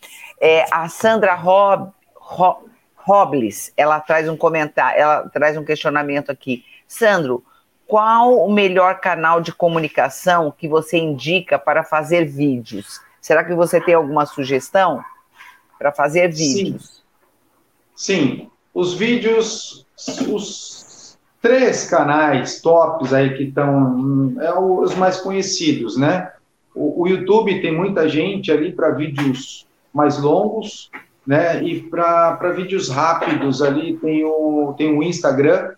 É, 0.40 0.64
a 0.70 0.88
Sandra 0.88 1.34
Rob, 1.34 1.92
Rob, 2.14 2.64
Robles, 2.96 3.72
ela 3.76 4.00
traz 4.00 4.26
um 4.26 4.36
comentário, 4.36 4.98
ela 4.98 5.28
traz 5.28 5.54
um 5.58 5.64
questionamento 5.64 6.32
aqui. 6.32 6.64
Sandro, 6.88 7.44
qual 7.86 8.38
o 8.38 8.50
melhor 8.50 9.00
canal 9.00 9.42
de 9.42 9.52
comunicação 9.52 10.50
que 10.50 10.66
você 10.66 10.96
indica 10.96 11.58
para 11.58 11.84
fazer 11.84 12.24
vídeos? 12.24 13.02
Será 13.20 13.44
que 13.44 13.54
você 13.54 13.78
tem 13.78 13.92
alguma 13.92 14.24
sugestão 14.24 15.04
para 15.78 15.92
fazer 15.92 16.28
vídeos? 16.28 17.04
Sim. 17.94 18.38
Sim. 18.38 18.50
Os 18.74 18.94
vídeos, 18.94 19.86
os 20.28 21.16
três 21.40 21.88
canais 21.88 22.60
tops 22.60 23.12
aí 23.12 23.36
que 23.36 23.44
estão, 23.44 24.34
é 24.40 24.52
os 24.58 24.94
mais 24.96 25.18
conhecidos, 25.18 25.96
né? 25.96 26.32
O, 26.74 27.02
o 27.02 27.06
YouTube 27.06 27.60
tem 27.60 27.72
muita 27.72 28.08
gente 28.08 28.50
ali 28.50 28.72
para 28.72 28.90
vídeos 28.90 29.64
mais 29.92 30.18
longos, 30.18 30.90
né? 31.24 31.62
E 31.62 31.82
para 31.82 32.52
vídeos 32.56 32.88
rápidos 32.88 33.62
ali 33.62 33.96
tem 33.98 34.24
o, 34.24 34.74
tem 34.76 34.96
o 34.96 35.02
Instagram 35.02 35.74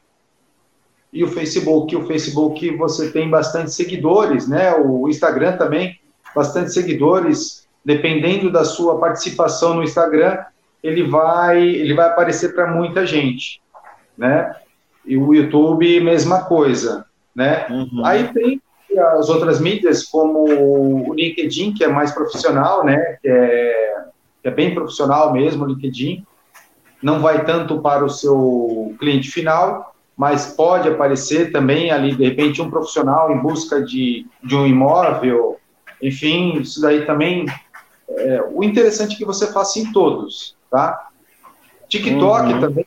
e 1.13 1.23
o 1.23 1.29
Facebook. 1.29 1.95
O 1.95 2.07
Facebook 2.07 2.77
você 2.77 3.11
tem 3.11 3.29
bastante 3.29 3.73
seguidores, 3.73 4.49
né? 4.49 4.75
O 4.75 5.09
Instagram 5.09 5.57
também, 5.57 5.99
bastante 6.35 6.73
seguidores. 6.73 7.67
Dependendo 7.85 8.51
da 8.51 8.65
sua 8.65 8.99
participação 8.99 9.75
no 9.75 9.83
Instagram, 9.85 10.39
ele 10.83 11.03
vai, 11.03 11.63
ele 11.63 11.95
vai 11.95 12.07
aparecer 12.07 12.55
para 12.55 12.71
muita 12.71 13.07
gente, 13.07 13.61
né? 14.17 14.55
E 15.05 15.17
o 15.17 15.33
YouTube, 15.33 16.01
mesma 16.01 16.45
coisa, 16.45 17.07
né? 17.35 17.67
Uhum. 17.71 18.05
Aí 18.05 18.33
tem 18.33 18.61
as 18.99 19.29
outras 19.29 19.61
mídias, 19.61 20.05
como 20.05 20.45
o 20.49 21.15
LinkedIn, 21.15 21.75
que 21.75 21.85
é 21.85 21.89
mais 21.89 22.13
profissional, 22.13 22.85
né? 22.85 23.19
Que 23.21 23.29
é, 23.29 24.05
que 24.43 24.49
é 24.49 24.51
bem 24.51 24.75
profissional 24.75 25.33
mesmo, 25.33 25.65
o 25.65 25.69
LinkedIn. 25.69 26.25
Não 27.03 27.21
vai 27.21 27.45
tanto 27.45 27.81
para 27.81 28.05
o 28.05 28.09
seu 28.09 28.95
cliente 28.99 29.31
final, 29.31 29.95
mas 30.17 30.47
pode 30.47 30.89
aparecer 30.89 31.53
também 31.53 31.91
ali, 31.91 32.15
de 32.15 32.25
repente, 32.25 32.63
um 32.63 32.71
profissional 32.71 33.31
em 33.31 33.39
busca 33.39 33.83
de, 33.83 34.27
de 34.43 34.57
um 34.57 34.67
imóvel. 34.67 35.61
Enfim, 36.01 36.59
isso 36.59 36.81
daí 36.81 37.05
também. 37.05 37.45
É, 38.09 38.43
o 38.51 38.65
interessante 38.65 39.15
é 39.15 39.19
que 39.19 39.25
você 39.25 39.53
faça 39.53 39.79
em 39.79 39.93
todos, 39.93 40.56
tá? 40.71 41.09
TikTok 41.89 42.53
uhum. 42.53 42.61
também 42.61 42.87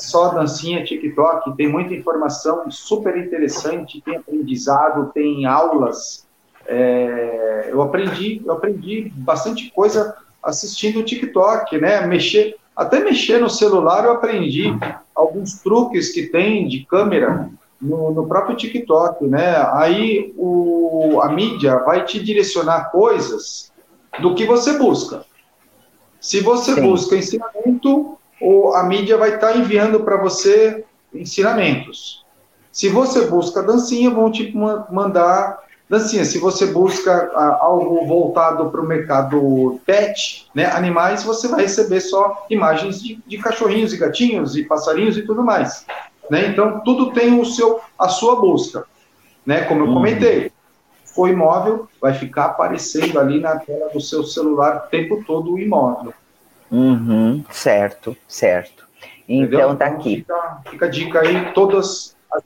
só 0.00 0.30
dancinha 0.30 0.82
TikTok, 0.82 1.54
tem 1.56 1.68
muita 1.68 1.94
informação 1.94 2.70
super 2.70 3.16
interessante, 3.16 4.00
tem 4.00 4.16
aprendizado, 4.16 5.12
tem 5.12 5.44
aulas. 5.44 6.26
É, 6.66 7.68
eu 7.70 7.82
aprendi, 7.82 8.40
eu 8.44 8.52
aprendi 8.52 9.12
bastante 9.14 9.70
coisa 9.70 10.16
assistindo 10.42 11.00
o 11.00 11.04
TikTok, 11.04 11.78
né? 11.78 12.06
Mexer, 12.06 12.56
até 12.74 13.00
mexer 13.00 13.40
no 13.40 13.50
celular 13.50 14.04
eu 14.04 14.12
aprendi 14.12 14.74
alguns 15.14 15.60
truques 15.60 16.10
que 16.10 16.26
tem 16.26 16.66
de 16.66 16.84
câmera 16.86 17.50
no, 17.80 18.10
no 18.10 18.26
próprio 18.26 18.56
TikTok, 18.56 19.26
né? 19.26 19.56
Aí 19.74 20.32
o, 20.36 21.20
a 21.22 21.30
mídia 21.30 21.78
vai 21.78 22.04
te 22.04 22.22
direcionar 22.22 22.90
coisas 22.90 23.70
do 24.20 24.34
que 24.34 24.46
você 24.46 24.78
busca. 24.78 25.24
Se 26.20 26.40
você 26.40 26.74
Sim. 26.74 26.82
busca 26.82 27.16
ensinamento, 27.16 28.18
ou 28.40 28.74
a 28.74 28.82
mídia 28.84 29.16
vai 29.16 29.34
estar 29.34 29.52
tá 29.52 29.56
enviando 29.56 30.00
para 30.00 30.16
você 30.16 30.84
ensinamentos. 31.14 32.24
Se 32.72 32.88
você 32.88 33.26
busca 33.26 33.62
dancinha, 33.62 34.10
vão 34.10 34.30
te 34.30 34.54
mandar 34.90 35.58
dancinha. 35.88 36.24
Se 36.24 36.38
você 36.38 36.66
busca 36.66 37.32
algo 37.60 38.06
voltado 38.06 38.70
para 38.70 38.80
o 38.80 38.86
mercado 38.86 39.80
pet, 39.84 40.46
né, 40.54 40.66
animais, 40.66 41.24
você 41.24 41.48
vai 41.48 41.62
receber 41.62 42.00
só 42.00 42.46
imagens 42.48 43.02
de, 43.02 43.20
de, 43.26 43.38
cachorrinhos 43.38 43.92
e 43.92 43.96
gatinhos 43.96 44.56
e 44.56 44.62
passarinhos 44.62 45.18
e 45.18 45.22
tudo 45.22 45.42
mais. 45.42 45.84
Né? 46.30 46.46
Então, 46.46 46.80
tudo 46.84 47.12
tem 47.12 47.38
o 47.38 47.44
seu, 47.44 47.80
a 47.98 48.08
sua 48.08 48.36
busca. 48.36 48.84
Né? 49.44 49.62
Como 49.62 49.80
eu 49.80 49.88
uhum. 49.88 49.94
comentei, 49.94 50.52
o 51.16 51.28
imóvel 51.28 51.88
vai 52.00 52.14
ficar 52.14 52.46
aparecendo 52.46 53.18
ali 53.18 53.40
na 53.40 53.56
tela 53.56 53.88
do 53.90 54.00
seu 54.00 54.24
celular 54.24 54.84
o 54.86 54.88
tempo 54.90 55.22
todo 55.24 55.54
o 55.54 55.58
imóvel. 55.58 56.14
Uhum, 56.70 57.44
certo, 57.50 58.16
certo. 58.28 58.86
Então 59.28 59.46
Entendeu? 59.46 59.76
tá 59.76 59.86
aqui. 59.86 60.16
Fica, 60.16 60.60
fica, 60.70 60.86
a 60.86 60.88
dica 60.88 61.20
aí, 61.20 61.52
todas 61.52 62.16
as... 62.32 62.42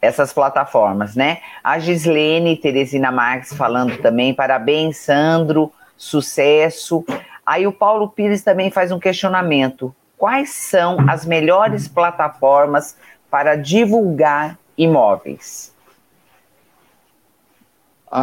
essas 0.00 0.32
plataformas, 0.32 1.14
né? 1.14 1.40
A 1.62 1.78
Gislene 1.78 2.56
Teresina 2.56 3.10
Marques 3.10 3.52
falando 3.52 3.96
também, 3.98 4.34
parabéns, 4.34 4.98
Sandro, 4.98 5.72
sucesso. 5.96 7.04
Aí 7.44 7.66
o 7.66 7.72
Paulo 7.72 8.08
Pires 8.08 8.42
também 8.42 8.70
faz 8.70 8.90
um 8.90 8.98
questionamento. 8.98 9.94
Quais 10.16 10.50
são 10.50 10.96
as 11.08 11.26
melhores 11.26 11.86
plataformas 11.86 12.96
para 13.30 13.56
divulgar 13.56 14.58
imóveis? 14.76 15.73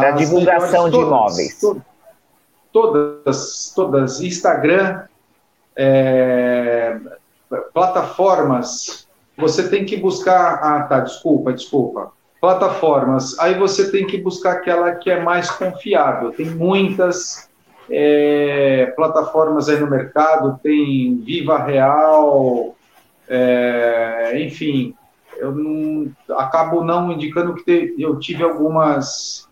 Para 0.00 0.10
divulgação 0.12 0.88
de 0.90 0.96
imóveis. 0.96 1.60
Todas 1.60 1.82
todas, 2.72 3.72
todas 3.74 4.20
Instagram, 4.20 5.02
é, 5.76 6.98
plataformas, 7.72 9.06
você 9.36 9.68
tem 9.68 9.84
que 9.84 9.96
buscar, 9.96 10.54
ah, 10.62 10.82
tá, 10.84 11.00
desculpa, 11.00 11.52
desculpa, 11.52 12.12
plataformas, 12.40 13.38
aí 13.38 13.54
você 13.54 13.90
tem 13.90 14.06
que 14.06 14.18
buscar 14.18 14.52
aquela 14.52 14.94
que 14.94 15.10
é 15.10 15.22
mais 15.22 15.50
confiável, 15.50 16.32
tem 16.32 16.46
muitas 16.46 17.48
é, 17.90 18.92
plataformas 18.96 19.68
aí 19.68 19.78
no 19.78 19.88
mercado, 19.88 20.58
tem 20.62 21.16
Viva 21.18 21.58
Real, 21.58 22.74
é, 23.28 24.32
enfim, 24.42 24.94
eu 25.36 25.52
não, 25.52 26.10
acabo 26.36 26.82
não 26.82 27.12
indicando 27.12 27.54
que 27.54 27.64
te, 27.64 27.94
eu 27.98 28.18
tive 28.18 28.42
algumas, 28.42 29.48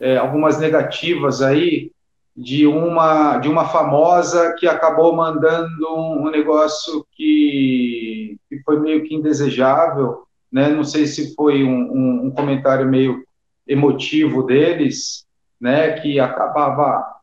é, 0.00 0.16
algumas 0.16 0.58
negativas 0.58 1.42
aí, 1.42 1.90
de 2.36 2.66
uma 2.66 3.38
de 3.38 3.48
uma 3.48 3.66
famosa 3.66 4.54
que 4.58 4.66
acabou 4.66 5.16
mandando 5.16 5.88
um, 5.88 6.26
um 6.26 6.30
negócio 6.30 7.06
que, 7.12 8.36
que, 8.48 8.60
foi 8.62 8.78
meio 8.78 9.04
que 9.04 9.14
indesejável, 9.14 10.24
né? 10.52 10.68
Não 10.68 10.84
sei 10.84 11.06
se 11.06 11.34
foi 11.34 11.64
um, 11.64 11.90
um, 11.90 12.26
um, 12.26 12.30
comentário 12.30 12.86
meio 12.86 13.24
emotivo 13.66 14.42
deles, 14.42 15.24
né? 15.58 15.92
Que 15.92 16.20
acabava 16.20 17.16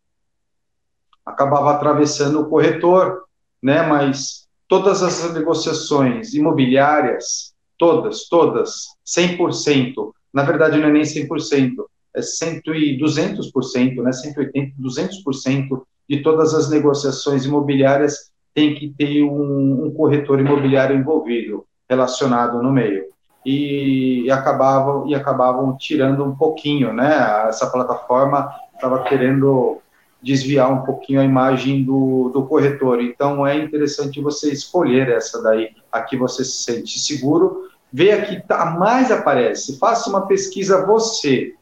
acabava 1.24 1.72
atravessando 1.72 2.42
o 2.42 2.50
corretor, 2.50 3.24
né? 3.62 3.84
Mas 3.84 4.48
todas 4.68 5.04
as 5.04 5.32
negociações 5.32 6.34
imobiliárias, 6.34 7.54
todas, 7.78 8.28
todas, 8.28 8.88
100%, 9.06 10.12
na 10.34 10.42
verdade 10.42 10.80
não 10.80 10.88
é 10.88 10.92
nem 10.92 11.04
100%, 11.04 11.74
é 11.80 11.93
100 12.22 12.62
e 12.68 13.00
200%, 13.00 14.02
né, 14.02 14.12
180%, 14.12 14.74
200% 14.80 15.82
de 16.10 16.22
todas 16.22 16.54
as 16.54 16.70
negociações 16.70 17.46
imobiliárias 17.46 18.32
tem 18.54 18.76
que 18.76 18.90
ter 18.90 19.24
um, 19.24 19.86
um, 19.86 19.94
corretor 19.94 20.40
imobiliário 20.40 20.96
envolvido, 20.96 21.66
relacionado 21.90 22.62
no 22.62 22.72
meio. 22.72 23.06
E, 23.46 24.24
e, 24.26 24.32
acabavam, 24.32 25.08
e 25.08 25.16
acabavam 25.16 25.76
tirando 25.78 26.24
um 26.24 26.36
pouquinho, 26.36 26.94
né? 26.94 27.48
Essa 27.48 27.68
plataforma 27.70 28.50
estava 28.76 29.04
querendo 29.04 29.82
desviar 30.22 30.72
um 30.72 30.84
pouquinho 30.84 31.20
a 31.20 31.26
imagem 31.26 31.84
do, 31.84 32.30
do 32.30 32.44
corretor. 32.46 33.02
Então 33.02 33.46
é 33.46 33.58
interessante 33.58 34.22
você 34.22 34.52
escolher 34.52 35.10
essa 35.10 35.42
daí, 35.44 35.72
a 35.92 36.02
que 36.02 36.16
você 36.16 36.46
se 36.46 36.64
sente 36.64 37.00
seguro, 37.00 37.70
ver 37.92 38.12
a 38.12 38.26
que 38.26 38.42
tá, 38.48 38.66
mais 38.72 39.12
aparece, 39.12 39.78
faça 39.78 40.10
uma 40.10 40.26
pesquisa 40.26 40.86
você, 40.86 41.54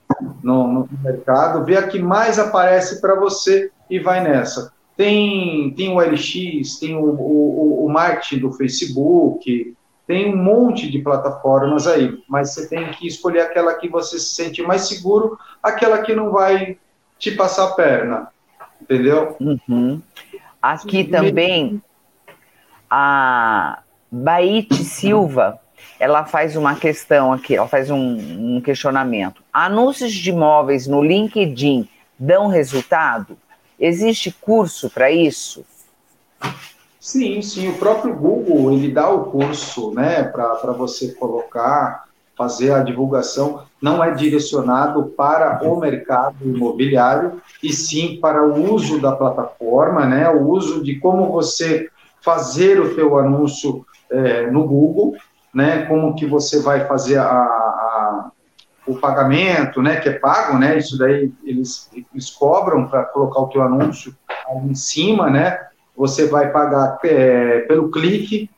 no, 0.43 0.67
no 0.67 0.89
mercado, 1.03 1.65
vê 1.65 1.77
a 1.77 1.87
que 1.87 1.99
mais 1.99 2.39
aparece 2.39 3.01
para 3.01 3.15
você 3.15 3.71
e 3.89 3.99
vai 3.99 4.21
nessa. 4.23 4.73
tem, 4.95 5.73
tem 5.75 5.89
o 5.89 5.99
LX, 5.99 6.79
tem 6.79 6.95
o, 6.95 7.03
o, 7.03 7.85
o 7.85 7.89
marketing 7.89 8.39
do 8.39 8.53
Facebook, 8.53 9.75
tem 10.07 10.33
um 10.33 10.43
monte 10.43 10.91
de 10.91 10.99
plataformas 10.99 11.87
aí, 11.87 12.21
mas 12.27 12.53
você 12.53 12.67
tem 12.67 12.91
que 12.91 13.07
escolher 13.07 13.41
aquela 13.41 13.73
que 13.75 13.87
você 13.87 14.19
se 14.19 14.35
sente 14.35 14.61
mais 14.61 14.87
seguro, 14.87 15.37
aquela 15.63 15.99
que 15.99 16.13
não 16.13 16.31
vai 16.31 16.77
te 17.17 17.31
passar 17.31 17.69
a 17.69 17.71
perna, 17.71 18.27
entendeu? 18.81 19.37
Uhum. 19.39 20.01
Aqui 20.61 21.05
também, 21.05 21.81
a 22.89 23.79
Baite 24.11 24.83
Silva, 24.83 25.59
ela 25.99 26.25
faz 26.25 26.55
uma 26.55 26.75
questão 26.75 27.31
aqui, 27.31 27.55
ela 27.55 27.67
faz 27.67 27.89
um, 27.89 28.57
um 28.57 28.61
questionamento. 28.61 29.43
Anúncios 29.53 30.11
de 30.11 30.29
imóveis 30.29 30.87
no 30.87 31.03
LinkedIn 31.03 31.87
dão 32.17 32.47
resultado? 32.47 33.37
Existe 33.79 34.31
curso 34.41 34.89
para 34.89 35.09
isso? 35.09 35.65
Sim, 36.99 37.41
sim. 37.41 37.69
O 37.69 37.77
próprio 37.77 38.15
Google 38.15 38.73
ele 38.73 38.91
dá 38.91 39.09
o 39.09 39.25
curso, 39.25 39.91
né, 39.91 40.21
para 40.23 40.71
você 40.71 41.13
colocar, 41.13 42.05
fazer 42.37 42.71
a 42.71 42.83
divulgação. 42.83 43.63
Não 43.81 44.03
é 44.03 44.11
direcionado 44.11 45.05
para 45.17 45.63
o 45.63 45.79
mercado 45.79 46.37
imobiliário 46.43 47.41
e 47.63 47.73
sim 47.73 48.19
para 48.21 48.45
o 48.45 48.71
uso 48.71 49.01
da 49.01 49.11
plataforma, 49.11 50.05
né, 50.05 50.29
o 50.29 50.47
uso 50.47 50.83
de 50.83 50.99
como 50.99 51.31
você 51.31 51.89
fazer 52.21 52.79
o 52.79 52.93
seu 52.93 53.17
anúncio 53.17 53.83
é, 54.11 54.51
no 54.51 54.67
Google, 54.67 55.15
né, 55.53 55.85
como 55.85 56.15
que 56.15 56.25
você 56.25 56.61
vai 56.61 56.85
fazer 56.87 57.17
a, 57.17 57.29
a, 57.29 58.31
o 58.87 58.95
pagamento, 58.95 59.81
né, 59.81 59.97
que 59.97 60.09
é 60.09 60.13
pago, 60.13 60.57
né, 60.57 60.77
isso 60.77 60.97
daí 60.97 61.31
eles, 61.43 61.89
eles 62.13 62.29
cobram 62.29 62.87
para 62.87 63.03
colocar 63.05 63.41
o 63.41 63.47
teu 63.47 63.61
anúncio 63.61 64.15
ali 64.49 64.69
em 64.69 64.75
cima, 64.75 65.29
né, 65.29 65.59
você 65.95 66.27
vai 66.27 66.51
pagar 66.51 66.99
é, 67.03 67.59
pelo 67.61 67.91
clique, 67.91 68.49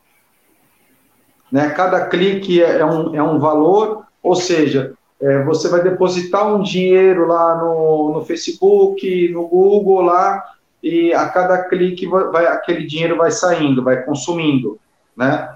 né, 1.52 1.70
cada 1.72 2.06
clique 2.08 2.64
é, 2.64 2.80
é 2.80 2.86
um, 2.86 3.16
é 3.16 3.24
um 3.24 3.40
valor, 3.40 4.06
ou 4.22 4.36
seja, 4.36 4.94
é, 5.20 5.44
você 5.44 5.70
vai 5.70 5.82
depositar 5.82 6.54
um 6.54 6.62
dinheiro 6.62 7.28
lá 7.28 7.56
no, 7.58 8.12
no 8.14 8.26
Facebook, 8.26 9.30
no 9.30 9.48
Google 9.48 10.02
lá, 10.02 10.44
e 10.82 11.14
a 11.14 11.30
cada 11.30 11.64
clique 11.64 12.06
vai, 12.06 12.26
vai, 12.26 12.48
aquele 12.48 12.86
dinheiro 12.86 13.16
vai 13.16 13.32
saindo, 13.32 13.84
vai 13.84 14.04
consumindo, 14.04 14.78
né? 15.16 15.56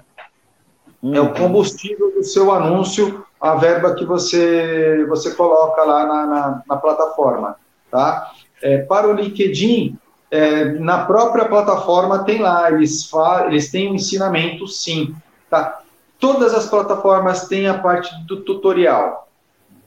Uhum. 1.02 1.14
É 1.14 1.20
o 1.20 1.32
combustível 1.32 2.12
do 2.12 2.24
seu 2.24 2.52
anúncio, 2.52 3.24
a 3.40 3.54
verba 3.54 3.94
que 3.94 4.04
você, 4.04 5.04
você 5.08 5.30
coloca 5.32 5.82
lá 5.84 6.06
na, 6.06 6.26
na, 6.26 6.62
na 6.66 6.76
plataforma, 6.76 7.56
tá? 7.90 8.32
É, 8.60 8.78
para 8.78 9.08
o 9.08 9.12
LinkedIn, 9.12 9.96
é, 10.30 10.64
na 10.72 11.04
própria 11.04 11.44
plataforma 11.44 12.24
tem 12.24 12.40
lá, 12.40 12.70
eles, 12.70 13.08
eles 13.46 13.70
têm 13.70 13.90
um 13.90 13.94
ensinamento, 13.94 14.66
sim, 14.66 15.14
tá? 15.48 15.80
Todas 16.18 16.52
as 16.52 16.66
plataformas 16.66 17.46
têm 17.46 17.68
a 17.68 17.78
parte 17.78 18.12
do 18.26 18.40
tutorial, 18.40 19.28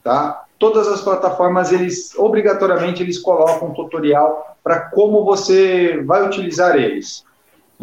tá? 0.02 0.46
Todas 0.58 0.88
as 0.88 1.02
plataformas, 1.02 1.74
eles, 1.74 2.16
obrigatoriamente, 2.18 3.04
eles 3.04 3.20
colocam 3.20 3.70
um 3.70 3.74
tutorial 3.74 4.56
para 4.64 4.80
como 4.80 5.26
você 5.26 6.02
vai 6.04 6.26
utilizar 6.26 6.78
eles, 6.78 7.26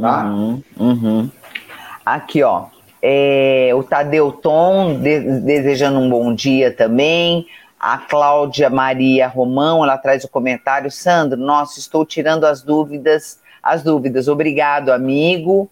tá? 0.01 0.25
Uhum, 0.25 0.63
uhum. 0.79 1.31
Aqui, 2.07 2.43
ó, 2.43 2.67
é, 3.03 3.71
o 3.75 3.83
Tadeu 3.83 4.33
Tom 4.33 5.01
de, 5.01 5.41
desejando 5.41 5.99
um 5.99 6.11
bom 6.11 6.35
dia 6.35 6.73
também. 6.73 7.47
A 7.79 7.99
Cláudia 7.99 8.69
Maria 8.69 9.29
Romão, 9.29 9.85
ela 9.85 9.97
traz 9.97 10.25
o 10.25 10.29
comentário. 10.29 10.91
Sandro, 10.91 11.39
nossa, 11.39 11.79
estou 11.79 12.05
tirando 12.05 12.45
as 12.45 12.63
dúvidas, 12.63 13.41
as 13.63 13.83
dúvidas. 13.83 14.27
Obrigado, 14.27 14.91
amigo. 14.91 15.71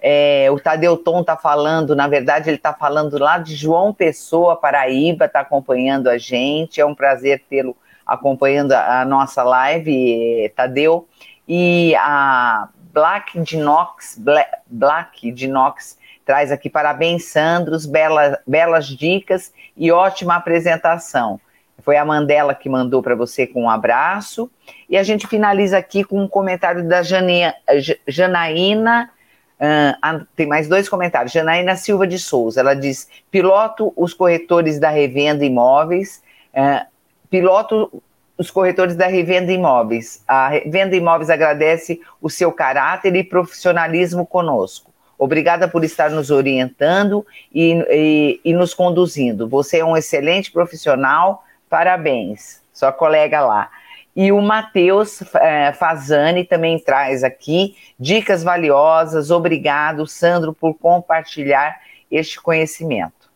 É, 0.00 0.48
o 0.50 0.58
Tadeu 0.58 0.96
Tom 0.96 1.20
está 1.20 1.36
falando, 1.36 1.94
na 1.94 2.08
verdade, 2.08 2.50
ele 2.50 2.56
está 2.56 2.72
falando 2.72 3.18
lá 3.18 3.38
de 3.38 3.54
João 3.54 3.92
Pessoa, 3.94 4.56
Paraíba, 4.56 5.26
está 5.26 5.40
acompanhando 5.40 6.08
a 6.08 6.18
gente. 6.18 6.80
É 6.80 6.86
um 6.86 6.94
prazer 6.94 7.44
tê-lo 7.48 7.76
acompanhando 8.04 8.72
a, 8.72 9.02
a, 9.02 9.04
nossa 9.04 9.44
live, 9.44 10.50
Tadeu. 10.56 11.06
E 11.46 11.94
a 11.96 12.68
Black 12.92 13.38
Dinox, 13.40 14.16
Black, 14.18 14.50
Black 14.66 15.30
Dinox 15.30 15.98
Traz 16.24 16.52
aqui 16.52 16.70
parabéns, 16.70 17.26
Sandros, 17.26 17.84
bela, 17.84 18.38
belas 18.46 18.86
dicas 18.86 19.52
e 19.76 19.90
ótima 19.90 20.36
apresentação. 20.36 21.40
Foi 21.82 21.96
a 21.96 22.04
Mandela 22.04 22.54
que 22.54 22.68
mandou 22.68 23.02
para 23.02 23.14
você 23.14 23.46
com 23.46 23.64
um 23.64 23.70
abraço. 23.70 24.50
E 24.88 24.96
a 24.96 25.02
gente 25.02 25.26
finaliza 25.26 25.76
aqui 25.76 26.04
com 26.04 26.22
um 26.22 26.28
comentário 26.28 26.86
da 26.86 27.02
Janaína. 28.06 29.10
Uh, 29.58 30.26
tem 30.36 30.46
mais 30.46 30.68
dois 30.68 30.88
comentários. 30.88 31.32
Janaína 31.32 31.74
Silva 31.76 32.06
de 32.06 32.18
Souza. 32.18 32.60
Ela 32.60 32.74
diz: 32.74 33.08
piloto 33.30 33.92
os 33.96 34.14
corretores 34.14 34.78
da 34.78 34.90
revenda 34.90 35.44
imóveis. 35.44 36.22
Uh, 36.54 36.86
piloto 37.28 38.02
os 38.38 38.50
corretores 38.50 38.94
da 38.94 39.06
revenda 39.06 39.52
imóveis. 39.52 40.22
A 40.26 40.48
revenda 40.48 40.94
imóveis 40.94 41.30
agradece 41.30 42.00
o 42.20 42.30
seu 42.30 42.52
caráter 42.52 43.14
e 43.16 43.24
profissionalismo 43.24 44.24
conosco. 44.24 44.91
Obrigada 45.22 45.68
por 45.68 45.84
estar 45.84 46.10
nos 46.10 46.32
orientando 46.32 47.24
e, 47.54 47.74
e, 47.88 48.40
e 48.44 48.52
nos 48.52 48.74
conduzindo. 48.74 49.48
Você 49.48 49.78
é 49.78 49.84
um 49.84 49.96
excelente 49.96 50.50
profissional, 50.50 51.44
parabéns. 51.70 52.60
Sua 52.74 52.90
colega 52.90 53.40
lá. 53.40 53.70
E 54.16 54.32
o 54.32 54.42
Matheus 54.42 55.22
é, 55.36 55.72
Fazani 55.74 56.44
também 56.44 56.76
traz 56.76 57.22
aqui 57.22 57.76
dicas 57.96 58.42
valiosas. 58.42 59.30
Obrigado, 59.30 60.08
Sandro, 60.08 60.52
por 60.52 60.74
compartilhar 60.74 61.80
este 62.10 62.40
conhecimento. 62.40 63.30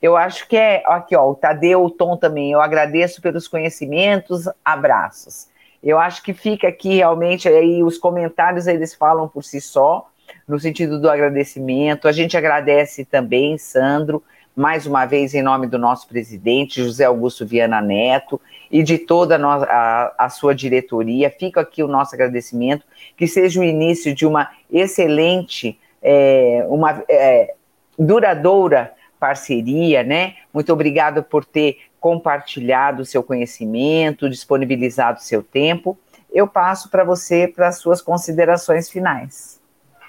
Eu 0.00 0.16
acho 0.16 0.46
que 0.46 0.56
é, 0.56 0.84
aqui, 0.86 1.16
ó, 1.16 1.28
o 1.28 1.34
Tadeu, 1.34 1.84
o 1.84 1.90
Tom 1.90 2.16
também, 2.16 2.52
eu 2.52 2.60
agradeço 2.60 3.20
pelos 3.20 3.48
conhecimentos, 3.48 4.48
abraços. 4.64 5.48
Eu 5.82 5.98
acho 5.98 6.22
que 6.22 6.32
fica 6.32 6.68
aqui 6.68 6.94
realmente, 6.94 7.48
aí 7.48 7.82
os 7.82 7.98
comentários 7.98 8.68
eles 8.68 8.94
falam 8.94 9.26
por 9.26 9.42
si 9.42 9.60
só, 9.60 10.08
no 10.46 10.58
sentido 10.58 11.00
do 11.00 11.08
agradecimento. 11.08 12.08
A 12.08 12.12
gente 12.12 12.36
agradece 12.36 13.04
também, 13.04 13.56
Sandro, 13.58 14.22
mais 14.54 14.86
uma 14.86 15.04
vez 15.04 15.34
em 15.34 15.42
nome 15.42 15.66
do 15.66 15.78
nosso 15.78 16.06
presidente, 16.06 16.82
José 16.82 17.04
Augusto 17.04 17.44
Viana 17.44 17.80
Neto, 17.80 18.40
e 18.70 18.82
de 18.82 18.98
toda 18.98 19.36
a, 19.36 20.14
a 20.18 20.28
sua 20.28 20.54
diretoria. 20.54 21.30
Fica 21.30 21.60
aqui 21.60 21.82
o 21.82 21.88
nosso 21.88 22.14
agradecimento, 22.14 22.86
que 23.16 23.26
seja 23.26 23.60
o 23.60 23.64
início 23.64 24.14
de 24.14 24.26
uma 24.26 24.50
excelente, 24.70 25.78
é, 26.00 26.64
uma 26.68 27.02
é, 27.08 27.54
duradoura 27.98 28.92
parceria, 29.18 30.02
né? 30.02 30.34
Muito 30.52 30.72
obrigado 30.72 31.22
por 31.22 31.44
ter 31.44 31.78
compartilhado 31.98 33.02
o 33.02 33.06
seu 33.06 33.22
conhecimento, 33.22 34.28
disponibilizado 34.28 35.18
o 35.18 35.22
seu 35.22 35.42
tempo. 35.42 35.98
Eu 36.30 36.46
passo 36.46 36.90
para 36.90 37.02
você 37.02 37.48
para 37.48 37.68
as 37.68 37.78
suas 37.78 38.02
considerações 38.02 38.90
finais. 38.90 39.53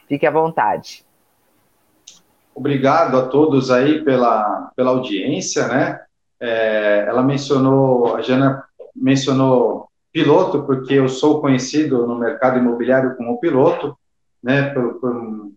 Fique 0.08 0.26
à 0.26 0.32
vontade. 0.32 1.06
Obrigado 2.54 3.18
a 3.18 3.28
todos 3.28 3.70
aí 3.70 4.04
pela, 4.04 4.72
pela 4.76 4.92
audiência, 4.92 5.68
né? 5.68 6.02
É, 6.40 7.06
ela 7.08 7.22
mencionou, 7.22 8.16
a 8.16 8.22
Jana 8.22 8.64
mencionou 8.96 9.90
piloto, 10.12 10.64
porque 10.64 10.94
eu 10.94 11.10
sou 11.10 11.42
conhecido 11.42 12.08
no 12.08 12.18
mercado 12.18 12.58
imobiliário 12.58 13.18
como 13.18 13.40
piloto, 13.40 13.98
né? 14.42 14.70
Por, 14.70 14.94
por, 15.02 15.52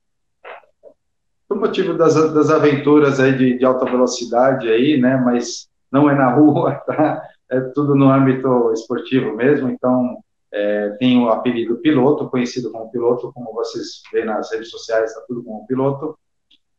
por 1.48 1.60
motivo 1.60 1.94
das, 1.94 2.14
das 2.34 2.50
aventuras 2.50 3.20
aí 3.20 3.36
de, 3.36 3.58
de 3.58 3.64
alta 3.64 3.84
velocidade 3.84 4.68
aí, 4.68 5.00
né? 5.00 5.16
Mas 5.16 5.68
não 5.92 6.10
é 6.10 6.14
na 6.14 6.32
rua, 6.34 6.74
tá? 6.86 7.22
É 7.48 7.60
tudo 7.60 7.94
no 7.94 8.10
âmbito 8.10 8.72
esportivo 8.72 9.36
mesmo, 9.36 9.70
então 9.70 10.18
é, 10.52 10.90
tem 10.98 11.22
o 11.22 11.28
apelido 11.28 11.78
piloto, 11.78 12.28
conhecido 12.28 12.70
como 12.70 12.90
piloto, 12.90 13.32
como 13.32 13.52
vocês 13.52 14.02
veem 14.12 14.24
nas 14.24 14.50
redes 14.50 14.70
sociais, 14.70 15.10
está 15.10 15.22
tudo 15.26 15.42
como 15.42 15.66
piloto. 15.66 16.18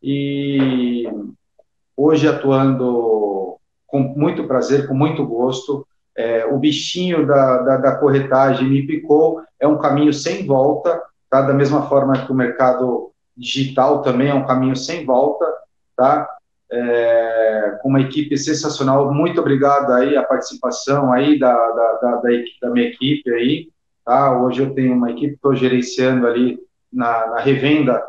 E 0.01 1.03
hoje 1.95 2.28
atuando 2.28 3.57
com 3.86 3.99
muito 3.99 4.45
prazer, 4.47 4.88
com 4.88 4.93
muito 4.93 5.26
gosto. 5.26 5.86
É, 6.15 6.45
o 6.45 6.57
bichinho 6.57 7.26
da, 7.26 7.61
da, 7.61 7.78
da, 7.78 7.95
corretagem 7.95 8.67
me 8.67 8.86
picou, 8.86 9.41
é 9.59 9.67
um 9.67 9.78
caminho 9.78 10.13
sem 10.13 10.45
volta, 10.45 11.01
tá? 11.30 11.41
da 11.41 11.53
mesma 11.53 11.88
forma 11.88 12.26
que 12.26 12.32
o 12.32 12.36
mercado 12.36 13.11
digital 13.38 14.01
também 14.01 14.30
é 14.30 14.34
um 14.34 14.45
caminho 14.45 14.76
sem 14.76 15.05
volta, 15.05 15.45
tá? 15.95 16.28
É, 16.72 17.80
com 17.82 17.89
uma 17.89 18.01
equipe 18.01 18.38
sensacional. 18.38 19.11
Muito 19.13 19.41
obrigado 19.41 19.91
aí 19.91 20.15
a 20.15 20.24
participação 20.24 21.11
aí 21.11 21.39
da, 21.39 21.51
da, 21.51 21.93
da, 21.93 22.15
da, 22.17 22.30
da 22.61 22.70
minha 22.70 22.88
equipe 22.88 23.30
aí. 23.32 23.70
Tá? 24.05 24.39
Hoje 24.39 24.61
eu 24.61 24.74
tenho 24.74 24.93
uma 24.93 25.11
equipe, 25.11 25.34
estou 25.34 25.55
gerenciando 25.55 26.28
ali 26.28 26.59
na, 26.91 27.28
na, 27.28 27.39
revenda 27.39 28.03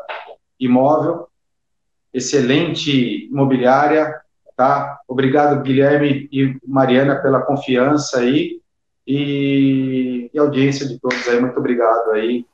imóvel, 0.59 1.27
excelente 2.13 3.27
imobiliária, 3.27 4.19
tá? 4.55 4.99
Obrigado 5.07 5.61
Guilherme 5.61 6.27
e 6.31 6.55
Mariana 6.65 7.15
pela 7.15 7.41
confiança 7.41 8.19
aí 8.19 8.59
e 9.07 10.11
e 10.33 10.39
audiência 10.39 10.87
de 10.87 10.99
todos 10.99 11.27
aí. 11.27 11.39
Muito 11.39 11.57
obrigado 11.57 12.11
aí. 12.11 12.45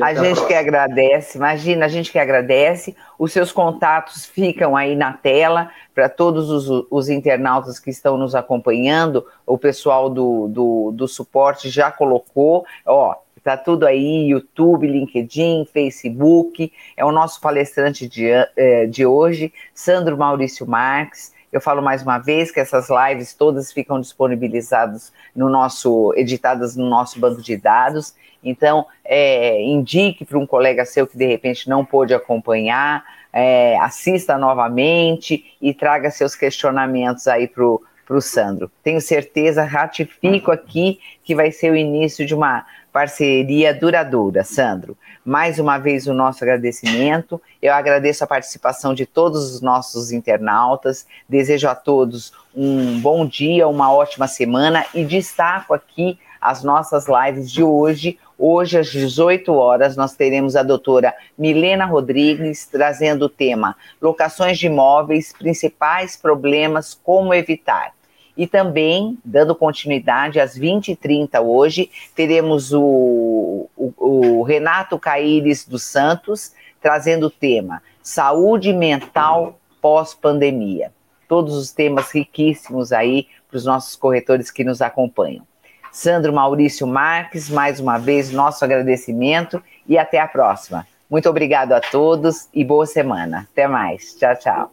A 0.00 0.14
gente 0.14 0.40
a 0.40 0.46
que 0.46 0.54
agradece, 0.54 1.38
imagina, 1.38 1.86
a 1.86 1.88
gente 1.88 2.12
que 2.12 2.18
agradece. 2.18 2.94
Os 3.18 3.32
seus 3.32 3.50
contatos 3.52 4.26
ficam 4.26 4.76
aí 4.76 4.94
na 4.94 5.12
tela 5.12 5.70
para 5.94 6.08
todos 6.08 6.50
os, 6.50 6.86
os, 6.90 7.08
internautas 7.08 7.78
que 7.78 7.90
estão 7.90 8.18
nos 8.18 8.34
acompanhando. 8.34 9.26
O 9.46 9.56
pessoal 9.56 10.10
do, 10.10 10.48
do, 10.48 10.90
do 10.92 11.08
suporte 11.08 11.70
já 11.70 11.90
colocou. 11.90 12.66
Ó, 12.84 13.14
tá 13.42 13.56
tudo 13.56 13.86
aí: 13.86 14.28
YouTube, 14.28 14.86
LinkedIn, 14.86 15.66
Facebook. 15.72 16.72
É 16.96 17.04
o 17.04 17.12
nosso 17.12 17.40
palestrante 17.40 18.06
de, 18.08 18.26
eh, 18.56 18.86
de 18.86 19.06
hoje, 19.06 19.52
Sandro 19.72 20.16
Maurício 20.16 20.66
Marques. 20.66 21.35
Eu 21.52 21.60
falo 21.60 21.80
mais 21.80 22.02
uma 22.02 22.18
vez 22.18 22.50
que 22.50 22.60
essas 22.60 22.88
lives 22.90 23.32
todas 23.34 23.72
ficam 23.72 24.00
disponibilizadas 24.00 25.12
no 25.34 25.48
nosso, 25.48 26.12
editadas 26.16 26.76
no 26.76 26.88
nosso 26.88 27.18
banco 27.20 27.40
de 27.40 27.56
dados. 27.56 28.14
Então, 28.42 28.86
é, 29.04 29.62
indique 29.62 30.24
para 30.24 30.38
um 30.38 30.46
colega 30.46 30.84
seu 30.84 31.06
que 31.06 31.16
de 31.16 31.26
repente 31.26 31.68
não 31.68 31.84
pôde 31.84 32.14
acompanhar, 32.14 33.04
é, 33.32 33.78
assista 33.78 34.38
novamente 34.38 35.56
e 35.60 35.72
traga 35.74 36.10
seus 36.10 36.34
questionamentos 36.34 37.26
aí 37.26 37.48
para 37.48 37.64
o 37.64 37.82
Sandro. 38.20 38.70
Tenho 38.82 39.00
certeza, 39.00 39.62
ratifico 39.62 40.50
aqui 40.50 41.00
que 41.24 41.34
vai 41.34 41.50
ser 41.50 41.70
o 41.72 41.76
início 41.76 42.24
de 42.24 42.34
uma 42.34 42.64
parceria 42.92 43.74
duradoura, 43.74 44.42
Sandro. 44.42 44.96
Mais 45.24 45.58
uma 45.58 45.76
vez 45.76 46.06
o 46.06 46.14
nosso 46.14 46.42
agradecimento. 46.42 47.40
Eu 47.60 47.74
agradeço 47.74 48.24
a 48.24 48.26
participação 48.26 48.94
de 48.94 49.04
todos 49.04 49.54
os 49.54 49.60
nossos 49.60 50.12
internautas. 50.12 51.06
Desejo 51.28 51.68
a 51.68 51.74
todos 51.74 52.32
um 52.54 53.00
bom 53.00 53.26
dia, 53.26 53.68
uma 53.68 53.92
ótima 53.92 54.26
semana 54.26 54.86
e 54.94 55.04
destaco 55.04 55.74
aqui 55.74 56.18
as 56.40 56.62
nossas 56.62 57.06
lives 57.08 57.50
de 57.50 57.62
hoje. 57.62 58.18
Hoje, 58.38 58.78
às 58.78 58.88
18 58.88 59.52
horas, 59.52 59.96
nós 59.96 60.14
teremos 60.14 60.54
a 60.56 60.62
doutora 60.62 61.14
Milena 61.36 61.86
Rodrigues 61.86 62.66
trazendo 62.66 63.24
o 63.24 63.28
tema 63.28 63.76
Locações 64.00 64.58
de 64.58 64.66
imóveis, 64.66 65.32
principais 65.32 66.16
problemas, 66.16 66.98
como 67.02 67.34
evitar. 67.34 67.95
E 68.36 68.46
também, 68.46 69.18
dando 69.24 69.54
continuidade, 69.54 70.38
às 70.38 70.58
20h30 70.58 71.40
hoje, 71.42 71.90
teremos 72.14 72.72
o, 72.72 73.68
o, 73.76 73.92
o 73.98 74.42
Renato 74.42 74.98
Caíres 74.98 75.66
dos 75.66 75.84
Santos 75.84 76.52
trazendo 76.80 77.26
o 77.26 77.30
tema 77.30 77.82
Saúde 78.02 78.72
Mental 78.72 79.58
pós-pandemia. 79.80 80.92
Todos 81.28 81.56
os 81.56 81.72
temas 81.72 82.12
riquíssimos 82.12 82.92
aí 82.92 83.26
para 83.48 83.56
os 83.56 83.64
nossos 83.64 83.96
corretores 83.96 84.50
que 84.50 84.62
nos 84.62 84.80
acompanham. 84.80 85.44
Sandro 85.90 86.32
Maurício 86.32 86.86
Marques, 86.86 87.48
mais 87.48 87.80
uma 87.80 87.98
vez, 87.98 88.30
nosso 88.30 88.64
agradecimento 88.64 89.62
e 89.88 89.96
até 89.96 90.20
a 90.20 90.28
próxima. 90.28 90.86
Muito 91.10 91.28
obrigado 91.28 91.72
a 91.72 91.80
todos 91.80 92.48
e 92.52 92.64
boa 92.64 92.86
semana. 92.86 93.48
Até 93.50 93.66
mais. 93.66 94.14
Tchau, 94.14 94.36
tchau. 94.36 94.70